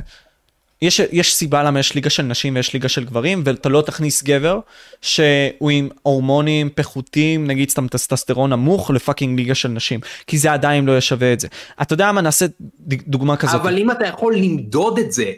[0.81, 4.23] יש, יש סיבה למה יש ליגה של נשים ויש ליגה של גברים, ואתה לא תכניס
[4.23, 4.59] גבר
[5.01, 10.85] שהוא עם הורמונים פחותים, נגיד סתם טסטסטרון נמוך, לפאקינג ליגה של נשים, כי זה עדיין
[10.85, 11.47] לא יהיה שווה את זה.
[11.81, 12.45] אתה יודע מה, נעשה
[13.07, 13.61] דוגמה כזאת.
[13.61, 15.31] אבל אם אתה יכול למדוד את זה...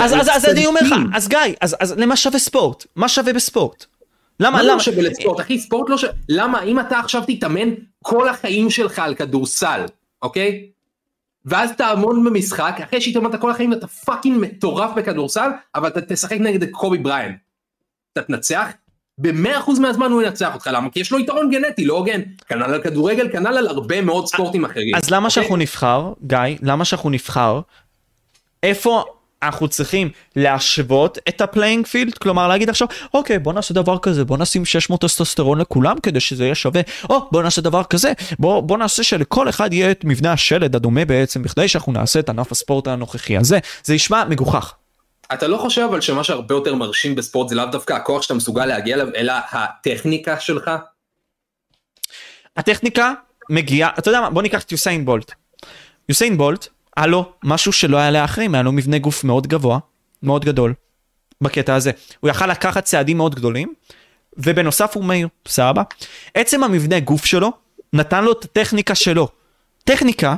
[0.00, 2.86] אז, אז, אז אני אומר לך, אז גיא, אז, אז למה שווה ספורט?
[2.96, 3.84] מה שווה בספורט?
[4.40, 4.72] למה, מה למה?
[4.74, 5.40] לא שווה לספורט?
[5.40, 6.12] אחי, ספורט לא שווה...
[6.28, 6.62] למה?
[6.62, 7.68] אם אתה עכשיו תתאמן
[8.02, 9.84] כל החיים שלך על כדורסל,
[10.22, 10.66] אוקיי?
[11.44, 16.70] ואז תעמוד במשחק, אחרי שהתאמנת כל החיים אתה fucking מטורף בכדורסל, אבל אתה תשחק נגד
[16.70, 17.36] קובי בריינט.
[18.12, 18.66] אתה תנצח?
[19.18, 20.90] במאה אחוז מהזמן הוא ינצח אותך, למה?
[20.90, 22.20] כי יש לו יתרון גנטי, לא הוגן.
[22.48, 24.94] כנ"ל על כדורגל, כנ"ל על הרבה מאוד ספורטים אחרים.
[24.94, 25.30] אז למה אוקיי?
[25.30, 27.60] שאנחנו נבחר, גיא, למה שאנחנו נבחר,
[28.62, 29.04] איפה
[29.42, 34.24] אנחנו צריכים להשוות את ה playing field, כלומר להגיד עכשיו, אוקיי, בוא נעשה דבר כזה,
[34.24, 36.80] בוא נשים 600 טסטוסטרון לכולם כדי שזה יהיה שווה,
[37.10, 41.04] או בוא נעשה דבר כזה, בוא, בוא נעשה שלכל אחד יהיה את מבנה השלד הדומה
[41.04, 44.74] בעצם, בכדי שאנחנו נעשה את ענף הספורט הנוכחי הזה, זה נשמע מגוחך.
[45.32, 48.66] אתה לא חושב אבל שמה שהרבה יותר מרשים בספורט זה לאו דווקא הכוח שאתה מסוגל
[48.66, 50.70] להגיע אליו, אלא הטכניקה שלך?
[52.56, 53.12] הטכניקה
[53.50, 55.32] מגיעה, אתה יודע מה, בוא ניקח את יוסיין בולט.
[56.08, 59.78] יוסיין בולט, היה לו משהו שלא היה לאחרים, היה לו מבנה גוף מאוד גבוה,
[60.22, 60.74] מאוד גדול,
[61.40, 61.90] בקטע הזה.
[62.20, 63.74] הוא יכל לקחת צעדים מאוד גדולים,
[64.36, 65.82] ובנוסף הוא מהיר, סבבה?
[66.34, 67.52] עצם המבנה גוף שלו,
[67.92, 69.28] נתן לו את הטכניקה שלו.
[69.84, 70.34] טכניקה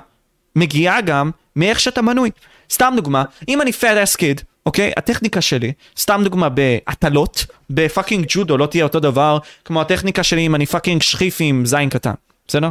[0.56, 2.30] מגיעה גם מאיך שאתה בנוי.
[2.70, 4.92] סתם דוגמה, אם אני fat ass kid, אוקיי?
[4.96, 10.46] הטכניקה שלי, סתם דוגמה בהטלות, ב fucking ג'ודו לא תהיה אותו דבר כמו הטכניקה שלי
[10.46, 12.14] אם אני fucking שחיף עם זין קטן,
[12.48, 12.68] בסדר?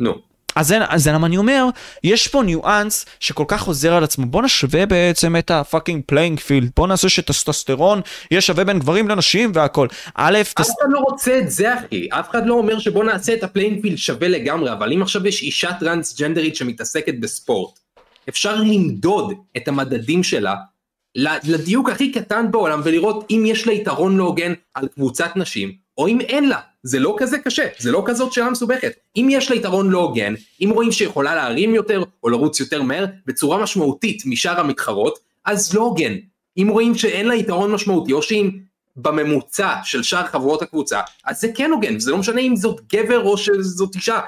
[0.00, 0.31] נו.
[0.54, 1.66] אז זה, אז זה למה אני אומר,
[2.04, 4.26] יש פה ניואנס שכל כך חוזר על עצמו.
[4.26, 8.00] בוא נשווה בעצם את ה fucking playing field, בוא נעשה שטסטוסטרון
[8.30, 9.86] יהיה שווה בין גברים לנשים והכל.
[10.14, 10.70] א', אף טס...
[10.70, 13.75] אחד לא רוצה את זה אחי, אף אחד לא אומר שבוא נעשה את ה playing
[13.75, 17.78] field שווה לגמרי, אבל אם עכשיו יש אישה טרנסג'נדרית שמתעסקת בספורט,
[18.28, 20.54] אפשר למדוד את המדדים שלה
[21.44, 26.08] לדיוק הכי קטן בעולם ולראות אם יש לה יתרון לא הוגן על קבוצת נשים, או
[26.08, 26.58] אם אין לה.
[26.82, 28.92] זה לא כזה קשה, זה לא כזאת שאלה מסובכת.
[29.16, 33.06] אם יש לה יתרון לא הוגן, אם רואים שיכולה להרים יותר או לרוץ יותר מהר
[33.26, 36.12] בצורה משמעותית משאר המתחרות, אז לא הוגן.
[36.58, 38.50] אם רואים שאין לה יתרון משמעותי או שאם
[38.96, 43.20] בממוצע של שאר חברות הקבוצה, אז זה כן הוגן, זה לא משנה אם זאת גבר
[43.24, 44.20] או שזאת אישה.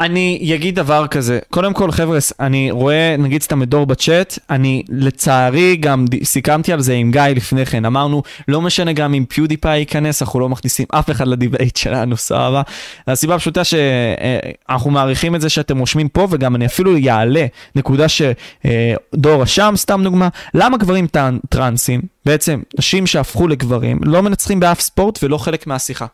[0.00, 4.82] אני אגיד דבר כזה, קודם כל חבר'ה, אני רואה נגיד סתם את דור בצ'אט, אני
[4.88, 9.78] לצערי גם סיכמתי על זה עם גיא לפני כן, אמרנו לא משנה גם אם PewDiePie
[9.78, 12.62] ייכנס, אנחנו לא מכניסים אף אחד ל debate שלנו, סבבה?
[13.06, 17.46] הסיבה הפשוטה שאנחנו מעריכים את זה שאתם רושמים פה וגם אני אפילו יעלה
[17.76, 24.60] נקודה שדור רשם, סתם דוגמה, למה גברים טרנ- טרנסים, בעצם נשים שהפכו לגברים, לא מנצחים
[24.60, 26.06] באף ספורט ולא חלק מהשיחה?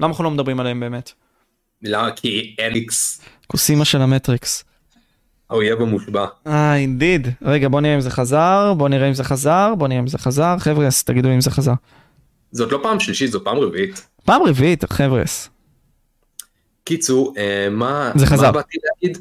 [0.00, 1.25] למה אנחנו לא מדברים עליהם באמת?
[1.86, 2.10] למה?
[2.10, 4.64] כי אליקס כוסימה של המטריקס.
[5.50, 6.26] האויב המושבע.
[6.46, 7.28] אה, indeed.
[7.42, 10.18] רגע, בוא נראה אם זה חזר, בוא נראה אם זה חזר, בוא נראה אם זה
[10.18, 10.56] חזר.
[10.58, 11.72] חבר'ס, תגידו אם זה חזר.
[12.52, 14.06] זאת לא פעם שלישית, זו פעם רביעית.
[14.24, 15.48] פעם רביעית, חבר'ס.
[16.84, 18.46] קיצור, אה, מה זה חזר.
[18.46, 19.18] מה באתי להגיד?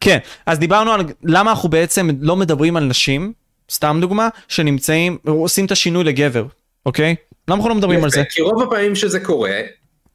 [0.00, 3.32] כן, אז דיברנו על למה אנחנו בעצם לא מדברים על נשים,
[3.70, 6.46] סתם דוגמה, שנמצאים, עושים את השינוי לגבר,
[6.86, 7.14] אוקיי?
[7.48, 8.22] למה אנחנו לא מדברים על זה?
[8.30, 9.60] כי רוב הפעמים שזה קורה,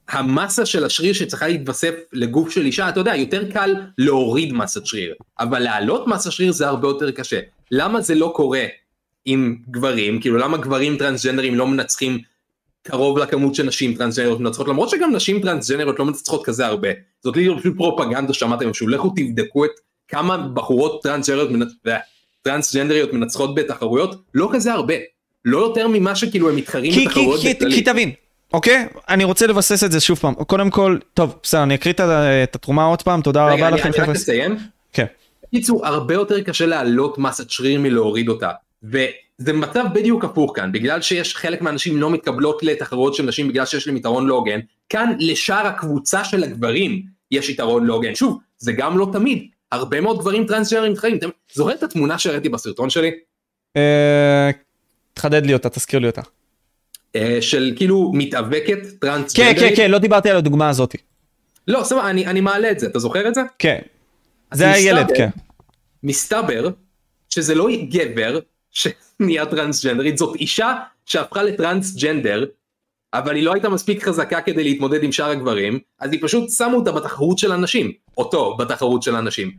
[0.09, 5.13] המסה של השריר שצריכה להתווסף לגוף של אישה, אתה יודע, יותר קל להוריד מסת שריר,
[5.39, 7.39] אבל להעלות מסת שריר זה הרבה יותר קשה.
[7.71, 8.65] למה זה לא קורה
[9.25, 10.21] עם גברים?
[10.21, 12.19] כאילו למה גברים טרנסג'נדרים לא מנצחים
[12.83, 16.89] קרוב לכמות שנשים טרנסג'נריות מנצחות, למרות שגם נשים טרנסג'נריות לא מנצחות כזה הרבה.
[17.23, 19.71] זאת לי פשוט פרופגנדה ששמעתם משהו, לכו תבדקו את
[20.07, 21.89] כמה בחורות טרנסג'נריות, מנצ-
[22.41, 24.93] טרנסג'נדריות מנצחות בתחרויות, לא כזה הרבה.
[25.45, 27.53] לא יותר ממה שכאילו הם מתחרים כי, בתחרויות כי.
[27.71, 28.11] כי תבין,
[28.53, 28.87] אוקיי?
[29.09, 30.33] אני רוצה לבסס את זה שוב פעם.
[30.33, 31.93] קודם כל, טוב, בסדר, אני אקריא
[32.43, 33.89] את התרומה עוד פעם, תודה רגע, רבה אני לכם.
[33.97, 34.15] אני רק.
[34.15, 34.57] אסיים.
[34.93, 35.05] כן.
[35.47, 38.51] בקיצור, הרבה יותר קשה להעלות מסת שריר מלהוריד אותה.
[38.83, 43.65] וזה מצב בדיוק הפוך כאן, בגלל שיש חלק מהנשים לא מתקבלות לתחרויות של נשים בגלל
[43.65, 44.59] שיש להם יתרון לא הוגן,
[44.89, 47.01] כאן לשאר הקבוצה של הגברים
[47.31, 48.15] יש יתרון לא הוגן.
[48.15, 51.17] שוב, זה גם לא תמיד, הרבה מאוד גברים טרנסג'נרים חיים.
[51.17, 53.11] אתם זוכר את התמונה שהראיתי בסרטון שלי?
[53.77, 54.49] אה,
[55.13, 56.21] תחדד לי אותה, תזכיר לי אותה.
[57.15, 59.59] אה, של כאילו מתאבקת כן, טרנסג'נדרית?
[59.59, 60.95] כן, כן, לא דיברתי על הדוגמה הזאת.
[61.67, 63.41] לא, סבבה, אני, אני מעלה את זה, אתה זוכר את זה?
[63.59, 63.79] כן.
[64.51, 65.29] זה הילד, כן.
[66.03, 66.69] מסתבר
[67.29, 68.39] שזה לא גבר
[68.71, 70.73] שנהיה טרנסג'נדרית, זאת אישה
[71.05, 72.45] שהפכה לטרנסג'נדר,
[73.13, 76.75] אבל היא לא הייתה מספיק חזקה כדי להתמודד עם שאר הגברים, אז היא פשוט שמו
[76.75, 79.51] אותה בתחרות של הנשים, אותו בתחרות של הנשים.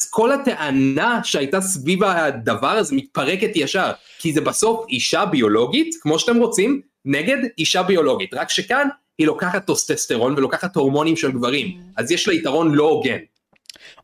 [0.00, 6.18] אז כל הטענה שהייתה סביב הדבר הזה מתפרקת ישר, כי זה בסוף אישה ביולוגית, כמו
[6.18, 8.88] שאתם רוצים, נגד אישה ביולוגית, רק שכאן
[9.18, 13.18] היא לוקחת טסטוסטרון ולוקחת הורמונים של גברים, אז יש לה יתרון לא הוגן.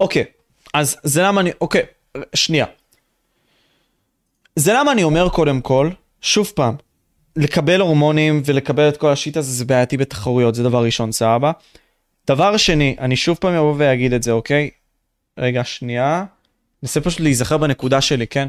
[0.01, 0.25] אוקיי,
[0.75, 1.83] אז זה למה אני, אוקיי,
[2.35, 2.67] שנייה.
[4.57, 5.91] זה למה אני אומר קודם כל,
[6.21, 6.75] שוב פעם,
[7.37, 11.53] לקבל הורמונים ולקבל את כל ה shit הזה זה בעייתי בתחרויות, זה דבר ראשון, סבבה.
[12.27, 14.71] דבר שני, אני שוב פעם אבוא ואגיד את זה, אוקיי?
[15.39, 16.25] רגע, שנייה.
[16.83, 18.49] ננסה פשוט להיזכר בנקודה שלי, כן?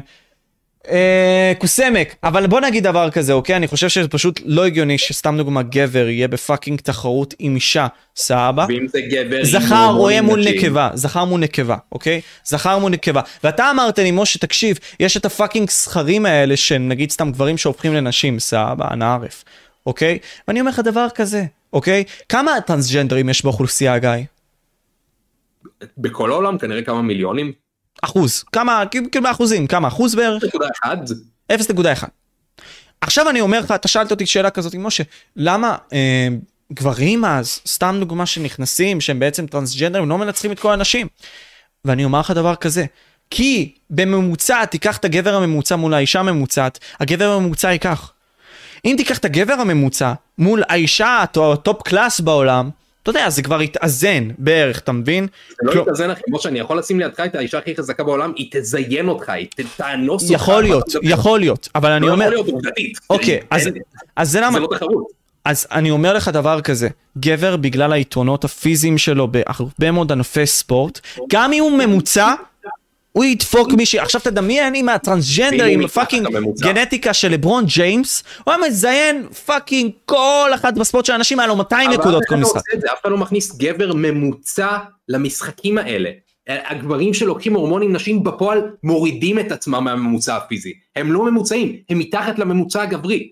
[0.90, 3.56] אה, קוסמק, אבל בוא נגיד דבר כזה, אוקיי?
[3.56, 7.86] אני חושב שזה פשוט לא הגיוני שסתם דוגמה גבר יהיה ב fucking תחרות עם אישה,
[8.16, 8.66] סבבה?
[8.68, 10.48] ואם זה גבר זכר רואה מול.
[10.48, 12.20] נקבה, זכר מול נקבה, אוקיי?
[12.44, 13.20] זכר מול נקבה.
[13.44, 17.94] ואתה אמרת לי, משה, תקשיב, יש את הפאקינג סכרים האלה של נגיד סתם גברים שהופכים
[17.94, 19.44] לנשים, סבבה, אנא ערף,
[19.86, 20.18] אוקיי?
[20.48, 22.04] ואני אומר לך דבר כזה, אוקיי?
[22.28, 24.10] כמה טרנסג'נדרים יש באוכלוסייה, גיא?
[25.98, 27.52] בכל העולם כנראה כמה מיליונים.
[28.02, 28.44] אחוז.
[28.52, 29.88] כמה, כאילו באחוזים, כמה?
[29.88, 30.44] אחוז בערך?
[30.44, 30.96] נקודה אחד.
[31.52, 32.04] 0.1.
[33.00, 35.02] עכשיו אני אומר לך, אתה שאלת אותי שאלה כזאת, משה,
[35.36, 36.28] למה אה,
[36.72, 41.06] גברים אז, סתם דוגמה שנכנסים, שהם בעצם טרנסג'נדרים, לא מנצחים את כל האנשים?
[41.84, 42.84] ואני אומר לך דבר כזה,
[43.30, 48.12] כי בממוצע, תיקח את הגבר הממוצע מול האישה הממוצעת, הגבר הממוצע ייקח.
[48.84, 52.70] אם תיקח את הגבר הממוצע מול האישה ה top class בעולם,
[53.04, 55.26] אתה יודע, זה כבר יתאזן בערך, אתה מבין?
[55.50, 58.32] זה לא כל- יתאזן אחי, כמו שאני יכול לשים לידך את האישה הכי חזקה בעולם,
[58.36, 60.34] היא תזיין אותך, היא תאנוס אותך.
[60.34, 61.00] יכול להיות, מדבר.
[61.10, 62.98] יכול להיות, אבל אני לא אומר, יכול להיות עובדתית.
[63.10, 63.68] אוקיי, אז-
[64.22, 65.06] זה למה, זה לא תחרות.
[65.44, 71.00] אז אני אומר לך דבר כזה, גבר בגלל היתרונות הפיזיים שלו בהרבה מאוד ענפי ספורט,
[71.32, 72.34] גם אם הוא ממוצע,
[73.16, 76.28] הוא ידפוק מישהי, עכשיו תדמיין אם הטרנסג'נדר עם fucking.
[76.60, 81.56] גנטיקה של לברון ג'יימס, הוא היה מזיין fucking כל אחד בספורט של האנשים היה לו
[81.56, 82.60] 200 אבל נקודות כל לא משחק.
[82.80, 84.78] זה, אף אחד לא מכניס גבר ממוצע
[85.08, 86.10] למשחקים האלה.
[86.48, 90.72] הגברים שלוקחים הורמונים נשים בפועל מורידים את עצמם מהממוצע הפיזי.
[90.96, 93.30] הם לא ממוצעים, הם מתחת לממוצע הגברי.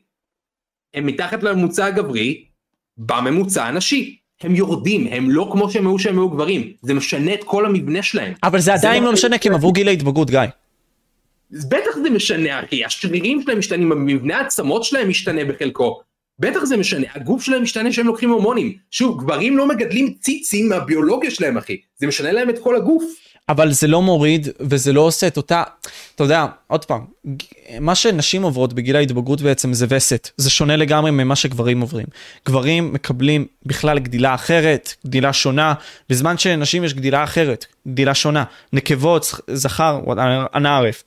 [0.95, 2.45] הם מתחת לממוצע הגברי
[2.97, 4.22] בממוצע הנשי.
[4.43, 6.73] הם יורדים, הם לא כמו שהם היו שהם היו גברים.
[6.83, 8.33] זה משנה את כל המבנה שלהם.
[8.43, 10.41] אבל זה עדיין לא לא משנה כי הם עברו גיל ההתבגרות, גיא.
[11.51, 16.01] בטח זה משנה אחי, השרירים שלהם משתנים, המבנה העצמות שלהם משתנה בחלקו.
[16.39, 18.73] בטח זה משנה, הגוף שלהם משתנה שהם לוקחים הורמונים.
[18.91, 23.05] שוב, גברים לא מגדלים ציצים מהביולוגיה שלהם אחי, זה משנה להם את כל הגוף.
[23.49, 25.63] אבל זה לא מוריד וזה לא עושה את אותה,
[26.15, 27.01] אתה יודע, עוד פעם,
[27.81, 32.07] מה שנשים עוברות בגיל ההתבגרות בעצם זה וסת, זה שונה לגמרי ממה שגברים עוברים.
[32.47, 35.75] גברים מקבלים בכלל גדילה אחרת, גדילה שונה,
[36.09, 38.45] בזמן שנשים יש גדילה אחרת, גדילה שונה.
[38.73, 40.01] נקבות, זכר,
[40.55, 41.03] אנא ערף,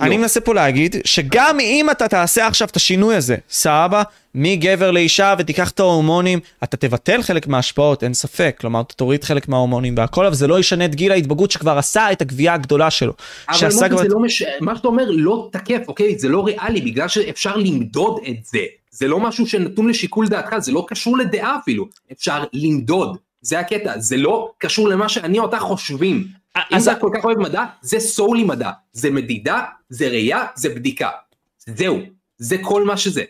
[0.00, 4.02] אני מנסה פה להגיד שגם אם אתה תעשה עכשיו את השינוי הזה, סבבה,
[4.34, 9.48] מגבר לאישה ותיקח את ההורמונים, אתה תבטל חלק מההשפעות, אין ספק, כלומר אתה תוריד חלק
[9.48, 13.12] מההורמונים והכל, אבל זה לא ישנה את גיל ההתבגרות שכבר עשה את הגבייה הגדולה שלו.
[13.48, 14.42] אבל מוטי, כבר לא מש...
[14.60, 16.18] מה שאתה אומר לא תקף, אוקיי?
[16.18, 18.58] זה לא ריאלי, בגלל שאפשר למדוד את זה.
[18.90, 21.88] זה לא משהו שנתון לשיקול דעתך, זה לא קשור לדעה אפילו.
[22.12, 26.26] אפשר למדוד, זה הקטע, זה לא קשור למה שאני או אתה חושבים.
[26.72, 28.70] אם אז- אתה כל כך אוהב מדע, זה סולי מדע.
[28.92, 31.10] זה מדידה, זה ראייה, זה בדיקה.
[31.66, 31.98] זהו,
[32.38, 33.22] זה כל מה שזה.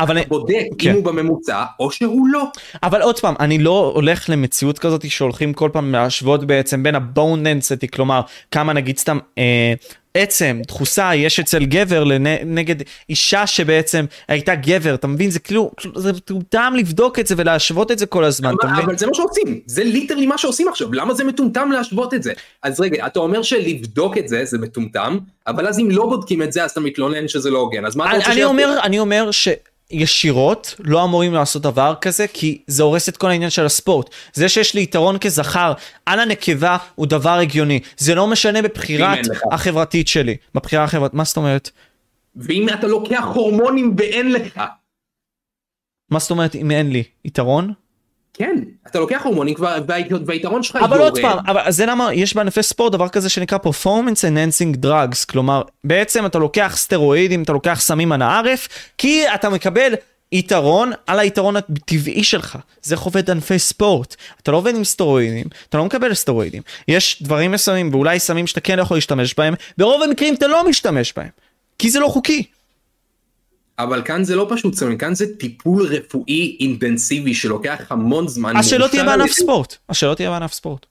[0.00, 0.90] אבל, בודק כן.
[0.90, 2.44] אם הוא בממוצע או שהוא לא.
[2.82, 7.04] אבל עוד פעם, אני לא הולך למציאות כזאת שהולכים כל פעם להשוות בעצם בין ה
[7.04, 9.74] bone density, כלומר, כמה נגיד סתם אה,
[10.14, 12.76] עצם, דחוסה, יש אצל גבר לנ, נגד
[13.10, 15.30] אישה שבעצם הייתה גבר, אתה מבין?
[15.30, 18.82] זה כאילו, זה מטומטם לבדוק את זה ולהשוות את זה כל הזמן, אתה אבל?
[18.82, 22.32] אבל זה מה שעושים, זה literally מה שעושים עכשיו, למה זה מטומטם להשוות את זה?
[22.62, 26.52] אז רגע, אתה אומר שלבדוק את זה, זה מטומטם, אבל אז אם לא בודקים את
[26.52, 28.44] זה, אז אתה מתלונן שזה לא הוגן, אז מה אתה אני, רוצה אני?
[28.44, 29.30] אומר, אני אומר
[30.00, 34.10] שישירות לא אמורים לעשות דבר כזה, כי זה הורס את כל העניין של הספורט.
[34.32, 35.72] זה שיש לי יתרון כזכר
[36.06, 37.80] על הנקבה הוא דבר הגיוני.
[37.96, 39.18] זה לא משנה בבחירת.
[39.52, 40.36] החברתית שלי.
[40.54, 41.70] בבחירה החברתית, מה זאת אומרת?
[42.36, 44.60] ואם אתה לוקח הורמונים ואין לך,
[46.10, 47.72] מה זאת אומרת אם אין לי יתרון?
[48.34, 48.56] כן,
[48.86, 49.96] אתה לוקח הורמונים כבר, וה-
[50.26, 51.32] והיתרון שלך אבל עוד יורד.
[51.34, 56.26] פעם, אבל זה למה יש בענפי ספורט דבר כזה שנקרא performance enhancing drugs, כלומר בעצם
[56.26, 59.94] אתה לוקח סטרואידים, אתה לוקח סמים אנא ערף, כי אתה מקבל
[60.32, 62.58] יתרון על היתרון הטבעי שלך.
[62.82, 64.16] זה עובד ענפי ספורט.
[64.42, 66.62] אתה לא עובד עם סטרואידים, אתה לא מקבל סטרואידים.
[66.88, 71.12] יש דברים מסוימים ואולי סמים שאתה כן יכול להשתמש בהם, ברוב המקרים אתה לא משתמש
[71.16, 71.28] בהם,
[71.78, 72.42] כי זה לא חוקי.
[73.78, 78.56] אבל כאן זה לא פשוט סמים, כאן זה טיפול רפואי אינטנסיבי שלוקח המון זמן.
[78.56, 79.76] אז שלא תהיה בענף ספורט.
[79.88, 80.86] אז שלא תהיה בענף ספורט.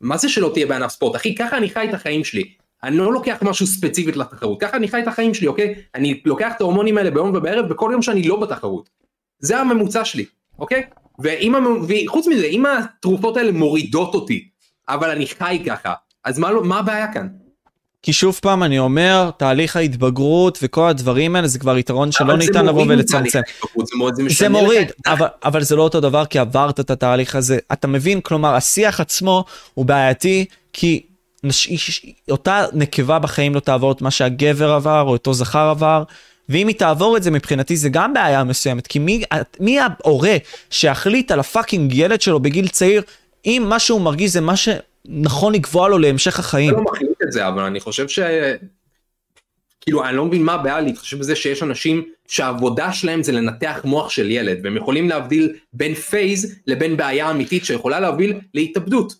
[0.00, 1.16] מה זה שלא תהיה בענף ספורט?
[1.16, 2.44] אחי, ככה אני חי את החיים שלי.
[2.82, 5.74] אני לא לוקח משהו ספציפית לתחרות, ככה אני חי את החיים שלי, אוקיי?
[5.94, 8.90] אני לוקח את ההורמונים האלה ביום ובערב בכל יום שאני לא בתחרות.
[9.38, 10.24] זה הממוצע שלי,
[10.58, 10.82] אוקיי?
[11.18, 11.54] ואם,
[11.88, 14.48] וחוץ מזה, אם התרופות האלה מורידות אותי,
[14.88, 15.94] אבל אני חי ככה,
[16.24, 17.28] אז מה, לא- מה הבעיה כאן?
[18.06, 22.66] כי שוב פעם אני אומר, תהליך ההתבגרות וכל הדברים האלה זה כבר יתרון שלא ניתן
[22.66, 23.40] לבוא ולצמצם.
[23.84, 27.58] זה זה מוריד, אבל, אבל זה לא אותו דבר כי עברת את התהליך הזה.
[27.72, 31.02] אתה מבין, כלומר השיח עצמו הוא בעייתי כי
[31.44, 32.06] נש...
[32.30, 36.02] אותה נקבה בחיים לא תעבור את מה שהגבר עבר או אותו זכר עבר.
[36.48, 39.22] ואם היא תעבור את זה מבחינתי זה גם בעיה מסוימת כי מי,
[39.60, 40.36] מי ההורה
[40.70, 43.02] שיחליט על הפאקינג ילד שלו בגיל צעיר
[43.46, 44.54] אם מה שהוא מרגיש זה מה
[45.06, 46.74] שנכון לקבוע לו להמשך החיים.
[46.74, 48.18] אני לא מחליט את זה, אבל אני חושב ש...
[49.80, 54.10] כאילו, אני לא מבין מה הבעיה להתחשב בזה שיש אנשים שהעבודה שלהם זה לנתח מוח
[54.10, 59.14] של ילד, והם יכולים להבדיל בין phase לבין בעיה אמיתית שיכולה להוביל להתאבדות.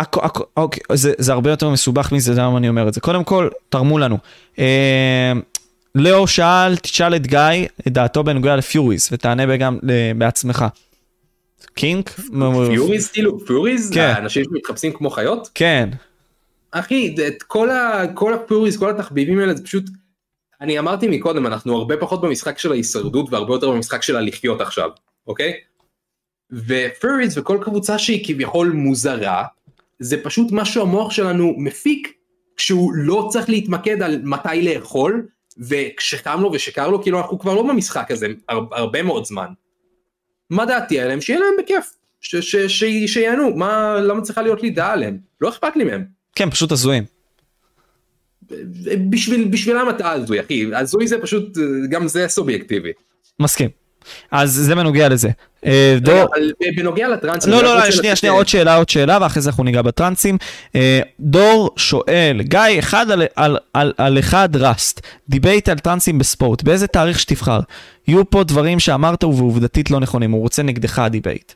[0.00, 3.00] הכ- הכ- אוקיי, זה, זה הרבה יותר מסובך מזה, למה אני אומר את זה.
[3.00, 4.18] קודם כל, תרמו לנו.
[4.58, 5.32] אה,
[5.94, 7.38] לאו שאל, תשאל את גיא
[7.86, 10.64] את דעתו בנוגע ל furries, ותענה גם אה, בעצמך.
[11.66, 12.10] קינק?
[12.70, 14.00] פיוריז כאילו, פיוריז, כן.
[14.00, 15.50] האנשים שמתחפשים כמו חיות?
[15.54, 15.88] כן.
[16.70, 19.84] אחי, את כל, ה, כל הפיוריז, כל התחביבים האלה, זה פשוט...
[20.60, 24.90] אני אמרתי מקודם, אנחנו הרבה פחות במשחק של ההישרדות והרבה יותר במשחק של הלחיות עכשיו,
[25.26, 25.52] אוקיי?
[26.52, 29.44] ופיוריז וכל קבוצה שהיא כביכול מוזרה,
[29.98, 32.12] זה פשוט מה שהמוח שלנו מפיק
[32.56, 35.26] כשהוא לא צריך להתמקד על מתי לאכול,
[35.58, 39.46] וכשחם לו ושקר לו, כאילו אנחנו כבר לא במשחק הזה הר, הרבה מאוד זמן.
[40.52, 41.20] מה דעתי עליהם?
[41.20, 45.18] שיהיה להם בכיף, ש- ש- ש- שיהנו, מה, למה צריכה להיות לי דעה עליהם?
[45.40, 46.04] לא אכפת לי מהם.
[46.34, 47.04] כן, פשוט הזויים.
[49.10, 51.58] בשביל, בשבילם אתה הזוי אחי, הזוי זה פשוט,
[51.88, 52.92] גם זה סובייקטיבי.
[53.40, 53.81] מסכים.
[54.30, 55.28] אז זה בנוגע לזה.
[55.66, 56.26] אה, דור...
[56.76, 59.82] בנוגע לטרנסים, לא, לא, לא, שנייה, שנייה, עוד שאלה, עוד שאלה, ואחרי זה אנחנו ניגע
[59.82, 60.38] בטרנסים.
[60.74, 66.62] אה, דור שואל, גיא, אחד על, על, על, על אחד Rust, debate על טרנסים בספורט,
[66.62, 67.60] באיזה תאריך שתבחר?
[68.08, 71.52] יהיו פה דברים שאמרת ועובדתית לא נכונים, הוא רוצה נגדך debate.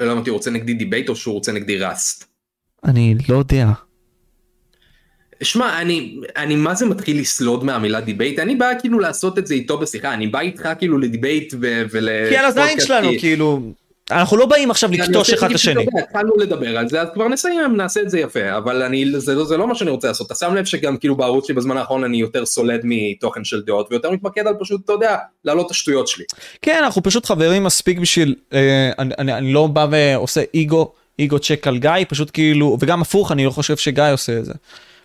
[0.00, 2.24] לא הבנתי, הוא רוצה נגדי debate או שהוא רוצה נגדי roast?
[2.84, 3.66] אני לא יודע.
[5.42, 8.38] שמע, אני, אני מה זה מתחיל לסלוד מהמילה debate?
[8.38, 11.82] אני בא כאילו לעשות את זה איתו בשיחה, אני בא איתך כאילו ל debate ו-
[11.92, 12.08] ול...
[12.28, 13.60] כי על הזין שלנו, כאילו,
[14.10, 15.86] אנחנו לא באים עכשיו לכתוש אחד את השני.
[16.02, 19.44] התחלנו לדבר על זה, אז כבר נסיים, נעשה את זה יפה, אבל אני, זה, לא-
[19.44, 20.26] זה לא מה שאני רוצה לעשות.
[20.26, 23.88] אתה שם לב שגם כאילו בערוץ שלי בזמן האחרון אני יותר סולד מתוכן של דעות,
[23.90, 26.24] ויותר מתמקד על פשוט, אתה יודע, להעלות את השטויות שלי.
[26.62, 31.38] כן, אנחנו פשוט חברים מספיק בשביל, אה, אני, אני, אני לא בא ועושה איגו, איגו
[31.38, 34.52] צ'ק על גיא, פשוט כאילו, וגם הפוך, אני לא חושב שגיא עושה את זה.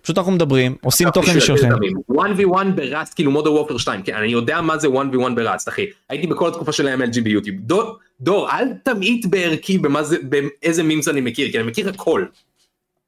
[0.04, 1.68] פשוט אנחנו מדברים, עושים תוכן משלכם.
[2.12, 6.26] 1v1 בראסט כאילו מודו וופר 2 כן אני יודע מה זה 1v1 בראסט אחי הייתי
[6.26, 11.20] בכל התקופה של ה-MLG ביוטיוב דור, דור אל תמעיט בערכי במה זה באיזה מימס אני
[11.20, 12.24] מכיר כי אני מכיר הכל.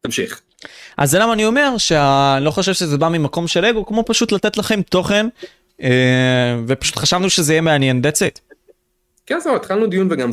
[0.01, 0.41] תמשיך.
[0.97, 4.33] אז זה למה אני אומר שאני לא חושב שזה בא ממקום של אגו, כמו פשוט
[4.33, 5.27] לתת לכם תוכן,
[5.83, 8.55] אה, ופשוט חשבנו שזה יהיה מעניין, that's it.
[9.27, 10.31] כן זהו התחלנו דיון וגם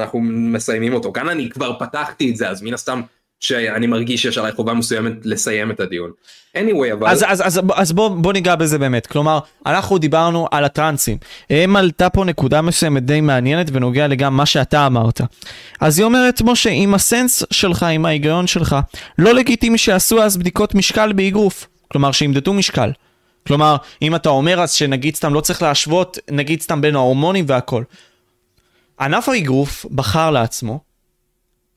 [0.00, 3.00] אנחנו מסיימים אותו כאן אני כבר פתחתי את זה אז מן הסתם
[3.40, 6.10] שאני מרגיש שיש עליי חובה מסוימת לסיים את הדיון.
[6.56, 10.64] anyway אבל אז, אז, אז, אז בוא, בוא ניגע בזה באמת, כלומר, אנחנו דיברנו על
[10.64, 11.16] הטרנסים.
[11.50, 15.20] הם עלתה פה נקודה מסוימת די מעניינת בנוגע לגם מה שאתה אמרת.
[15.80, 18.76] אז היא אומרת, משה, עם הסנס שלך, עם ההיגיון שלך,
[19.18, 21.66] לא לגיטימי שיעשו אז בדיקות משקל באגרוף.
[21.92, 22.90] כלומר, שימדדו משקל.
[23.46, 27.82] כלומר, אם אתה אומר אז שנגיד סתם לא צריך להשוות, נגיד סתם בין ההורמונים והכל.
[29.00, 30.89] ענף האגרוף בחר לעצמו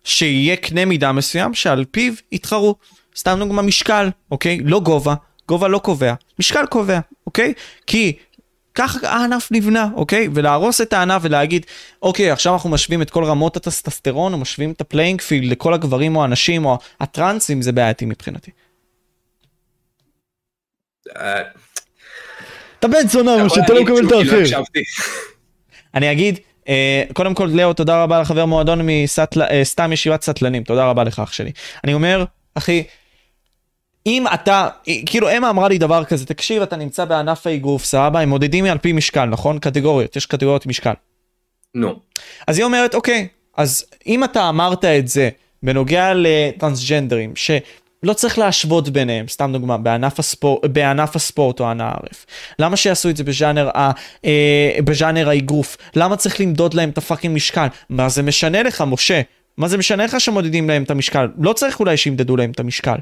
[0.03, 2.75] שיהיה קנה מידה מסוים שעל פיו יתחרו.
[3.17, 4.59] סתם דוגמא משקל, אוקיי?
[4.63, 5.13] לא גובה,
[5.47, 7.53] גובה לא קובע, משקל קובע, אוקיי?
[7.87, 8.13] כי
[8.75, 10.27] ככה הענף נבנה, אוקיי?
[10.33, 11.65] ולהרוס את הענף ולהגיד,
[12.01, 15.73] אוקיי, עכשיו אנחנו משווים את כל רמות הטסטסטרון, או משווים את ה playing field לכל
[15.73, 18.51] הגברים או הנשים או הטרנסים, זה בעייתי מבחינתי.
[21.17, 21.41] אה,
[22.79, 24.83] אתה בן זונה, יכול להגיד שהוא כאילו הקשבתי.
[25.93, 26.39] אני אגיד,
[26.69, 31.03] אה, קודם כל, לאו, תודה רבה לחבר מועדון מסטל, אה, סתם ישיבת סטלנים, תודה רבה
[31.03, 31.51] לך, אח שלי.
[31.83, 32.25] אני אומר,
[32.55, 32.83] אחי,
[34.05, 38.19] אם אתה, אה, כאילו, אמה אמרה לי דבר כזה, תקשיב, אתה נמצא בענף האגרוף, סבבה,
[38.19, 39.59] הם מודדים על פי משקל, נכון?
[39.59, 40.93] קטגוריות, יש קטגוריות משקל.
[41.75, 41.99] נו.
[42.47, 43.27] אז היא אומרת, אוקיי,
[43.57, 45.29] אז אם אתה אמרת את זה
[45.63, 47.35] בנוגע לטרנסג'נדרים,
[48.03, 52.25] שלא צריך להשוות ביניהם, סתם דוגמה, בענף, הספור, בענף הספורט או ענף הערף,
[52.59, 53.91] למה שיעשו את זה בז'אנר, ה,
[54.25, 55.77] אה, בז'אנר האגרוף?
[55.95, 57.67] למה צריך למדוד להם את ה fucking משקל?
[57.89, 59.21] מה זה משנה לך, משה?
[59.57, 61.27] מה זה משנה לך שמודדים להם את המשקל?
[61.37, 62.97] לא צריך אולי שימדדו להם את המשקל.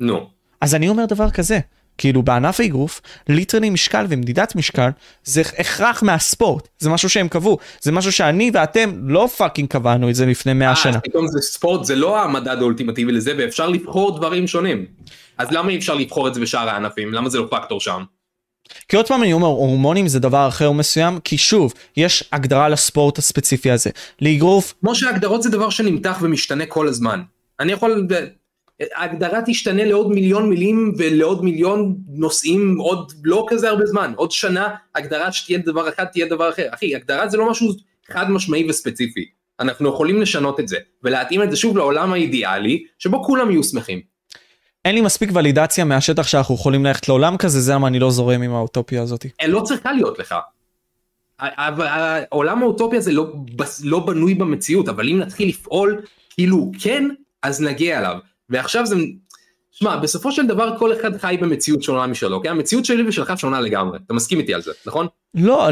[0.00, 0.26] נו.
[0.60, 1.58] אז אני אומר דבר כזה,
[1.98, 4.90] כאילו בענף האגרוף, literally משקל ומדידת משקל
[5.24, 10.14] זה הכרח מהספורט, זה משהו שהם קבעו, זה משהו שאני ואתם לא fucking קבענו את
[10.14, 10.92] זה לפני 100 אה, שנה.
[10.92, 14.86] אז פתאום זה ספורט, זה לא המדד האולטימטיבי לזה, ואפשר לבחור דברים שונים.
[15.38, 17.12] אז למה אי אפשר לבחור את זה בשאר הענפים?
[17.12, 18.02] למה זה לא פקטור שם?
[18.88, 23.18] כי עוד פעם אני אומר, הורמונים זה דבר אחר מסוים, כי שוב, יש הגדרה לספורט
[23.18, 23.90] הספציפי הזה.
[24.20, 27.22] לאגרוף, כמו שהגדרות זה דבר שנמתח ומשתנה כל הזמן.
[27.60, 28.06] אני יכול...
[28.94, 34.12] ההגדרה תשתנה לעוד מיליון מילים ולעוד מיליון נושאים עוד לא כזה הרבה זמן.
[34.16, 36.66] עוד שנה הגדרה שתהיה דבר אחד תהיה דבר אחר.
[36.70, 37.72] אחי, הגדרה זה לא משהו
[38.10, 39.24] חד משמעי וספציפי.
[39.60, 44.00] אנחנו יכולים לשנות את זה ולהתאים את זה שוב לעולם האידיאלי שבו כולם יהיו שמחים.
[44.84, 48.42] אין לי מספיק ולידציה מהשטח שאנחנו יכולים ללכת לעולם כזה, זה למה אני לא זורם
[48.42, 49.26] עם האוטופיה הזאת.
[49.46, 50.34] לא צריכה להיות לך.
[51.38, 53.32] העולם האוטופיה הזה לא,
[53.84, 57.08] לא בנוי במציאות, אבל אם נתחיל לפעול כאילו כן,
[57.42, 58.16] אז נגיע אליו.
[58.50, 58.96] ועכשיו זה,
[59.70, 62.50] שמע, בסופו של דבר כל אחד חי במציאות שונה משלו, כן?
[62.50, 65.06] המציאות שלי ושלך שונה לגמרי, אתה מסכים איתי על זה, נכון?
[65.34, 65.68] לא,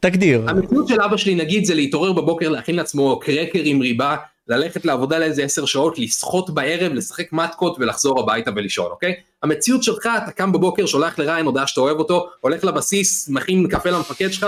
[0.00, 0.44] תגדיר.
[0.48, 4.16] המציאות של אבא שלי נגיד זה להתעורר בבוקר, להכין לעצמו קרקר עם ריבה,
[4.48, 9.14] ללכת לעבודה לאיזה 10 שעות, לשחות בערב, לשחק מתקות ולחזור הביתה ולישון, אוקיי?
[9.42, 13.90] המציאות שלך, אתה קם בבוקר, שולח לריין הודעה שאתה אוהב אותו, הולך לבסיס, מכין קפה
[13.90, 14.46] למפקד שלך,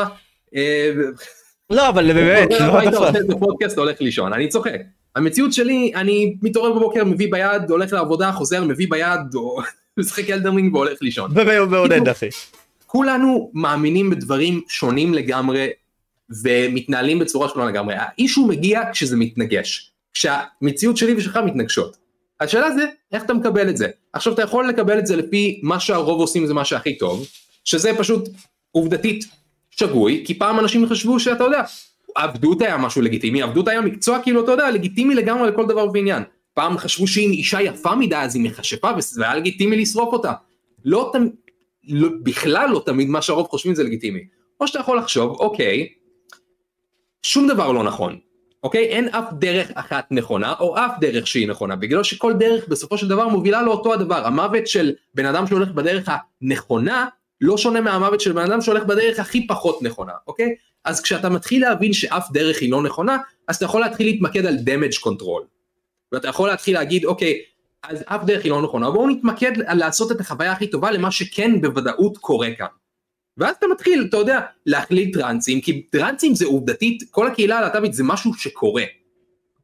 [0.55, 0.91] אה,
[1.71, 4.81] לא, אבל באמת, לא אתה פודקאסט, הולך לישון, אני צוחק.
[5.17, 9.61] המציאות שלי, אני מתעורר בבוקר, מביא ביד, הולך לעבודה, חוזר, מביא ביד, או
[9.99, 11.31] משחק אלדרמינג והולך לישון.
[11.35, 12.29] ומעודד אחי.
[12.87, 15.69] כולנו מאמינים בדברים שונים לגמרי,
[16.43, 17.95] ומתנהלים בצורה שונה לגמרי.
[17.99, 21.97] האישו מגיע כשזה מתנגש, כשהמציאות שלי ושלך מתנגשות.
[22.41, 23.89] השאלה זה, איך אתה מקבל את זה?
[24.13, 27.27] עכשיו אתה יכול לקבל את זה לפי מה שהרוב עושים זה מה שהכי טוב,
[27.65, 28.29] שזה פשוט
[28.73, 29.25] עובדתית
[29.71, 31.63] שגוי, כי פעם אנשים חשבו שאתה יודע,
[32.15, 36.23] עבדות היה משהו לגיטימי, עבדות היה מקצוע כאילו אתה יודע, לגיטימי לגמרי לכל דבר ועניין.
[36.55, 40.33] פעם חשבו שאם אישה יפה מדי אז היא מכשפה וזה היה לגיטימי לשרוף אותה.
[40.85, 41.33] לא תמיד,
[41.89, 44.21] לא, בכלל לא תמיד מה שהרוב חושבים זה לגיטימי.
[44.61, 45.89] או שאתה יכול לחשוב, אוקיי,
[47.23, 48.19] שום דבר לא נכון.
[48.63, 48.85] אוקיי?
[48.85, 53.09] אין אף דרך אחת נכונה, או אף דרך שהיא נכונה, בגלל שכל דרך בסופו של
[53.09, 54.27] דבר מובילה לאותו הדבר.
[54.27, 56.09] המוות של בן אדם שהולך בדרך
[56.43, 57.07] הנכונה,
[57.41, 60.55] לא שונה מהמוות של בן אדם שהולך בדרך הכי פחות נכונה, אוקיי?
[60.85, 63.19] אז כשאתה מתחיל להבין שאף דרך היא לא נכונה,
[63.49, 65.45] אז אתה יכול להתחיל להתמקד על damage control.
[66.13, 67.43] ואתה יכול להתחיל להגיד, אוקיי,
[67.83, 71.11] אז אף דרך היא לא נכונה, בואו נתמקד על לעשות את החוויה הכי טובה למה
[71.11, 72.67] שכן בוודאות קורה כאן.
[73.37, 78.05] ואז אתה מתחיל, אתה יודע, להכליל טרנסים, כי טרנסים זה עובדתית, כל הקהילה הלהט"בית זה
[78.05, 78.85] משהו שקורה,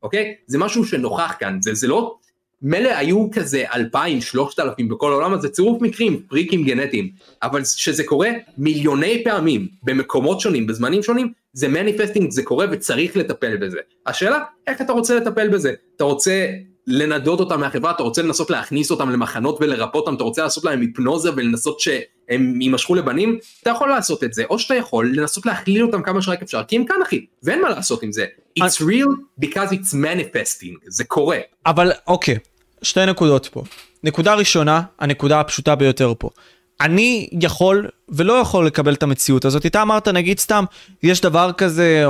[0.02, 0.34] אוקיי?
[0.46, 2.18] זה משהו שנוכח כאן, זה, זה לא,
[2.62, 7.10] מילא היו כזה אלפיים, שלושת אלפים בכל העולם, אז זה צירוף מקרים, פריקים גנטיים,
[7.42, 13.56] אבל שזה קורה מיליוני פעמים, במקומות שונים, בזמנים שונים, זה מניפסטינג, זה קורה וצריך לטפל
[13.56, 13.78] בזה.
[14.06, 15.72] השאלה, איך אתה רוצה לטפל בזה?
[15.96, 16.46] אתה רוצה
[16.86, 20.80] לנדות אותם מהחברה, אתה רוצה לנסות להכניס אותם למחנות ולרפא אותם, אתה רוצה לעשות להם
[20.80, 25.82] היפנוזה ולנסות שהם יימשכו לבנים, אתה יכול לעשות את זה, או שאתה יכול לנסות להכליל
[25.82, 28.26] אותם כמה שרק אפשר, כי הם כאן אחי, ואין מה לעשות עם זה.
[28.58, 31.38] It's real because it's manifesting, זה קורה.
[31.66, 32.38] אבל אוקיי,
[32.82, 33.62] שתי נקודות פה.
[34.04, 36.30] נקודה ראשונה, הנקודה הפשוטה ביותר פה.
[36.80, 39.66] אני יכול ולא יכול לקבל את המציאות הזאת.
[39.66, 40.64] אתה אמרת, נגיד סתם,
[41.02, 42.04] יש דבר כזה,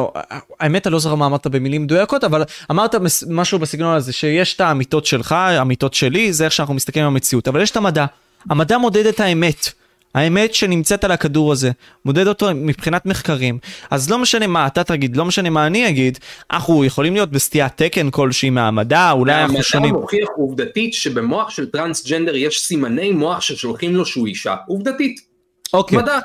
[0.61, 2.95] האמת, אני לא זוכר מה אמרת במילים מדויקות, אבל אמרת
[3.29, 7.49] משהו בסגנון הזה, שיש את האמיתות שלך, האמיתות שלי, זה איך שאנחנו מסתכלים על המציאות.
[7.49, 8.07] אבל יש את המדע.
[8.51, 9.73] המדע מודד את האמת.
[10.17, 11.71] האמת שנמצאת על הכדור הזה,
[12.05, 13.59] מודד אותו מבחינת מחקרים,
[13.91, 16.19] אז לא משנה מה אתה תגיד, לא משנה מה אני אגיד,
[16.51, 19.91] אנחנו יכולים להיות בסטיית תקן כלשהי מהמדע, אולי אנחנו שונים.
[19.91, 25.21] המדע מוכיח עובדתית שבמוח של טרנסג'נדר יש סימני מוח ששולחים לו שהוא אישה, עובדתית.
[25.73, 26.19] אוקיי, מדע.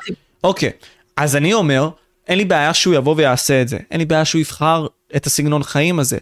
[0.44, 0.70] אוקיי,
[1.16, 1.88] אז אני אומר,
[2.28, 4.86] אין לי בעיה שהוא יבוא ויעשה את זה, אין לי בעיה שהוא יבחר
[5.16, 6.18] את הסגנון חיים הזה.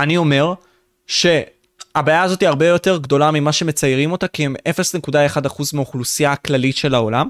[0.00, 0.54] אני אומר,
[1.06, 1.26] ש...
[1.94, 6.94] הבעיה הזאת היא הרבה יותר גדולה ממה שמציירים אותה, כי הם 0.1% מהאוכלוסייה הכללית של
[6.94, 7.28] העולם.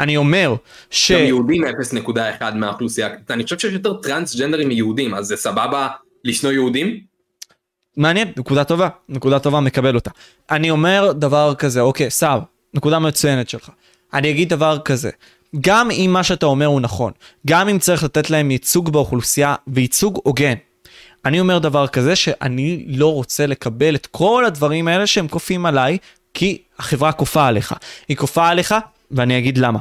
[0.00, 0.54] אני אומר
[0.90, 1.12] ש...
[1.12, 5.88] גם יהודים 0.1 מהאוכלוסייה, אני חושב שיש יותר טרנסג'נדרים מיהודים, אז זה סבבה
[6.24, 7.00] לשנוא יהודים?
[7.96, 10.10] מעניין, נקודה טובה, נקודה טובה, מקבל אותה.
[10.50, 12.40] אני אומר דבר כזה, אוקיי, סער,
[12.74, 13.70] נקודה מצוינת שלך.
[14.14, 15.10] אני אגיד דבר כזה,
[15.60, 17.12] גם אם מה שאתה אומר הוא נכון,
[17.46, 20.54] גם אם צריך לתת להם ייצוג באוכלוסייה וייצוג הוגן,
[21.24, 25.98] אני אומר דבר כזה שאני לא רוצה לקבל את כל הדברים האלה שהם כופים עליי,
[26.34, 27.74] כי החברה כופה עליך.
[28.08, 28.74] היא כופה עליך,
[29.10, 29.78] ואני אגיד למה.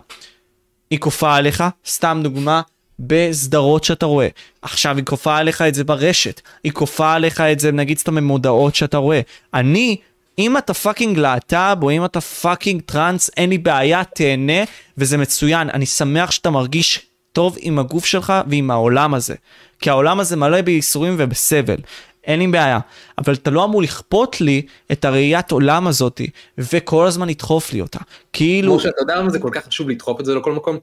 [0.90, 2.62] היא כופה עליך, סתם דוגמה,
[3.00, 4.28] בסדרות שאתה רואה.
[4.62, 8.76] עכשיו היא כופה עליך את זה ברשת, היא כופה עליך את זה נגיד סתם במודעות
[8.76, 9.22] שאתה רואה.
[9.54, 9.98] אני,
[10.40, 14.64] אם אתה fucking להט"ב או אם אתה fucking טראנס, אין לי בעיה, תהנה,
[14.98, 15.70] וזה מצוין.
[15.70, 17.00] אני שמח שאתה מרגיש
[17.32, 19.36] טוב עם הגוף שלך ועם העולם הזה.
[19.80, 21.78] כי העולם הזה מלא בייסורים ובסבל.
[22.24, 22.80] אין לי בעיה.
[23.18, 28.00] אבל אתה לא אמור לכפות לי את הראיית עולם הזאתי, וכל הזמן לדחוף לי אותה.
[28.34, 28.72] כאילו...
[28.72, 30.78] כמו שאתה יודע למה זה כל כך חשוב לדחוף את זה לכל מקום?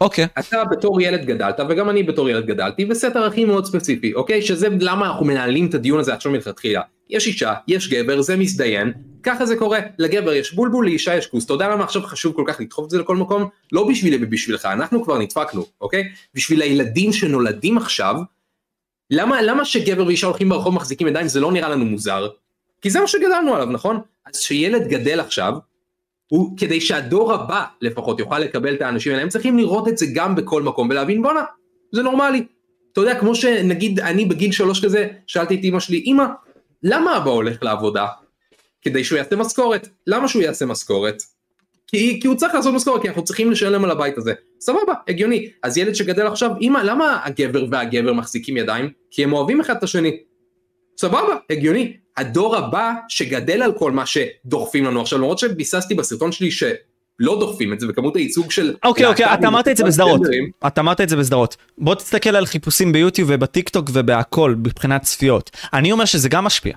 [0.00, 0.26] אוקיי.
[0.38, 4.42] אתה בתור ילד גדלת וגם אני בתור ילד גדלתי בסט ערכים מאוד ספציפי אוקיי?
[4.42, 6.80] שזה למה אנחנו מנהלים את הדיון הזה עכשיו מלכתחילה.
[7.10, 8.92] יש אישה יש גבר זה מזדיין
[9.22, 9.78] ככה זה קורה.
[9.98, 11.44] לגבר יש בולבול לאישה יש כוס.
[11.44, 13.48] אתה יודע למה עכשיו חשוב כל כך לדחוף את זה לכל מקום?
[13.72, 16.08] לא בשבילי ובשבילך אנחנו כבר נדפקנו אוקיי?
[16.34, 18.16] בשביל הילדים שנולדים עכשיו
[19.10, 21.28] למה למה שגבר ואישה הולכים ברחוב מחזיקים ידיים?
[21.28, 22.28] זה לא נראה לנו מוזר.
[22.82, 24.00] כי זה מה שגדלנו עליו נכון?
[24.26, 25.54] אז שילד גדל עכשיו
[26.34, 30.06] הוא כדי שהדור הבא לפחות יוכל לקבל את האנשים האלה הם צריכים לראות את זה
[30.14, 31.42] גם בכל מקום ולהבין בואנה
[31.92, 32.44] זה נורמלי.
[32.92, 36.24] אתה יודע כמו שנגיד אני בגיל שלוש כזה שאלתי את אמא שלי אמא
[36.82, 38.06] למה אבא הולך לעבודה?
[38.82, 41.22] כדי שהוא יעשה משכורת למה שהוא יעשה משכורת?
[41.86, 45.50] כי, כי הוא צריך לעשות משכורת כי אנחנו צריכים לשלם על הבית הזה סבבה הגיוני
[45.62, 48.90] אז ילד שגדל עכשיו אמא למה הגבר והגבר מחזיקים ידיים?
[49.10, 50.16] כי הם אוהבים אחד את השני.
[51.00, 56.50] סבבה הגיוני הדור הבא שגדל על כל מה שדוחפים לנו עכשיו למרות שביססתי בסרטון שלי
[56.50, 56.70] שלא
[57.40, 60.20] דוחפים את זה וכמות הייצוג של אוקיי אוקיי להט"בים אתה אמרת את זה בסדרות
[60.66, 65.50] אתה אמרת את זה בסדרות בוא תסתכל על חיפושים ביוטיוב ובטיק טוק ובהכל מבחינת צפיות
[65.72, 66.76] אני אומר שזה גם משפיע.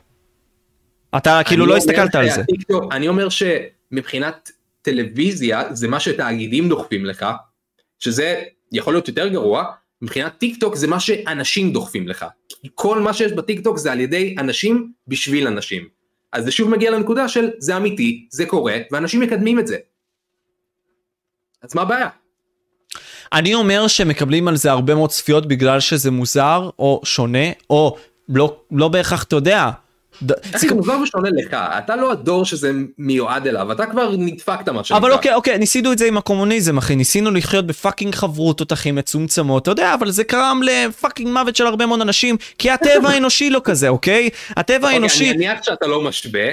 [1.17, 2.35] אתה כאילו לא הסתכלת על זה.
[2.35, 4.51] שהטיקטוק- אני אומר שמבחינת
[4.81, 7.25] טלוויזיה זה מה שתאגידים דוחפים לך
[7.99, 8.41] שזה
[8.71, 9.63] יכול להיות יותר גרוע
[10.01, 12.25] מבחינת טיק טוק זה מה שאנשים דוחפים לך
[12.75, 15.87] כל מה שיש בטיק טוק זה על ידי אנשים בשביל אנשים
[16.33, 19.77] אז זה שוב מגיע לנקודה של זה אמיתי זה קורה ואנשים מקדמים את זה.
[21.63, 22.09] אז מה הבעיה?
[23.33, 27.97] אני אומר שמקבלים על זה הרבה מאוד צפיות בגלל שזה מוזר או שונה או
[28.29, 29.69] לא לא בהכרח אתה יודע.
[30.55, 31.53] זה מוזר ושונה לך.
[31.53, 34.97] אתה לא הדור שזה מיועד אליו אתה כבר נדפקת מה שנקרא.
[34.97, 36.95] אבל אוקיי אוקיי ניסינו את זה עם הקומוניזם אחי.
[36.95, 39.63] ניסינו לחיות ב fucking חברותות אחי מצומצמות.
[39.63, 43.49] אתה יודע אבל זה גרם ל fucking מוות של הרבה מאוד אנשים כי הטבע האנושי
[43.49, 44.29] לא כזה אוקיי?
[44.49, 46.47] הטבע אוקיי, האנושי אני מניח שאתה לא משווה.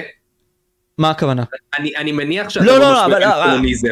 [0.97, 1.43] מה הכוונה?
[1.79, 3.89] אני, אני מניח שאתה לא, לא, לא, לא, משווה אבל- קומוניזם.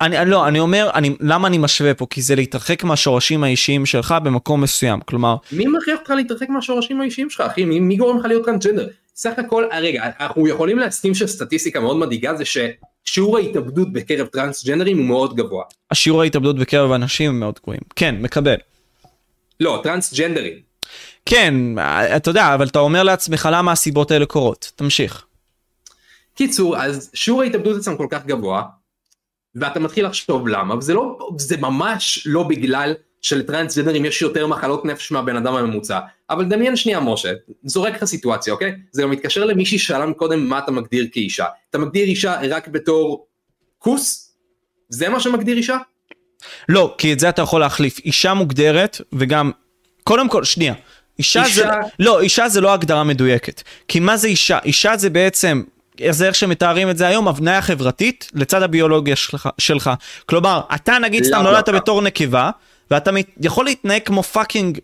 [0.00, 2.06] אני- לא אני אומר אני למה אני משווה פה?
[2.10, 5.00] כי זה להתרחק מהשורשים האישיים שלך במקום מסוים.
[5.00, 7.64] כלומר מי מכריח אותך להתרחק מהשורשים האישיים שלך אחי?
[7.64, 8.86] מי, מי גורם לך להיות טרנסג'נדר
[9.16, 14.98] סך הכל אה, רגע אנחנו יכולים להסכים שסטטיסטיקה מאוד מדאיגה זה ששיעור ההתאבדות בקרב טרנסג'נדרים
[14.98, 15.64] הוא מאוד גבוה.
[15.90, 17.80] השיעור ההתאבדות בקרב אנשים מאוד גבוהים.
[17.96, 18.56] כן מקבל.
[19.60, 20.58] לא טרנסג'נדרים.
[21.26, 21.54] כן
[22.16, 24.72] אתה יודע אבל אתה אומר לעצמך למה הסיבות האלה קורות?
[24.76, 25.24] תמשיך.
[26.34, 28.62] קיצור אז שיעור ההתאבדות אצלם כל כך גבוה
[29.54, 32.94] ואתה מתחיל לחשוב למה וזה לא זה ממש לא בגלל
[33.26, 36.00] שלטרנסג'נדרים יש יותר מחלות נפש מהבן אדם הממוצע
[36.30, 37.32] אבל דמיין שנייה משה
[37.64, 41.78] זורק לך סיטואציה אוקיי זה גם מתקשר למישהי ששאלה מקודם מה אתה מגדיר כאישה אתה
[41.78, 43.26] מגדיר אישה רק בתור
[43.78, 44.32] כוס
[44.88, 45.76] זה מה שמגדיר אישה
[46.68, 47.98] לא, כי את זה אתה יכול להחליף.
[47.98, 49.50] אישה מוגדרת, וגם,
[50.04, 50.74] קודם כל, שנייה.
[51.18, 51.66] אישה, אישה- זה,
[51.98, 53.62] לא, אישה זה לא הגדרה מדויקת.
[53.88, 54.58] כי מה זה אישה?
[54.64, 55.62] אישה זה בעצם,
[56.10, 59.48] זה איך שמתארים את זה היום, הבניה חברתית לצד הביולוגיה שלך.
[59.58, 59.90] שלך.
[60.26, 61.68] כלומר, אתה נגיד סתם נולדת.
[61.68, 62.50] בתור נקבה,
[62.90, 63.10] ואתה
[63.40, 64.78] יכול להתנהג כמו פאקינג,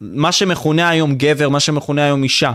[0.00, 2.52] מה שמכונה היום גבר, מה שמכונה היום אישה.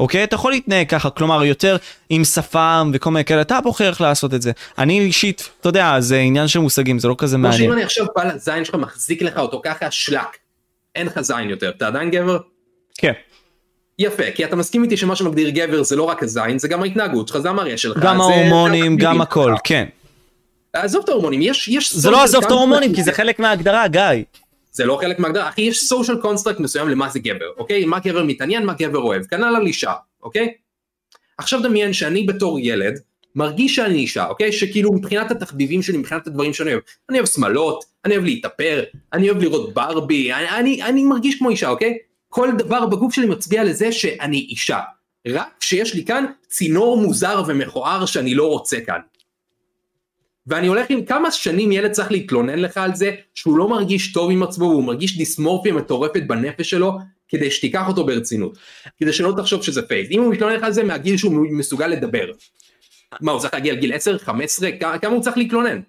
[0.00, 0.24] אוקיי?
[0.24, 1.76] אתה יכול להתנהג ככה, כלומר יותר
[2.10, 4.52] עם שפם וכל מיני כאלה, אתה בוחר איך לעשות את זה.
[4.78, 7.62] אני אישית, אתה יודע, זה עניין של מושגים, זה לא כזה כמו מעניין.
[7.62, 10.36] שאם אני עכשיו בא לזין שלך מחזיק לך אותו ככה שלק
[10.94, 12.38] אין לך זין יותר אתה עדיין גבר
[12.98, 13.12] כן.
[13.98, 17.28] יפה כי אתה מסכים איתי שמה שמגדיר גבר זה לא רק הזין זה גם ההתנהגות
[17.28, 19.54] שלך זה המראה שלך גם ההורמונים, גם הכל.
[19.64, 19.84] כן.
[20.72, 24.02] עזוב את ההורמונים יש יש זה לא עזוב את ההורמונים, כי זה חלק מההגדרה, גיא.
[24.74, 27.84] זה לא חלק מהגדרה אחי יש social construct מסוים למה זה גבר אוקיי?
[27.84, 29.24] מה גבר מתעניין מה גבר אוהב.
[29.24, 29.92] כנ"ל על אישה
[30.22, 30.54] אוקיי.
[31.38, 33.00] עכשיו דמיין שאני בתור ילד
[33.34, 34.52] מרגיש שאני אישה אוקיי?
[34.52, 38.82] שכאילו מבחינת התחביבים שלי מבחינת הדברים שאני אוהב אני אוהב שמלות אני אוהב להתאפר
[39.12, 41.98] אני אוהב לראות ברבי אני, אני, אני מרגיש כמו אישה אוקיי?
[42.28, 44.80] כל דבר בגוף שלי מצביע לזה שאני אישה.
[45.28, 49.00] רק שיש לי כאן צינור מוזר ומכוער שאני לא רוצה כאן.
[50.46, 54.30] ואני הולך עם כמה שנים ילד צריך להתלונן לך על זה שהוא לא מרגיש טוב
[54.30, 56.92] עם עצמו והוא מרגיש דיסמורפיה מטורפת בנפש שלו
[57.28, 58.58] כדי שתיקח אותו ברצינות.
[59.00, 60.08] כדי שלא תחשוב שזה phase.
[60.10, 62.30] אם הוא מתלונן לך על זה מהגיל שהוא מסוגל לדבר.
[63.20, 65.80] מה הוא צריך להגיע לגיל 10, 15, כמה הוא צריך להתלונן?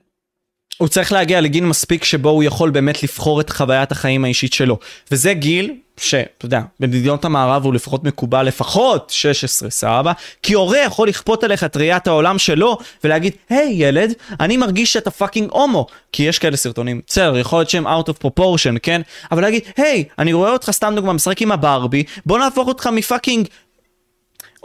[0.77, 4.79] הוא צריך להגיע לגיל מספיק שבו הוא יכול באמת לבחור את חוויית החיים האישית שלו.
[5.11, 10.11] וזה גיל שאתה יודע, במדינות המערב הוא לפחות מקובל לפחות 16, סבבה?
[10.43, 15.11] כי הורה יכול לכפות עליך את ראיית העולם שלו ולהגיד, hey, ילד, אני מרגיש שאתה
[15.11, 15.87] fucking הומו.
[16.11, 19.01] כי יש כאלה סרטונים, בסדר, יכול להיות שהם out of proportion, כן?
[19.31, 23.00] אבל להגיד, hey, אני רואה אותך סתם דוגמה משחק עם הברבי, בוא נהפוך אותך מ
[23.00, 23.47] fucking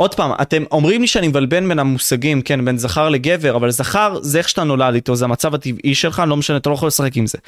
[0.00, 4.18] עוד פעם, אתם אומרים לי שאני מבלבן בין המושגים, כן, בין זכר לגבר, אבל זכר
[4.22, 7.16] זה איך שאתה נולד איתו, זה המצב הטבעי שלך, לא משנה, אתה לא יכול לשחק
[7.16, 7.38] עם זה.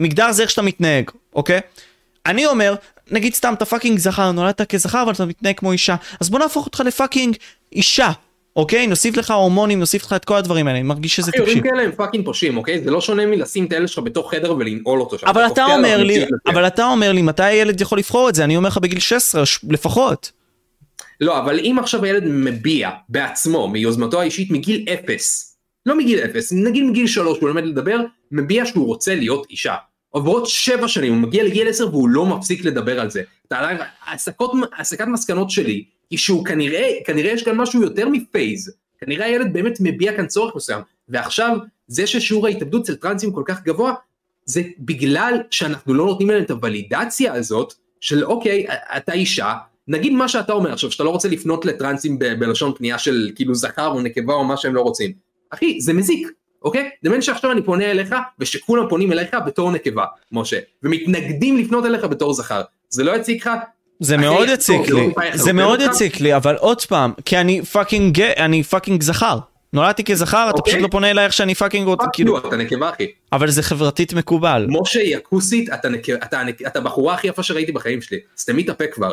[0.00, 1.60] מגדר זה איך שאתה מתנהג, אוקיי?
[2.26, 2.74] אני אומר,
[3.10, 6.66] נגיד סתם אתה fucking זכר, נולדת כזכר אבל אתה מתנהג כמו אישה, אז בוא נהפוך
[6.66, 7.36] אותך ל fucking
[7.72, 8.10] אישה.
[8.56, 8.86] אוקיי?
[8.86, 11.42] נוסיף לך הורמונים, נוסיף לך את כל הדברים האלה, אני מרגיש שזה טיפשי.
[11.42, 12.80] אחי, הורים כאלה הם fucking פושעים, אוקיי?
[12.84, 15.26] זה לא שונה מלשים את הילד שלך בתוך חדר ולנעול אותו שם.
[15.26, 18.44] אבל אתה אומר לי, אבל אתה אומר לי, מתי הילד יכול לבחור את זה?
[18.44, 20.35] אני אומר לך בגיל 16 לפחות.
[21.20, 25.56] לא, אבל אם עכשיו הילד מביע בעצמו, מיוזמתו האישית, מגיל אפס,
[25.86, 29.74] לא מגיל אפס, נגיד מגיל שלוש, הוא לומד לדבר, מביע שהוא רוצה להיות אישה.
[30.10, 33.22] עוברות שבע שנים, הוא מגיע לגיל עשר והוא לא מפסיק לדבר על זה.
[34.78, 38.72] הסקת מסקנות שלי היא שהוא כנראה, כנראה יש כאן משהו יותר מ phase.
[38.98, 40.80] כנראה הילד באמת מביע כאן צורך מסוים.
[41.08, 43.94] ועכשיו, זה ששיעור ההתאבדות אצל טרנסים כל כך גבוה,
[44.44, 48.66] זה בגלל שאנחנו לא נותנים להם את הוולידציה הזאת, של אוקיי,
[48.96, 49.54] אתה אישה,
[49.88, 53.86] נגיד מה שאתה אומר עכשיו, שאתה לא רוצה לפנות לטרנסים בלשון פנייה של כאילו זכר
[53.86, 55.12] או נקבה או מה שהם לא רוצים.
[55.50, 56.28] אחי, זה מזיק,
[56.62, 56.90] אוקיי?
[57.04, 62.34] דמיין שעכשיו אני פונה אליך ושכולם פונים אליך בתור נקבה, משה, ומתנגדים לפנות אליך בתור
[62.34, 62.62] זכר.
[62.88, 63.50] זה לא יציק לך?
[64.00, 68.62] זה מאוד יציק לי, זה מאוד יציק לי, אבל עוד פעם, כי אני fucking, אני
[68.62, 69.38] fucking זכר.
[69.72, 70.82] נולדתי כזכר, אתה פשוט אוקיי.
[70.82, 72.38] לא פונה אליי איך שאני fucking רוצה, כאילו...
[72.38, 73.06] אתה נקבה אחי.
[73.32, 74.66] אבל זה חברתית מקובל.
[74.68, 75.68] משה היא הכוסית,
[76.66, 78.18] אתה הבחורה הכי יפה שראיתי בחיים שלי.
[78.38, 79.12] סתמי את הפה כבר.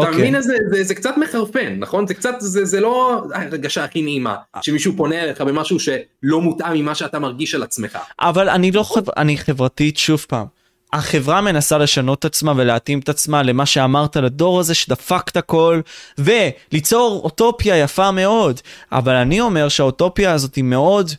[0.00, 0.20] אתה אוקיי.
[0.20, 4.36] מבין זה, זה, זה קצת מחרפן נכון זה קצת זה, זה לא הרגשה הכי נעימה
[4.62, 7.98] שמישהו פונה אליך במשהו שלא מותאם ממה שאתה מרגיש על עצמך.
[8.20, 9.12] אבל אני לא חבר...
[9.16, 10.46] אני חברתית שוב פעם.
[10.92, 15.80] החברה מנסה לשנות את עצמה ולהתאים את עצמה למה שאמרת לדור הזה שדפק את הכל
[16.18, 18.60] וליצור אוטופיה יפה מאוד
[18.92, 21.10] אבל אני אומר שהאוטופיה הזאת היא מאוד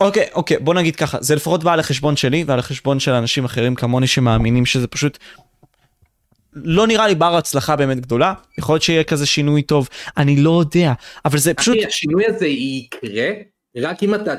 [0.00, 3.44] אוקיי אוקיי בוא נגיד ככה זה לפחות בא על החשבון שלי ועל החשבון של אנשים
[3.44, 5.18] אחרים כמוני שמאמינים שזה פשוט
[6.54, 10.60] לא נראה לי בר הצלחה באמת גדולה, יכול להיות שיהיה כזה שינוי טוב, אני לא
[10.60, 10.92] יודע,
[11.24, 11.76] אבל זה פשוט...
[11.78, 13.30] אחי, השינוי הזה יקרה
[13.76, 14.34] רק אם אתה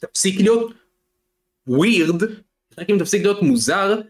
[0.00, 0.72] תפסיק להיות
[1.66, 2.22] ווירד,
[2.78, 4.00] רק אם תפסיק להיות מוזר,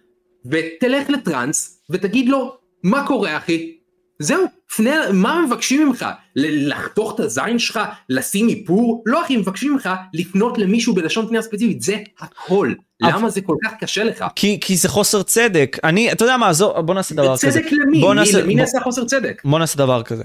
[0.45, 3.80] ותלך לטראנס ותגיד לו, מה קורה אחי?
[4.22, 4.44] זהו,
[4.76, 6.06] פנה, מה מבקשים ממך?
[6.36, 7.80] לחתוך את הזין שלך?
[8.09, 9.02] לשים איפור?
[9.06, 12.72] לא אחי, מבקשים ממך לפנות למישהו בלשון פנייה ספציפית, זה הכל.
[13.01, 14.24] למה זה כל כך קשה לך?
[14.36, 15.76] כי, כי זה חוסר צדק.
[15.84, 17.51] אני, אתה יודע מה, זו, בוא נעשה דבר כזה.
[17.51, 18.01] צדק למי?
[18.01, 19.42] בוא נעשה, למי נעשה חוסר צדק?
[19.44, 20.24] בוא נעשה דבר כזה.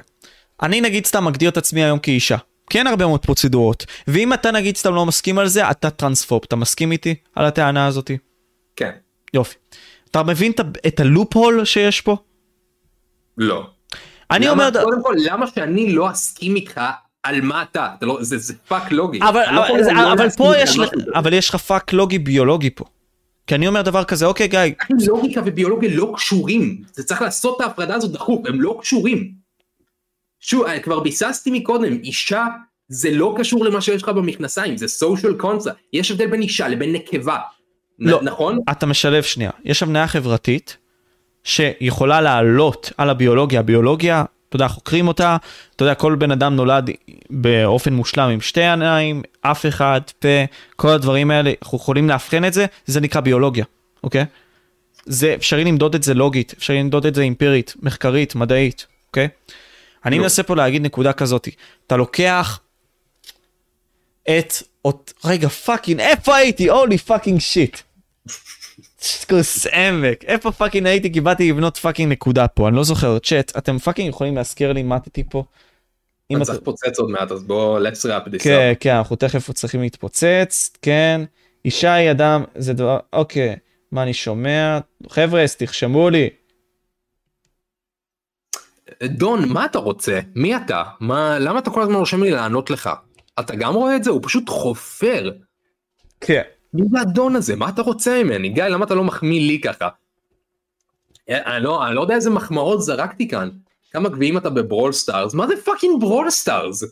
[0.62, 2.38] אני נגיד סתם מגדיר את עצמי היום כאישה.
[2.70, 3.86] כי אין הרבה מאוד פרוצדורות.
[4.08, 6.42] ואם אתה נגיד סתם לא מסכים על זה, אתה טרנספוב.
[6.48, 8.18] אתה מסכים איתי על הטענה הזאתי?
[8.76, 8.92] כן.
[9.34, 9.56] יופי.
[10.12, 10.52] אתה מבין
[10.88, 12.18] את ה loophole שיש פה?
[13.38, 13.68] לא.
[14.32, 14.70] אני אומר...
[14.84, 16.82] קודם כל, למה שאני לא אסכים איתך
[17.24, 17.90] על מה אתה?
[17.98, 19.20] אתה לא, זה, זה פאק לוגי.
[19.22, 20.78] אבל, לא אבל, לא אבל פה יש,
[21.16, 22.86] אבל יש לך פאק לוגי ביולוגי פה.
[23.48, 24.60] כי אני אומר דבר כזה, אוקיי גיא.
[25.08, 26.82] לוגיקה וביולוגיה לא קשורים.
[26.94, 29.32] זה צריך לעשות את ההפרדה הזאת דחוף, הם לא קשורים.
[30.40, 32.46] שוב, כבר ביססתי מקודם, אישה
[32.88, 35.74] זה לא קשור למה שיש לך במכנסיים, זה social concept.
[35.94, 37.38] יש הבדל בין אישה לבין נקבה.
[38.00, 38.60] לא, נכון?
[38.72, 39.52] אתה משלב שנייה.
[39.66, 40.78] יש הבניה חברתית
[41.46, 43.60] שיכולה לעלות על הביולוגיה.
[43.60, 45.38] הביולוגיה, אתה יודע, חוקרים אותה,
[45.76, 46.90] אתה יודע, כל בן אדם נולד
[47.30, 50.28] באופן מושלם עם שתי עיניים, אף אחד, פה,
[50.76, 53.66] כל הדברים האלה, אנחנו יכולים לאבחן את זה, זה נקרא ביולוגיה,
[54.04, 54.26] אוקיי?
[55.06, 59.28] זה אפשרי למדוד את זה לוגית, אפשרי למדוד את זה אמפירית, מחקרית, מדעית, אוקיי?
[60.06, 60.24] אני לא.
[60.24, 61.52] מנסה פה להגיד נקודה כזאתי,
[61.88, 62.60] אתה לוקח
[64.24, 64.54] את,
[65.26, 66.70] רגע fucking, איפה הייתי?
[66.70, 67.78] holy fucking shit.
[69.30, 71.14] כוס עמק, איפה fucking הייתי?
[71.14, 74.84] כי באתי לבנות fucking נקודה פה, אני לא זוכר, צ'אט, אתם fucking יכולים להזכיר לי
[74.84, 75.44] מה מתתי פה?
[76.32, 79.82] אני צריך לפוצץ עוד מעט, אז בוא, let's wrap this כן, כן, אנחנו תכף צריכים
[79.82, 81.22] להתפוצץ, כן.
[81.66, 83.56] אישה היא אדם, זה דבר, אוקיי,
[83.92, 84.80] מה אני שומע?
[85.10, 86.30] חבר'ה, תרשמו לי.
[89.04, 90.20] דון, מה אתה רוצה?
[90.36, 90.84] מי אתה?
[91.00, 92.90] מה, למה אתה כל הזמן רושם לי לענות לך?
[93.40, 94.10] אתה גם רואה את זה?
[94.12, 95.32] הוא פשוט חופר.
[96.22, 96.42] כן.
[96.76, 97.56] מי זה האדון הזה?
[97.56, 98.50] מה אתה רוצה ממני?
[98.50, 99.90] גיא, למה אתה לא מחמיא לי ככה?
[101.30, 103.50] אה, אני לא, אני לא יודע איזה מחמאות זרקתי כאן.
[103.92, 105.34] כמה גביעים אתה בברול סטארס?
[105.34, 106.84] מה זה fucking ברול סטארס?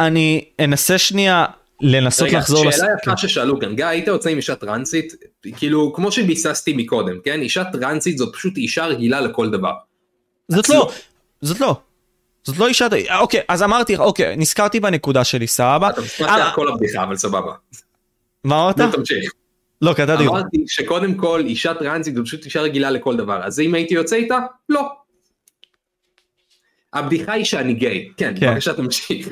[0.00, 1.44] אני אנסה שנייה
[1.80, 2.60] לנסות רגע, לחזור...
[2.60, 3.00] רגע, שאלה לס...
[3.02, 3.16] יפה כן.
[3.16, 5.14] ששאלו כאן, גיא, היית יוצא עם אישה טרנסית?
[5.56, 7.40] כאילו, כמו שביססתי מקודם, כן?
[7.40, 9.72] אישה טרנסית זאת פשוט אישה רגילה לכל דבר.
[10.48, 10.90] זאת לא,
[11.40, 11.80] זאת לא.
[12.44, 12.86] זאת לא אישה,
[13.18, 15.90] אוקיי, אז אמרתי, אוקיי, נזכרתי בנקודה שלי, סבבה?
[15.90, 17.52] אתה מספרת אה, על כל הבדיחה, אבל סבבה.
[18.44, 18.80] מה אמרת?
[18.80, 19.32] נו, תמשיך.
[19.82, 20.26] לא, קטעתי.
[20.26, 24.16] אמרתי שקודם כל אישה טרנסית זו פשוט אישה רגילה לכל דבר, אז אם הייתי יוצא
[24.16, 24.38] איתה?
[24.68, 24.88] לא.
[26.92, 28.08] הבדיחה היא שאני גיי.
[28.16, 28.50] כן, כן.
[28.50, 29.28] בבקשה תמשיך.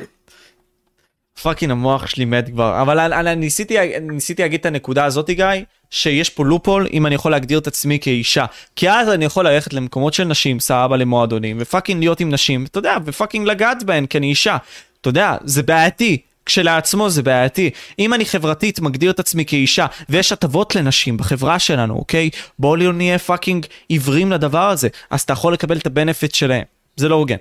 [1.43, 5.47] fucking המוח שלי מת כבר אבל אני, אני ניסיתי ניסיתי להגיד את הנקודה הזאת גיא
[5.91, 8.45] שיש פה loophole אם אני יכול להגדיר את עצמי כאישה
[8.77, 12.65] כי אז אני יכול ללכת למקומות של נשים סבבה למועדונים ו fucking להיות עם נשים
[12.65, 14.57] אתה יודע ו fucking לגעת בהן כי אני אישה
[15.01, 20.32] אתה יודע זה בעייתי כשלעצמו זה בעייתי אם אני חברתית מגדיר את עצמי כאישה ויש
[20.32, 25.52] הטבות לנשים בחברה שלנו אוקיי בואו לא נהיה fucking עיוורים לדבר הזה אז אתה יכול
[25.52, 26.64] לקבל את ה benefit שלהם
[26.97, 27.36] זה לא הוגן.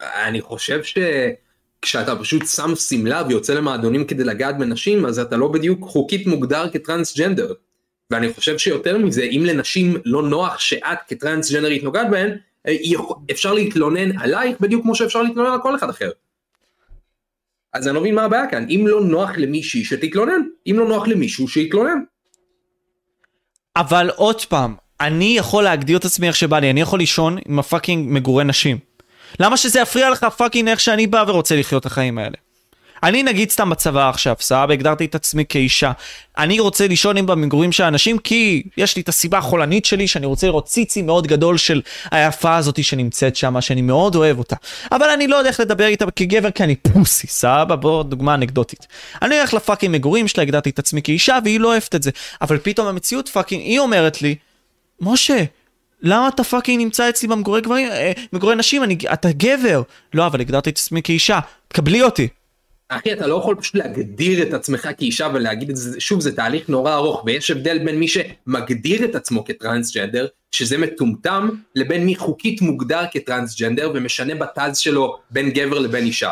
[0.00, 5.88] אני חושב שכשאתה פשוט שם שמלה ויוצא למועדונים כדי לגעת בנשים, אז אתה לא בדיוק
[5.88, 7.52] חוקית מוגדר כטרנסג'נדר.
[8.10, 12.36] ואני חושב שיותר מזה, אם לנשים לא נוח שאת כטרנסג'נדרית נוגעת בהן,
[12.68, 12.76] אה,
[13.30, 16.10] אפשר להתלונן עלייך בדיוק כמו שאפשר להתלונן על כל אחד אחר.
[17.74, 21.08] אז אני לא מבין מה הבעיה כאן, אם לא נוח למישהי שתתלונן, אם לא נוח
[21.08, 21.98] למישהו שיתלונן.
[23.76, 27.58] אבל עוד פעם, אני יכול להגדיר את עצמי איך שבא לי, אני יכול לישון עם
[27.58, 28.78] ה fucking מגורי נשים.
[29.40, 32.36] למה שזה יפריע לך fucking איך שאני בא ורוצה לחיות את החיים האלה?
[33.04, 35.92] אני נגיד סתם בצבא עכשיו, סבבה, הגדרתי את עצמי כאישה.
[36.38, 40.26] אני רוצה לישון עם במגורים של אנשים כי יש לי את הסיבה החולנית שלי שאני
[40.26, 44.56] רוצה לראות ציצי מאוד גדול של היפה הזאתי שנמצאת שם, שאני מאוד אוהב אותה.
[44.92, 47.76] אבל אני לא יודע איך לדבר איתה כגבר כי אני pussy, סבבה?
[47.76, 48.86] בוא, דוגמה אנקדוטית.
[49.22, 52.10] אני הולך ל fucking מגורים שלה, הגדרתי את עצמי כאישה והיא לא אוהבת את זה.
[52.40, 54.34] אבל פתאום המציאות fucking, היא אומרת לי,
[55.00, 55.44] משה,
[56.02, 59.82] למה אתה fucking נמצא אצלי במגורי גברים, אה, מגורי נשים, אני, אתה גבר.
[60.14, 61.38] לא, אבל הגדרתי את עצמי כאישה,
[61.72, 62.28] קבלי אותי.
[62.88, 66.68] אחי אתה לא יכול פשוט להגדיר את עצמך כאישה ולהגיד את זה שוב זה תהליך
[66.68, 72.62] נורא ארוך ויש הבדל בין מי שמגדיר את עצמו כטרנסג'נדר שזה מטומטם לבין מי חוקית
[72.62, 76.30] מוגדר כטרנסג'נדר ומשנה בת"ז שלו בין גבר לבין אישה.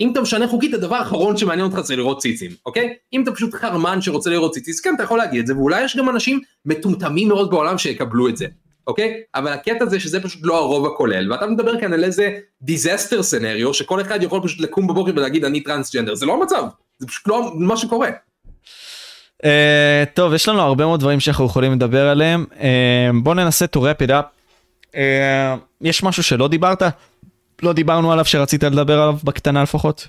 [0.00, 3.54] אם אתה משנה חוקית הדבר האחרון שמעניין אותך זה לראות ציצים אוקיי אם אתה פשוט
[3.54, 7.28] חרמן שרוצה לראות ציצים כן אתה יכול להגיד את זה ואולי יש גם אנשים מטומטמים
[7.28, 8.46] מאוד בעולם שיקבלו את זה
[8.86, 13.22] אוקיי אבל הקטע זה שזה פשוט לא הרוב הכולל ואתה מדבר כאן על איזה disaster
[13.22, 16.64] scenario שכל אחד יכול פשוט לקום בבוקר ולהגיד אני טרנסג'נדר זה לא המצב
[16.98, 18.08] זה פשוט לא מה שקורה.
[19.42, 19.46] Uh,
[20.14, 22.46] טוב, יש לנו הרבה מאוד דברים שאנחנו יכולים לדבר עליהם.
[22.50, 22.56] Uh,
[23.22, 24.24] בוא ננסה to wrap it up.
[24.92, 24.96] Uh,
[25.80, 26.82] יש משהו שלא דיברת?
[27.62, 30.08] לא דיברנו עליו שרצית לדבר עליו בקטנה לפחות?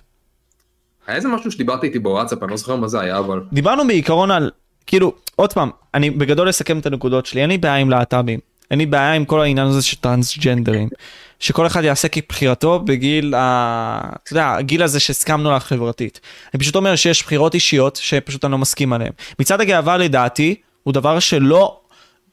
[1.08, 4.32] היה איזה משהו שדיברתי איתי בוואטסאפ אני לא זוכר מה זה היה אבל דיברנו בעיקרון
[4.32, 4.52] על,
[4.88, 8.40] כאילו, עוד פעם, אני בגדול אסכם את הנקודות שלי, אין לי בעיה עם להט"בים.
[8.72, 10.90] אין לי בעיה עם כל העניין הזה של טרנסג'נדרים.
[11.40, 14.00] שכל אחד יעשה כבחירתו בגיל, ה...
[14.24, 16.20] אתה יודע, הגיל הזה שהסכמנו לה חברתית.
[16.54, 19.12] אני פשוט אומר שיש בחירות אישיות שפשוט אני לא מסכים עליהן.
[19.40, 21.80] מצעד הגאווה לדעתי הוא דבר שלא,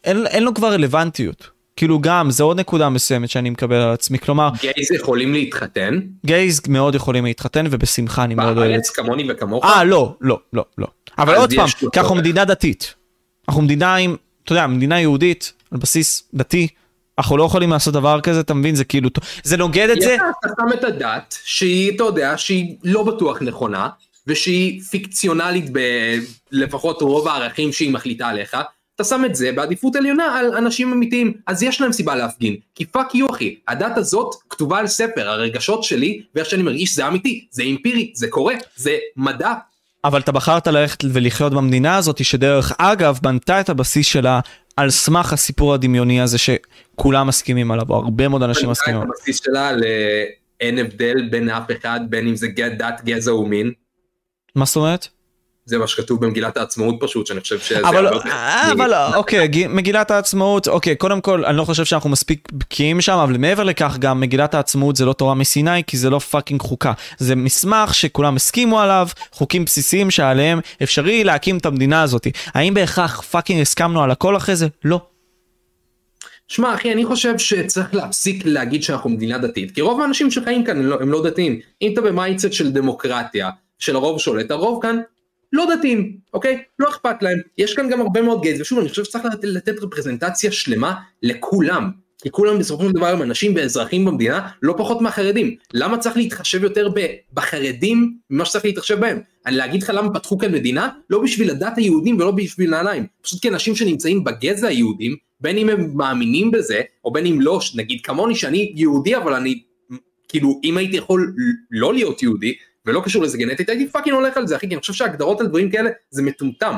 [0.05, 1.51] אין, אין לו כבר רלוונטיות.
[1.77, 4.19] כאילו גם, זה עוד נקודה מסוימת שאני מקבל על עצמי.
[4.19, 8.71] כלומר, גייז יכולים להתחתן גייז מאוד יכולים להתחתן ובשמחה אני מאוד אוהב.
[8.71, 10.87] בארץ כמוני וכמוך אה, לא, לא, לא, לא.
[11.19, 12.15] אבל עוד פעם, כי אנחנו.
[12.15, 12.95] מדינה דתית.
[13.49, 16.69] אנחנו מדינה עם, אתה יודע, מדינה יהודית, על בסיס דתי.
[17.19, 18.75] אנחנו לא יכולים לעשות דבר כזה, אתה מבין?
[18.75, 19.11] זה כאילו,
[19.43, 20.15] זה נוגד את זה.
[20.15, 23.89] אתה שם את הדת שהיא אתה יודע שהיא לא בטוח נכונה
[24.27, 25.65] ושהיא fictionalית
[26.53, 28.57] בלפחות רוב הערכים שהיא מחליטה עליך
[28.95, 32.87] אתה שם את זה בעדיפות עליונה על אנשים אמיתיים אז יש להם סיבה להפגין כי
[32.87, 37.47] fuck you אחי הדת הזאת כתובה על ספר הרגשות שלי ואיך שאני מרגיש זה אמיתי
[37.51, 39.53] זה אמפירי זה קורה זה מדע
[40.05, 44.41] אבל אתה בחרת ללכת ולחיות במדינה הזאת, שדרך אגב בנתה את הבסיס שלה
[44.77, 49.13] על סמך הסיפור הדמיוני הזה שכולם מסכימים עליו, או הרבה מאוד אנשים מסכימים עליו.
[49.19, 53.73] הבסיס שלה לאין הבדל בין אף אחד בין אם זה דת גזע ומין
[54.55, 55.09] מה זאת אומרת?
[55.65, 60.69] זה מה שכתוב במגילת העצמאות פשוט שאני חושב שזה אבל, אה, אבל אוקיי, מגילת העצמאות,
[60.69, 64.55] אוקיי, קודם כל, אני לא חושב שאנחנו מספיק בקיאים שם, אבל מעבר לכך, גם מגילת
[64.55, 66.93] העצמאות זה לא תורה מסיני, כי זה לא fucking חוקה.
[67.19, 72.27] זה מסמך שכולם הסכימו עליו, חוקים בסיסיים שעליהם אפשרי להקים את המדינה הזאת.
[72.55, 74.67] האם בהכרח fucking הסכמנו על הכל אחרי זה?
[74.85, 75.01] לא.
[76.49, 80.77] שמע אחי אני חושב שצריך להפסיק להגיד שאנחנו מדינה דתית כי רוב האנשים שחיים כאן
[80.77, 84.83] הם לא, הם לא דתיים אם אתה ב mindset של דמוקרטיה של הרוב שולט הרוב
[84.83, 85.01] כאן
[85.53, 86.63] לא דתיים אוקיי?
[86.79, 87.39] לא אכפת להם.
[87.59, 91.91] יש כאן גם הרבה מאוד גייז ושוב אני חושב שצריך לתת, לתת רפרזנטציה שלמה לכולם.
[92.23, 95.57] כי כולם בסופו של דבר הם אנשים ואזרחים במדינה לא פחות מהחרדים.
[95.75, 96.89] למה צריך להתחשב יותר
[97.35, 99.19] בחרדים ממה שצריך להתחשב בהם?
[99.47, 100.89] אני להגיד לך למה פתחו כאן מדינה?
[101.11, 105.69] לא בשביל הדת היהודים ולא בשביל נעליים פשוט כי אנשים שנמצאים בגזע היהודים בין אם
[105.69, 109.63] הם מאמינים בזה או בין אם לא נגיד כמוני שאני יהודי אבל אני
[110.29, 111.35] כאילו אם הייתי יכול
[111.71, 112.55] לא להיות יהודי
[112.87, 115.47] ולא קשור לזה גנטית הייתי fucking הולך על זה אחי כי אני חושב שהגדרות על
[115.47, 116.75] דברים כאלה זה מטומטם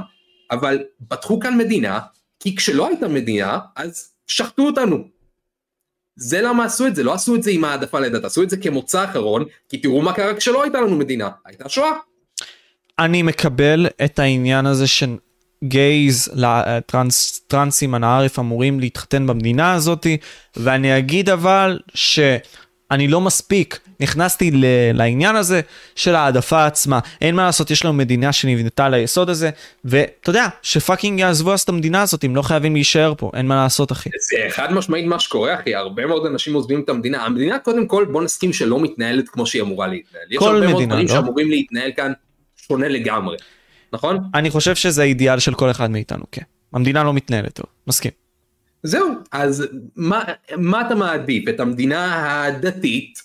[0.51, 2.01] אבל פתחו כאן מדינה
[2.41, 5.05] כי כשלא הייתה מדינה אז שחטו אותנו
[6.17, 8.57] זה למה עשו את זה, לא עשו את זה עם העדפה לדת, עשו את זה
[8.57, 11.91] כמוצא אחרון, כי תראו מה קרה כשלא הייתה לנו מדינה, הייתה שואה.
[12.99, 16.29] אני מקבל את העניין הזה ש gays,
[16.87, 20.17] trans, טרנסים, הנערף אמורים להתחתן במדינה הזאתי,
[20.57, 21.79] ואני אגיד אבל
[22.95, 25.61] שאני לא מספיק נכנסתי ל- לעניין הזה
[25.97, 26.99] של העדפה עצמה.
[27.21, 29.51] אין מה לעשות, יש לנו מדינה שנבנתה על היסוד הזה,
[29.85, 33.63] ואתה יודע, שפאקינג יעזבו אז את המדינה הזאת, הם לא חייבים להישאר פה, אין מה
[33.63, 34.11] לעשות אחי.
[34.31, 38.05] זה חד משמעית מה שקורה אחי, הרבה מאוד אנשים עוזבים את המדינה, המדינה קודם כל
[38.13, 40.25] בוא נסכים שלא מתנהלת כמו שהיא אמורה להתנהל.
[40.31, 41.15] יש כל הרבה מאוד מדינה, דברים לא?
[41.15, 42.13] שאמורים להתנהל כאן
[42.57, 43.37] שונה לגמרי,
[43.93, 44.19] נכון?
[44.35, 46.43] אני חושב שזה האידיאל של כל אחד מאיתנו, כן.
[46.73, 48.24] המדינה לא מתנהלת טוב, מסכים.
[48.87, 49.67] זהו, אז
[49.97, 50.25] מה,
[50.57, 51.49] מה אתה מעדיף?
[51.49, 53.23] את המדינה הדתית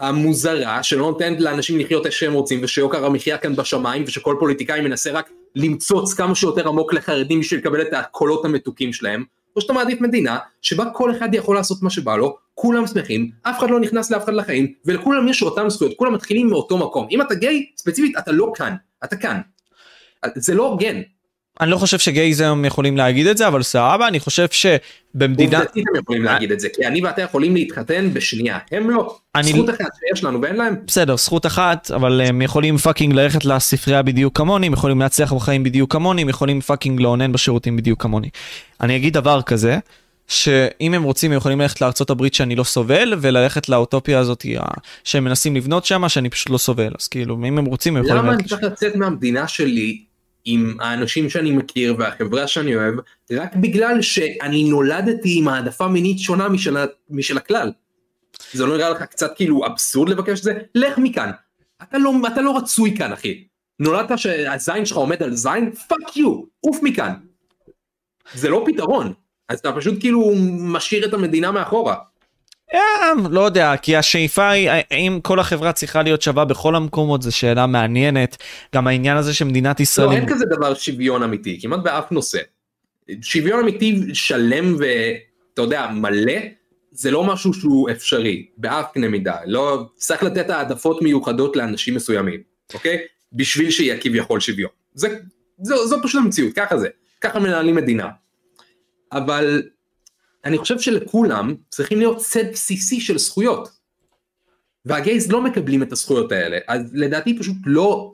[0.00, 5.10] המוזרה שלא נותנת לאנשים לחיות איך שהם רוצים ושיוקר המחיה כאן בשמיים ושכל פוליטיקאי מנסה
[5.12, 9.24] רק למצוץ כמה שיותר עמוק לחרדים בשביל לקבל את הקולות המתוקים שלהם,
[9.56, 13.58] או שאתה מעדיף מדינה שבה כל אחד יכול לעשות מה שבא לו, כולם שמחים, אף
[13.58, 17.06] אחד לא נכנס לאף אחד לחיים ולכולם יש אותם זכויות, כולם מתחילים מאותו מקום.
[17.10, 18.74] אם אתה גיי, ספציפית אתה לא כאן,
[19.04, 19.40] אתה כאן.
[20.34, 21.00] זה לא הוגן.
[21.60, 25.58] אני לא חושב ש gays היום יכולים להגיד את זה, אבל סבבה, אני חושב שבמדינה...
[25.58, 29.16] עובדתית הם יכולים להגיד את זה, כי אני ואתה יכולים להתחתן בשנייה, הם לא.
[29.34, 30.74] אני- זכות אחת שיש לנו ואין להם.
[30.86, 35.64] בסדר, זכות אחת, אבל הם יכולים fucking ללכת לספרייה בדיוק כמוני, הם יכולים להצליח בחיים
[35.64, 38.28] בדיוק כמוני, הם יכולים fucking לאונן בשירותים בדיוק כמוני.
[38.80, 39.78] אני אגיד דבר כזה,
[40.28, 44.46] שאם הם רוצים הם יכולים ללכת לארצות הברית שאני לא סובל, וללכת לאוטופיה הזאת
[45.04, 46.92] שהם מנסים לבנות שם, שאני פשוט לא סובל.
[47.00, 48.48] אז כאילו, אם הם רוצים הם יכולים למה אני ללכת...
[48.48, 50.09] צריך לצאת מהמדינה שלי
[50.44, 52.94] עם האנשים שאני מכיר והחברה שאני אוהב,
[53.32, 56.76] רק בגלל שאני נולדתי עם העדפה מינית שונה משל,
[57.10, 57.72] משל הכלל.
[58.52, 60.58] זה לא נראה לך קצת כאילו אבסורד לבקש את זה?
[60.74, 61.30] לך מכאן.
[61.82, 63.44] אתה לא, אתה לא רצוי כאן אחי.
[63.78, 65.72] נולדת שהזין שלך עומד על זין?
[65.72, 67.12] fuck you, עוף מכאן.
[68.34, 69.12] זה לא פתרון.
[69.48, 71.96] אז אתה פשוט כאילו משאיר את המדינה מאחורה.
[72.74, 72.80] אה,
[73.30, 77.66] לא יודע, כי השאיפה היא, האם כל החברה צריכה להיות שווה בכל המקומות, זו שאלה
[77.66, 78.36] מעניינת.
[78.74, 80.06] גם העניין הזה שמדינת ישראל...
[80.08, 82.38] לא, אין כזה דבר שוויון אמיתי, כמעט באף נושא.
[83.22, 86.32] שוויון אמיתי שלם ואתה יודע, מלא,
[86.92, 89.36] זה לא משהו שהוא אפשרי, באף קנה מידה.
[89.46, 92.40] לא, צריך לתת העדפות מיוחדות לאנשים מסוימים,
[92.74, 92.98] אוקיי?
[93.32, 94.70] בשביל שיהיה כביכול שוויון.
[94.94, 95.18] זה,
[95.62, 96.88] זו, זו פשוט המציאות, ככה זה.
[97.20, 98.08] ככה מנהלים מדינה.
[99.12, 99.62] אבל
[100.44, 103.68] אני חושב שלכולם צריכים להיות סט בסיסי של זכויות.
[104.84, 108.12] וה gays לא מקבלים את הזכויות האלה, אז לדעתי פשוט לא,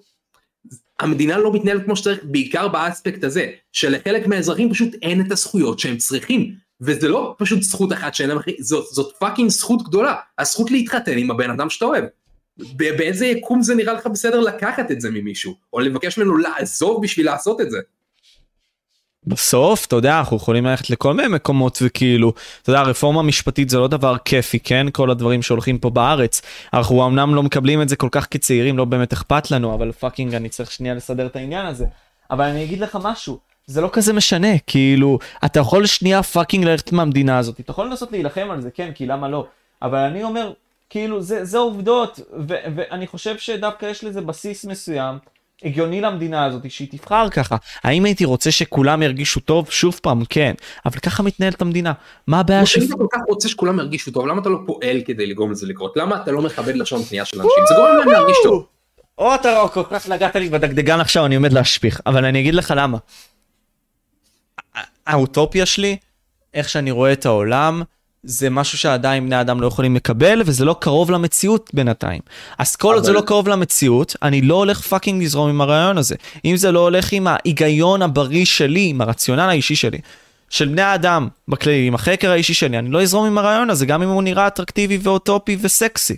[1.00, 5.96] המדינה לא מתנהלת כמו שצריך, בעיקר באספקט הזה, שלחלק מהאזרחים פשוט אין את הזכויות שהם
[5.96, 11.18] צריכים, וזה לא פשוט זכות אחת שאין להם, זאת, זאת fucking זכות גדולה, הזכות להתחתן
[11.18, 12.04] עם הבן אדם שאתה אוהב.
[12.76, 17.26] באיזה יקום זה נראה לך בסדר לקחת את זה ממישהו, או לבקש ממנו לעזוב בשביל
[17.26, 17.78] לעשות את זה.
[19.26, 22.32] בסוף, אתה יודע, אנחנו יכולים ללכת לכל מיני מקומות וכאילו,
[22.62, 24.86] אתה יודע, רפורמה משפטית זה לא דבר כיפי, כן?
[24.92, 26.42] כל הדברים שהולכים פה בארץ.
[26.74, 30.34] אנחנו אמנם לא מקבלים את זה כל כך כצעירים, לא באמת אכפת לנו, אבל fucking
[30.34, 31.84] אני צריך שנייה לסדר את העניין הזה.
[32.30, 36.92] אבל אני אגיד לך משהו, זה לא כזה משנה, כאילו, אתה יכול שנייה fucking ללכת
[36.92, 39.46] מהמדינה הזאת, אתה יכול לנסות להילחם על זה, כן, כי למה לא?
[39.82, 40.52] אבל אני אומר,
[40.90, 45.18] כאילו, זה, זה עובדות, ואני חושב שדווקא יש לזה בסיס מסוים.
[45.64, 47.56] הגיוני למדינה הזאת שהיא תבחר ככה.
[47.84, 49.70] האם הייתי רוצה שכולם ירגישו טוב?
[49.70, 50.54] שוב פעם, כן.
[50.86, 51.92] אבל ככה מתנהלת המדינה.
[52.26, 52.78] מה הבעיה ש...
[52.78, 55.66] אם אתה כל כך רוצה שכולם ירגישו טוב, למה אתה לא פועל כדי לגרום לזה
[55.66, 55.96] לקרות?
[55.96, 57.64] למה אתה לא מכבד לשון פנייה של אנשים?
[57.68, 58.66] זה גורם להם להרגיש טוב.
[59.18, 62.00] או אתה לא כל כך נגעת לי בדגדגן עכשיו, אני עומד להשפיך.
[62.06, 62.98] אבל אני אגיד לך למה.
[65.06, 65.96] האוטופיה שלי,
[66.54, 67.82] איך שאני רואה את העולם,
[68.28, 72.20] זה משהו שעדיין בני אדם לא יכולים לקבל, וזה לא קרוב למציאות בינתיים.
[72.58, 75.98] אז כל עוד זה אבל- לא קרוב למציאות, אני לא הולך fucking לזרום עם הרעיון
[75.98, 76.14] הזה.
[76.44, 79.98] אם זה לא הולך עם ההיגיון הבריא שלי, עם הרציונל האישי שלי,
[80.50, 84.02] של בני האדם בכללי, עם החקר האישי שלי, אני לא אזרום עם הרעיון הזה, גם
[84.02, 86.16] אם הוא נראה אטרקטיבי ואוטופי וסקסי.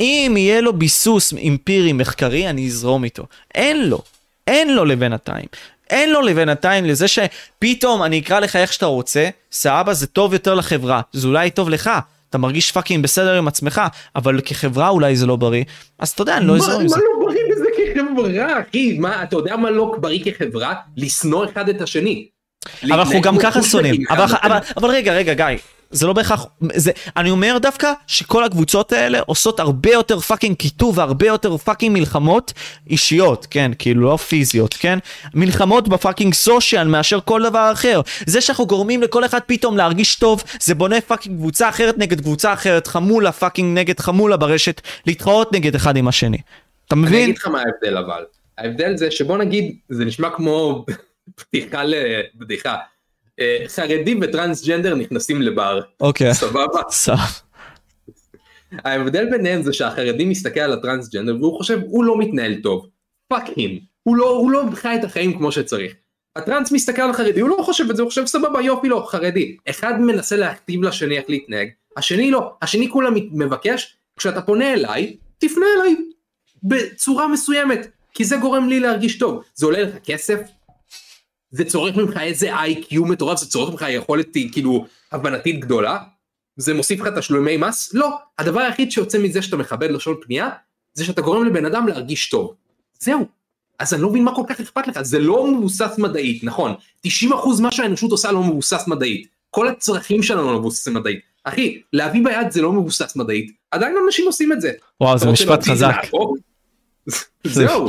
[0.00, 3.24] אם יהיה לו ביסוס אמפירי מחקרי, אני אזרום איתו.
[3.54, 4.02] אין לו.
[4.46, 5.46] אין לו לבינתיים.
[5.90, 10.54] אין לו לבינתיים לזה שפתאום אני אקרא לך איך שאתה רוצה, סבבה, זה טוב יותר
[10.54, 11.00] לחברה.
[11.12, 11.90] זה אולי טוב לך.
[12.30, 13.82] אתה מרגיש fucking בסדר עם עצמך,
[14.16, 15.64] אבל כחברה אולי זה לא בריא.
[15.98, 16.96] אז אתה יודע, אני לא מה אזרום עם מה זה.
[17.00, 18.98] לא בריא בזה כחברה, אחי?
[18.98, 20.74] מה, אתה יודע מה לא בריא כחברה?
[20.96, 22.28] לשנוא אחד את השני.
[22.84, 24.02] אבל אנחנו גם ככה שונאים.
[24.10, 24.38] אבל, לשני.
[24.42, 25.58] אבל, אבל רגע, רגע, גיא.
[25.90, 30.98] זה לא בהכרח, זה, אני אומר דווקא שכל הקבוצות האלה עושות הרבה יותר fucking קיטוב
[30.98, 32.52] והרבה יותר fucking מלחמות
[32.90, 34.98] אישיות, כן, כאילו לא פיזיות, כן?
[35.34, 38.00] מלחמות ב fucking social מאשר כל דבר אחר.
[38.26, 42.52] זה שאנחנו גורמים לכל אחד פתאום להרגיש טוב, זה בונה fucking קבוצה אחרת נגד קבוצה
[42.52, 46.38] אחרת, חמולה fucking נגד חמולה ברשת, להתחרות נגד אחד עם השני.
[46.86, 47.22] אתה אני מבין?
[47.22, 48.22] אגיד לך מה ההבדל אבל.
[48.58, 50.84] ההבדל זה שבוא נגיד, זה נשמע כמו
[51.34, 52.76] פתיחה לבדיחה.
[53.40, 56.34] אה, חרדים וטרנסג'נדר נכנסים לבר, אוקיי.
[56.34, 56.80] סבבה?
[56.90, 57.22] סבבה.
[58.84, 62.88] ההבדל ביניהם זה שהחרדי מסתכל על הטרנסג'נדר והוא חושב הוא לא מתנהל טוב.
[63.28, 63.78] fuck him.
[64.02, 65.92] הוא לא, הוא לא חי את החיים כמו שצריך.
[66.36, 69.56] הטרנס מסתכל על החרדי, הוא לא חושב את זה, הוא חושב סבבה יופי לא, חרדי.
[69.70, 75.66] אחד מנסה להכתיב לשני איך להתנהג, השני לא, השני כולה מבקש, כשאתה פונה אליי, תפנה
[75.76, 75.96] אליי
[76.62, 79.42] בצורה מסוימת, כי זה גורם לי להרגיש טוב.
[79.54, 80.40] זה עולה לך כסף?
[81.50, 85.98] זה צורך ממך איזה IQ מטורף, זה צורך ממך יכולת כאילו הבנתית גדולה?
[86.56, 87.94] זה מוסיף לך תשלומי מס?
[87.94, 88.10] לא.
[88.38, 90.48] הדבר היחיד שיוצא מזה שאתה מכבד לשון פנייה,
[90.94, 92.54] זה שאתה גורם לבן אדם להרגיש טוב.
[93.00, 93.26] זהו.
[93.78, 96.74] אז אני לא מבין מה כל כך אכפת לך, זה לא מבוסס מדעית, נכון.
[97.06, 97.10] 90%
[97.62, 99.26] מה שהאנושות עושה לא מבוסס מדעית.
[99.50, 101.20] כל הצרכים שלנו לא מבוססים מדעית.
[101.44, 104.72] אחי, להביא ביד זה לא מבוסס מדעית, עדיין אנשים עושים את זה.
[105.00, 105.94] וואו, זה משפט חזק.
[107.44, 107.88] זהו.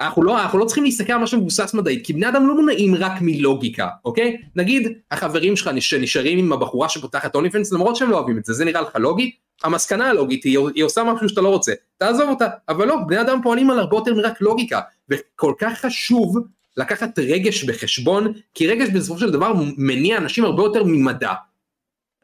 [0.00, 2.94] אנחנו לא, אנחנו לא צריכים להסתכל על משהו מבוסס מדעית, כי בני אדם לא מונעים
[2.94, 4.36] רק מלוגיקה, אוקיי?
[4.56, 8.64] נגיד, החברים שלך שנשארים עם הבחורה שפותחת אוניפנס, למרות שהם לא אוהבים את זה, זה
[8.64, 9.30] נראה לך לוגי?
[9.64, 13.40] המסקנה הלוגית היא, היא עושה משהו שאתה לא רוצה, תעזוב אותה, אבל לא, בני אדם
[13.42, 16.38] פועלים על הרבה יותר מרק לוגיקה, וכל כך חשוב
[16.76, 21.32] לקחת רגש בחשבון, כי רגש בסופו של דבר מניע אנשים הרבה יותר ממדע.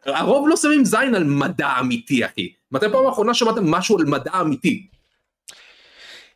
[0.06, 2.52] הרוב לא שמים זין על מדע אמיתי, אחי.
[2.72, 4.86] מתי פעם האחרונה שמעתם משהו על מדע אמיתי?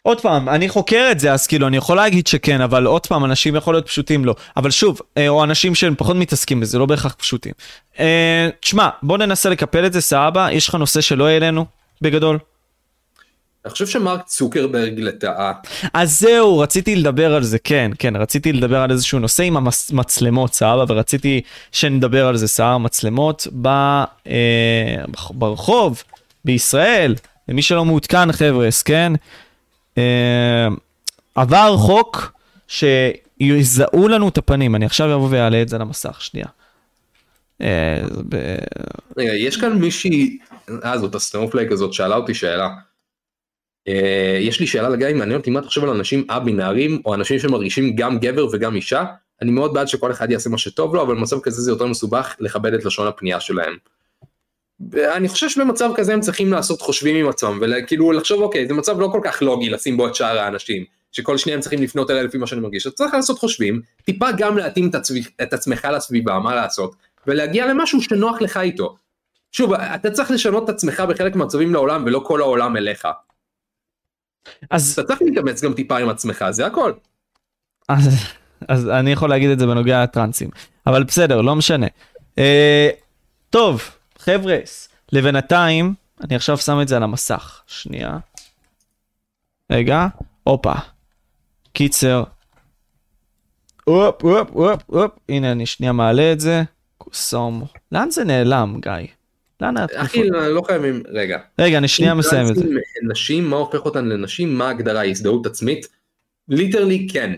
[0.08, 3.24] עוד פעם, אני חוקר את זה, אז כאילו, אני יכול להגיד שכן, אבל עוד פעם,
[3.24, 4.34] אנשים יכול להיות פשוטים לא.
[4.56, 7.52] אבל שוב, אה, או אנשים שהם פחות מתעסקים בזה, לא בהכרח פשוטים.
[7.98, 11.64] אה, תשמע, בוא ננסה לקפל את זה, סבבה, יש לך נושא שלא העלינו,
[12.02, 12.38] בגדול?
[13.64, 15.52] אני חושב שמרק צוקרברג לטאה.
[15.94, 20.54] אז זהו, רציתי לדבר על זה, כן, כן, רציתי לדבר על איזשהו נושא עם המצלמות,
[20.54, 21.40] סבבה, ורציתי
[21.72, 24.96] שנדבר על זה, סבבה, מצלמות ב, אה,
[25.30, 26.02] ברחוב,
[26.44, 27.14] בישראל,
[27.48, 29.12] למי שלא מעודכן, חבר'ס, כן?
[29.98, 30.68] אה,
[31.34, 32.32] עבר חוק
[32.68, 36.46] שיזהו לנו את הפנים, אני עכשיו אבוא ואעלה את זה למסך, שנייה.
[37.60, 38.02] אה,
[39.16, 40.38] רגע, יש כאן מישהי,
[40.84, 42.68] אה זאת הסטרופלייק הזאת שאלה אותי שאלה.
[43.88, 47.38] אה, יש לי שאלה לגיא, מעניין אותי מה אתה חושב על אנשים א-בינאריים או אנשים
[47.38, 49.04] שמרגישים גם גבר וגם אישה.
[49.42, 52.36] אני מאוד בעד שכל אחד יעשה מה שטוב לו, אבל במצב כזה זה יותר מסובך
[52.40, 53.76] לכבד את לשון הפנייה שלהם.
[55.16, 59.00] אני חושב שבמצב כזה הם צריכים לעשות חושבים עם עצמם וכאילו לחשוב אוקיי זה מצב
[59.00, 62.22] לא כל כך לוגי לשים בו את שאר האנשים שכל שנייה הם צריכים לפנות אליה
[62.22, 65.88] לפי מה שאני מרגיש, אתה צריך לעשות חושבים, טיפה גם להתאים את, עצמך, את עצמך
[65.92, 66.96] לסביבה, מה לעשות,
[67.26, 68.96] ולהגיע למשהו שנוח לך איתו.
[69.52, 73.08] שוב, אתה צריך לשנות את עצמך בחלק מהמצבים לעולם ולא כל העולם אליך.
[74.70, 76.92] אז אתה צריך להתאמץ גם טיפה עם עצמך, זה הכל.
[77.88, 78.08] אז,
[78.68, 80.48] אז אני יכול להגיד את זה בנוגע לטרנסים,
[80.86, 81.86] אבל בסדר, לא משנה.
[82.38, 82.90] אה,
[83.50, 83.82] טוב,
[84.28, 87.62] חבר'ס, לבינתיים, אני עכשיו שם את זה על המסך.
[87.66, 88.18] שנייה.
[89.72, 90.06] רגע,
[90.44, 90.72] הופה.
[91.72, 92.24] קיצר.
[93.84, 95.10] הופ, הופ, הופ, הופ.
[95.28, 96.62] הנה, אני שנייה מעלה את זה.
[96.98, 97.64] קוסום.
[97.92, 98.92] לאן זה נעלם, גיא?
[99.60, 99.74] לאן?
[99.96, 101.38] אחי, לא, לא חייבים, רגע.
[101.58, 102.64] רגע, אני שנייה מסיים את זה.
[103.10, 104.54] נשים, מה הופך אותן לנשים?
[104.54, 105.04] מה ההגדרה?
[105.04, 105.86] הזדהות עצמית?
[106.48, 107.34] literally כן.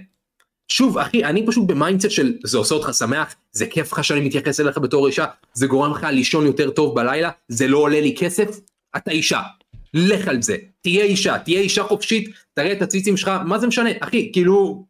[0.72, 4.20] שוב אחי אני פשוט ב mindset של זה עושה אותך שמח זה כיף לך שאני
[4.20, 8.14] מתייחס אליך בתור אישה זה גורם לך לישון יותר טוב בלילה זה לא עולה לי
[8.18, 8.60] כסף
[8.96, 9.40] אתה אישה
[9.94, 13.90] לך על זה תהיה אישה תהיה אישה חופשית תראה את הציצים שלך מה זה משנה
[14.00, 14.86] אחי כאילו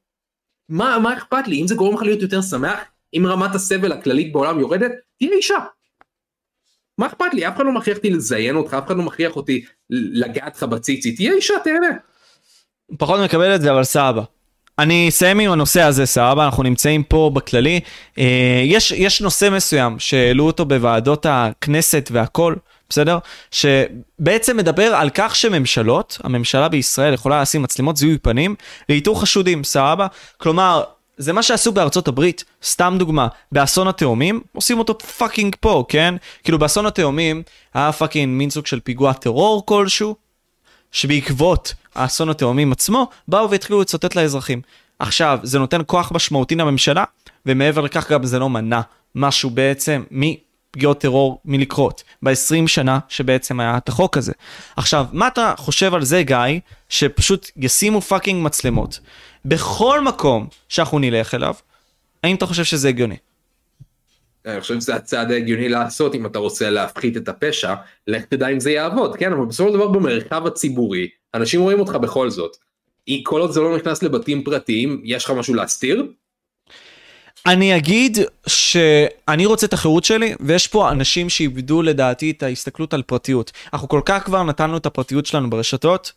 [0.69, 2.79] מה מה אכפת לי אם זה גורם לך להיות יותר שמח
[3.17, 5.59] אם רמת הסבל הכללית בעולם יורדת תהיה אישה.
[6.99, 9.65] מה אכפת לי אף אחד לא מכריח אותי לזיין אותך אף אחד לא מכריח אותי
[9.91, 11.97] לגעת לך בציצי תהיה אישה תהנה.
[12.99, 14.40] פחות מקבל את זה אבל סבבה.
[14.81, 17.81] אני אסיים עם הנושא הזה, סבבה, אנחנו נמצאים פה בכללי.
[18.19, 22.55] אה, יש, יש נושא מסוים שהעלו אותו בוועדות הכנסת והכל,
[22.89, 23.19] בסדר?
[23.51, 28.55] שבעצם מדבר על כך שממשלות, הממשלה בישראל יכולה לשים מצלמות זיהוי פנים
[28.89, 30.07] לאיתור חשודים, סבבה?
[30.39, 30.83] כלומר,
[31.17, 36.15] זה מה שעשו בארצות הברית, סתם דוגמה, באסון התאומים, עושים אותו fucking פה, כן?
[36.45, 37.43] כאילו באסון התאומים
[37.75, 40.15] היה fucking מין סוג של פיגוע טרור כלשהו,
[40.93, 44.61] שבעקבות האסון התאומים עצמו, באו והתחילו לצוטט לאזרחים.
[44.99, 47.05] עכשיו, זה נותן כוח משמעותי לממשלה,
[47.47, 48.81] ומעבר לכך גם זה לא מנע
[49.15, 54.33] משהו בעצם מפגיעות טרור מלקרות, ב-20 שנה שבעצם היה את החוק הזה.
[54.77, 59.01] עכשיו, מה אתה חושב על זה, גיא, שפשוט ישימו fucking מצלמות
[59.45, 61.55] בכל מקום שאנחנו נלך אליו,
[62.25, 63.17] האם אתה חושב שזה הגיוני?
[64.47, 67.75] אני חושב שזה הצעד ההגיוני לעשות אם אתה רוצה להפחית את הפשע,
[68.07, 71.95] לך תדע אם זה יעבוד, כן, אבל בסופו של דבר במרחב הציבורי, אנשים רואים אותך
[71.95, 72.57] בכל זאת.
[73.23, 76.07] כל עוד זה לא נכנס לבתים פרטיים, יש לך משהו להסתיר?
[77.47, 83.03] אני אגיד שאני רוצה את החירות שלי, ויש פה אנשים שאיבדו לדעתי את ההסתכלות על
[83.03, 83.53] פרטיות.
[83.73, 86.13] אנחנו כל כך כבר נתנו את הפרטיות שלנו ברשתות,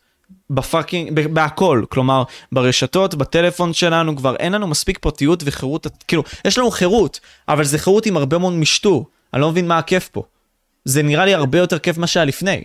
[0.50, 2.22] בפאקינג, בהכל, כלומר
[2.52, 7.78] ברשתות, בטלפון שלנו, כבר אין לנו מספיק פרטיות וחירות, כאילו, יש לנו חירות, אבל זה
[7.78, 10.22] חירות עם הרבה מאוד משטור, אני לא מבין מה הכיף פה.
[10.84, 12.62] זה נראה לי הרבה יותר כיף מה שהיה לפני.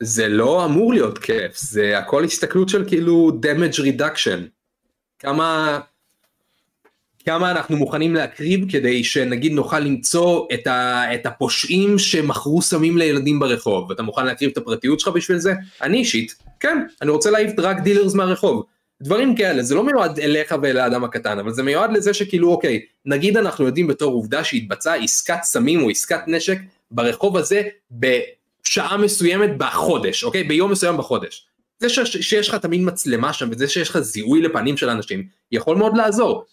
[0.00, 4.40] זה לא אמור להיות כיף, זה הכל הסתכלות של כאילו damage reduction.
[5.18, 5.80] כמה,
[7.24, 13.38] כמה אנחנו מוכנים להקריב כדי שנגיד נוכל למצוא את, ה, את הפושעים שמכרו סמים לילדים
[13.40, 13.90] ברחוב.
[13.90, 15.52] אתה מוכן להקריב את הפרטיות שלך בשביל זה?
[15.82, 18.64] אני אישית, כן, אני רוצה להעיף drug dealers מהרחוב.
[19.02, 23.36] דברים כאלה, זה לא מיועד אליך ולאדם הקטן, אבל זה מיועד לזה שכאילו אוקיי, נגיד
[23.36, 26.58] אנחנו יודעים בתור עובדה שהתבצעה עסקת סמים או עסקת נשק
[26.90, 30.44] ברחוב הזה בשעה מסוימת בחודש, אוקיי?
[30.44, 31.46] ביום מסוים בחודש.
[31.80, 35.76] זה ש- שיש לך תמיד מצלמה שם וזה שיש לך זיהוי לפנים של אנשים יכול
[35.76, 36.44] מאוד לעזור.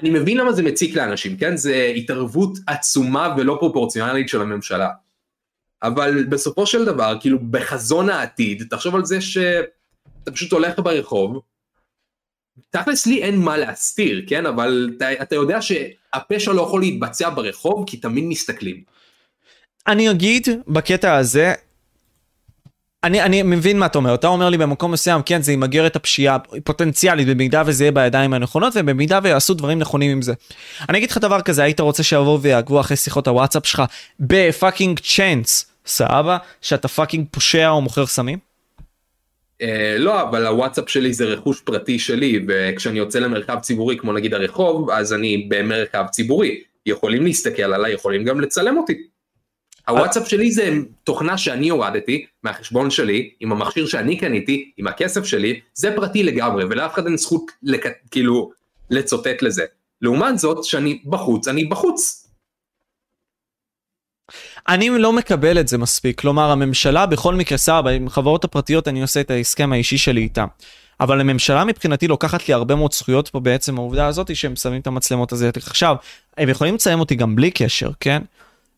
[0.00, 1.56] אני מבין למה זה מציק לאנשים, כן?
[1.56, 4.88] זה התערבות עצומה ולא פרופורציונלית של הממשלה.
[5.86, 11.40] אבל בסופו של דבר, כאילו בחזון העתיד, תחשוב על זה שאתה פשוט הולך ברחוב,
[12.70, 14.46] תכלס לי אין מה להסתיר, כן?
[14.46, 18.82] אבל אתה, אתה יודע שהפשע לא יכול להתבצע ברחוב כי תמיד מסתכלים.
[19.86, 21.54] אני אגיד בקטע הזה,
[23.04, 25.96] אני, אני מבין מה אתה אומר, אתה אומר לי במקום מסוים, כן, זה ימגר את
[25.96, 30.34] הפשיעה פוטנציאלית במידה וזה יהיה בידיים הנכונות ובמידה ויעשו דברים נכונים עם זה.
[30.88, 33.82] אני אגיד לך דבר כזה, היית רוצה שיבואו ויעקבו אחרי שיחות הוואטסאפ שלך
[34.20, 36.38] ב fucking צ'אנס, סבבה?
[36.60, 38.38] שאתה fucking פושע או מוכר סמים?
[39.62, 44.34] אה, לא, אבל הוואטסאפ שלי זה רכוש פרטי שלי, וכשאני יוצא למרחב ציבורי כמו נגיד
[44.34, 46.60] הרחוב, אז אני במרחב ציבורי.
[46.86, 49.02] יכולים להסתכל עליי, יכולים גם לצלם אותי.
[49.88, 50.70] הוואטסאפ שלי זה
[51.04, 56.64] תוכנה שאני הורדתי מהחשבון שלי, עם המכשיר שאני קניתי, עם הכסף שלי, זה פרטי לגמרי,
[56.64, 57.86] ולאף אחד אין זכות לק...
[58.10, 58.50] כאילו
[58.90, 59.64] לצוטט לזה.
[60.02, 62.25] לעומת זאת, שאני בחוץ, אני בחוץ.
[64.68, 69.02] אני לא מקבל את זה מספיק, כלומר הממשלה בכל מקרה סבבה, עם חברות הפרטיות אני
[69.02, 70.46] עושה את ההסכם האישי שלי איתם.
[71.00, 74.86] אבל הממשלה מבחינתי לוקחת לי הרבה מאוד זכויות פה בעצם העובדה הזאת שהם שמים את
[74.86, 75.50] המצלמות הזה.
[75.56, 75.96] עכשיו,
[76.38, 78.22] הם יכולים לצלם אותי גם בלי קשר, כן?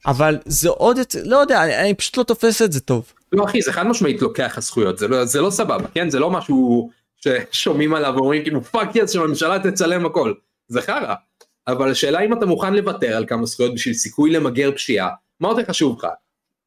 [0.06, 3.12] אבל זה עוד, לא יודע, אני, אני פשוט לא תופס את זה טוב.
[3.32, 6.10] לא אחי, זה חד משמעית לוקח לך זכויות, זה לא, זה לא סבבה, כן?
[6.10, 10.32] זה לא משהו ששומעים עליו ואומרים כאילו fuck yes שהממשלה תצלם הכל.
[10.68, 11.14] זה חרא.
[11.68, 15.08] אבל השאלה אם אתה מוכן לוותר על כמה זכויות בשביל סיכוי למגר פשיעה,
[15.40, 16.06] מה יותר חשוב לך?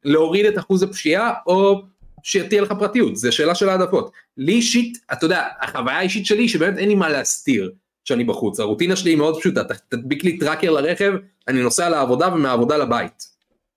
[0.04, 1.82] להוריד את אחוז הפשיעה או
[2.24, 3.16] שתהיה לך פרטיות?
[3.16, 4.12] זו שאלה של העדפות.
[4.38, 7.72] לי אישית, אתה יודע, החוויה האישית שלי שבאמת אין לי מה להסתיר
[8.06, 8.60] שאני בחוץ.
[8.60, 11.14] הרוטינה שלי היא מאוד פשוטה, תדביק לי tracker לרכב,
[11.48, 13.28] אני נוסע לעבודה ומהעבודה לבית.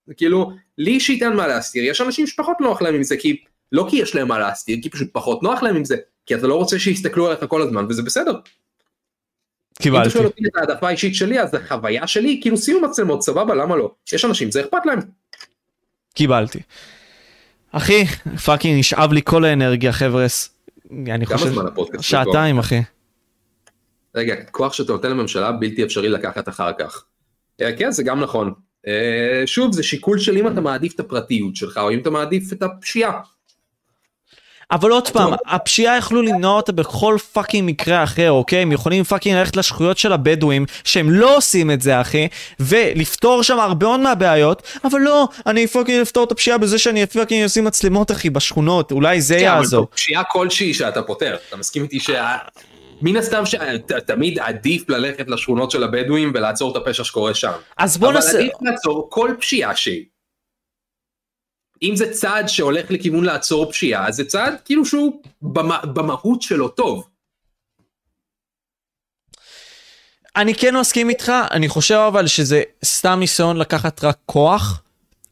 [0.07, 3.37] זה כאילו, לי אישית אין מה להסתיר, יש אנשים שפחות נוח להם עם זה, כי
[3.71, 5.95] לא כי יש להם מה להסתיר, כי פשוט פחות נוח להם עם זה,
[6.25, 8.39] כי אתה לא רוצה שיסתכלו עליך כל הזמן, וזה בסדר.
[9.75, 10.09] אם אתה קיבלתי.
[10.09, 13.91] שואל אותי את העדפה האישית שלי, אז החוויה שלי, כאילו שימו מצלמות, סבבה, למה לא?
[14.13, 14.99] יש אנשים, זה אכפת להם.
[16.13, 16.59] קיבלתי.
[17.71, 18.05] אחי,
[18.45, 20.49] fucking נשאב לי כל האנרגיה חבר'ס.
[20.91, 21.49] אני כמה חושב...
[21.49, 22.03] זמן הפודקאסט?
[22.03, 22.81] שעתיים אחי.
[24.15, 27.03] רגע, כוח שאתה נותן לממשלה בלתי אפשרי לקחת אחר כך.
[27.61, 28.53] אה, כן, זה גם נכון.
[28.87, 32.53] אה, שוב, זה שיקול של אם אתה מעדיף את הפרטיות שלך, או אם אתה מעדיף
[32.53, 33.21] את הפשיעה.
[34.71, 38.61] אבל עוד פעם, הפשיעה יכלו למנוע אותה בכל fucking מקרה אחר, אוקיי?
[38.61, 42.27] הם יכולים פאקינג ללכת לשכויות של הבדואים, שהם לא עושים את זה, אחי,
[42.59, 47.43] ולפתור שם הרבה מאוד מהבעיות, אבל לא, אני fucking אפתור את הפשיעה בזה שאני fucking
[47.43, 49.87] אשים מצלמות, אחי, בשכונות, אולי זה כן, אבל יעזור.
[49.95, 52.37] פשיעה כלשהי שאתה פותר, אתה מסכים איתי שה...
[53.01, 57.51] מן הסתם שתמיד עדיף ללכת לשכונות של הבדואים ולעצור את הפשע שקורה שם.
[57.77, 58.37] אז בוא אבל נעשה...
[58.37, 60.03] עדיף לעצור כל פשיעה שהיא.
[61.83, 66.67] אם זה צעד שהולך לכיוון לעצור פשיעה, אז זה צעד כאילו שהוא במה, במהות שלו
[66.67, 67.07] טוב.
[70.35, 74.81] אני כן מסכים איתך, אני חושב אבל שזה סתם ניסיון לקחת רק כוח.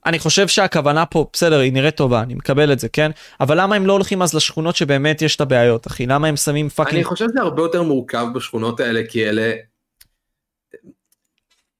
[0.05, 3.11] אני חושב שהכוונה פה, בסדר, היא נראית טובה, אני מקבל את זה, כן?
[3.39, 6.05] אבל למה הם לא הולכים אז לשכונות שבאמת יש את הבעיות, אחי?
[6.05, 7.03] למה הם שמים אני פאקינג...
[7.03, 9.53] חושב שזה הרבה יותר מורכב בשכונות האלה, כי אלה...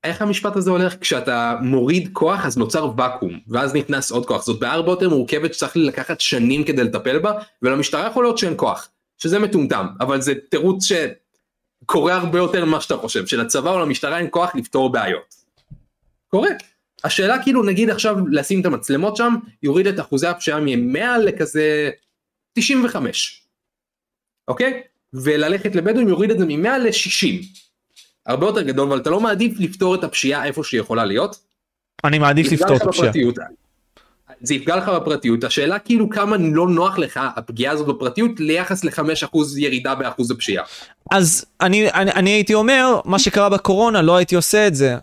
[0.03, 0.95] איך המשפט הזה הולך?
[1.01, 4.45] כשאתה מוריד כוח אז נוצר ואקום, ואז נכנס עוד כוח.
[4.45, 8.53] זאת בעיה הרבה יותר מורכבת שצריך לקחת שנים כדי לטפל בה, ולמשטרה יכול להיות שאין
[8.57, 14.17] כוח, שזה מטומטם, אבל זה תירוץ שקורה הרבה יותר ממה שאתה חושב, שלצבא או למשטרה
[14.17, 15.35] אין כוח לפתור בעיות.
[16.27, 16.49] קורה.
[17.03, 21.89] השאלה כאילו נגיד עכשיו לשים את המצלמות שם, יוריד את אחוזי הפשיעה מ-100 לכזה
[22.53, 23.43] 95.
[24.47, 24.81] אוקיי?
[25.13, 27.63] וללכת לבדואים יוריד את זה מ-100 ל-60.
[28.26, 31.36] הרבה יותר גדול, אבל אתה לא מעדיף לפתור את הפשיעה איפה שהיא יכולה להיות?
[32.04, 33.06] אני מעדיף לפתור את הפשיעה.
[33.08, 33.36] בפרטיות.
[34.41, 39.38] זה יפגע לך בפרטיות, השאלה כאילו כמה לא נוח לך הפגיעה הזאת בפרטיות ליחס ל-5%
[39.58, 40.64] ירידה באחוז הפשיעה.
[41.12, 44.95] אז אני, אני, אני הייתי אומר, מה שקרה בקורונה, לא הייתי עושה את זה.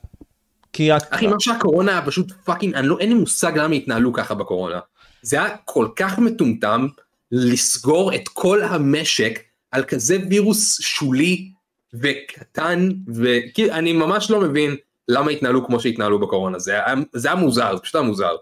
[0.72, 0.96] כי...
[0.96, 4.34] את- אחי, מה שהקורונה היה פשוט פאקינג, אני לא, אין לי מושג למה התנהלו ככה
[4.34, 4.78] בקורונה.
[5.22, 6.86] זה היה כל כך מטומטם,
[7.32, 9.40] לסגור את כל המשק
[9.72, 11.50] על כזה וירוס שולי
[11.94, 14.76] וקטן ואני ממש לא מבין
[15.08, 18.36] למה התנהלו כמו שהתנהלו בקורונה זה היה, זה היה מוזר זה פשוט היה מוזר.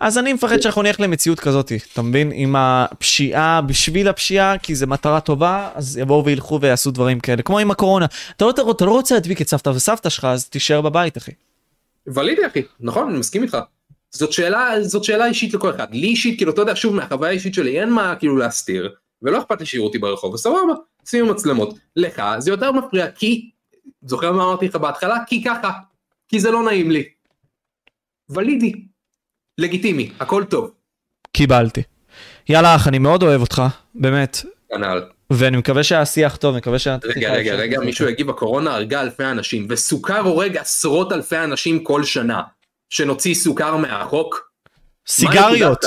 [0.00, 2.30] אז אני מפחד שאנחנו נלך למציאות כזאת, אתה מבין?
[2.34, 7.58] עם הפשיעה בשביל הפשיעה, כי זה מטרה טובה, אז יבואו וילכו ויעשו דברים כאלה, כמו
[7.58, 8.06] עם הקורונה.
[8.36, 11.32] אתה לא, אתה, אתה לא רוצה להדביק את סבתא וסבתא שלך, אז תישאר בבית, אחי.
[12.06, 13.58] ולידי אחי, נכון, אני מסכים איתך.
[14.10, 15.86] זאת שאלה, זאת שאלה אישית לכל אחד.
[15.94, 19.60] לי אישית, כאילו, אתה יודע, שוב, מהחוויה האישית שלי, אין מה כאילו להסתיר, ולא אכפת
[19.60, 20.74] לי שיראו אותי ברחוב, וסבבה,
[21.04, 21.78] שימו מצלמות.
[21.96, 23.50] לך זה יותר מפריע, כי,
[24.02, 25.16] זוכר מה אמרתי לך בהתחלה?
[25.26, 25.70] כי ככה,
[26.28, 27.04] כי זה לא נעים לי.
[28.28, 28.72] ולידי,
[29.58, 30.70] לגיטימי, הכל טוב.
[31.32, 31.82] קיבלתי.
[32.48, 33.62] יאללה אח, אני מאוד אוהב אותך,
[33.94, 34.38] באמת.
[34.68, 35.02] כנ"ל.
[35.30, 36.88] ואני מקווה שהיה שיח טוב, מקווה ש...
[36.88, 42.04] רגע, רגע, רגע, מישהו יגיב, הקורונה הרגה אלפי אנשים, וסוכר הורג עשרות אלפי אנשים כל
[42.04, 42.42] שנה.
[42.90, 44.50] שנוציא סוכר מהחוק?
[45.08, 45.84] סיגריות.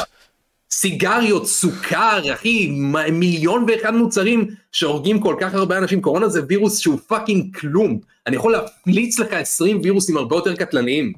[0.76, 2.72] סיגריות, סוכר, אחי,
[3.12, 6.02] מיליון ואחד מוצרים שהורגים כל כך הרבה אנשים.
[6.02, 8.00] קורונה זה וירוס שהוא fucking כלום.
[8.28, 11.14] אני יכול להפליץ לך 20 וירוסים הרבה יותר קטלניים.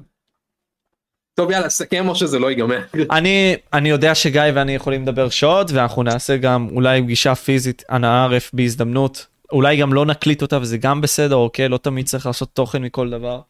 [1.34, 2.80] טוב יאללה סכם או שזה לא ייגמר.
[3.10, 8.06] אני אני יודע שגיא ואני יכולים לדבר שעות ואנחנו נעשה גם אולי פגישה פיזית אנא
[8.06, 12.48] ערף בהזדמנות אולי גם לא נקליט אותה וזה גם בסדר אוקיי לא תמיד צריך לעשות
[12.52, 13.40] תוכן מכל דבר.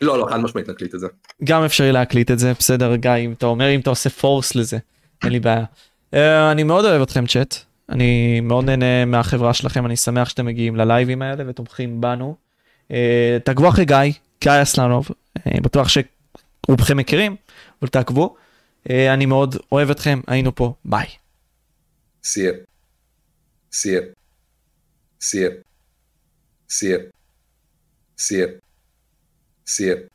[0.00, 1.06] לא לא חד משמעית נקליט את זה.
[1.44, 4.78] גם אפשרי להקליט את זה בסדר גיא אם אתה אומר אם אתה עושה force לזה
[5.24, 5.64] אין לי בעיה.
[6.14, 6.16] אה,
[6.52, 7.54] אני מאוד אוהב אתכם צ'אט
[7.88, 12.36] אני מאוד נהנה מהחברה שלכם אני שמח שאתם מגיעים ללייבים האלה ותומכים בנו.
[12.88, 12.92] אה,
[13.44, 13.96] תעקבו אחרי גיא
[14.40, 17.36] גיא אסלנוב אה, בטוח שרובכם מכירים
[17.82, 18.36] אבל תעקבו.
[18.84, 21.06] אה, אני מאוד אוהב אתכם היינו פה ביי.
[22.24, 22.70] See it.
[23.72, 24.14] See it.
[25.20, 25.64] See it.
[26.68, 27.14] See it.
[28.18, 28.60] See it.
[29.66, 30.10] See it.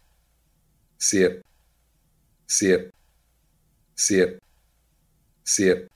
[0.99, 1.45] See it.
[2.47, 2.93] See it.
[3.97, 4.44] See it.
[5.45, 5.91] See it.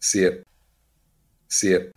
[0.00, 0.46] See it.
[1.48, 1.91] See it.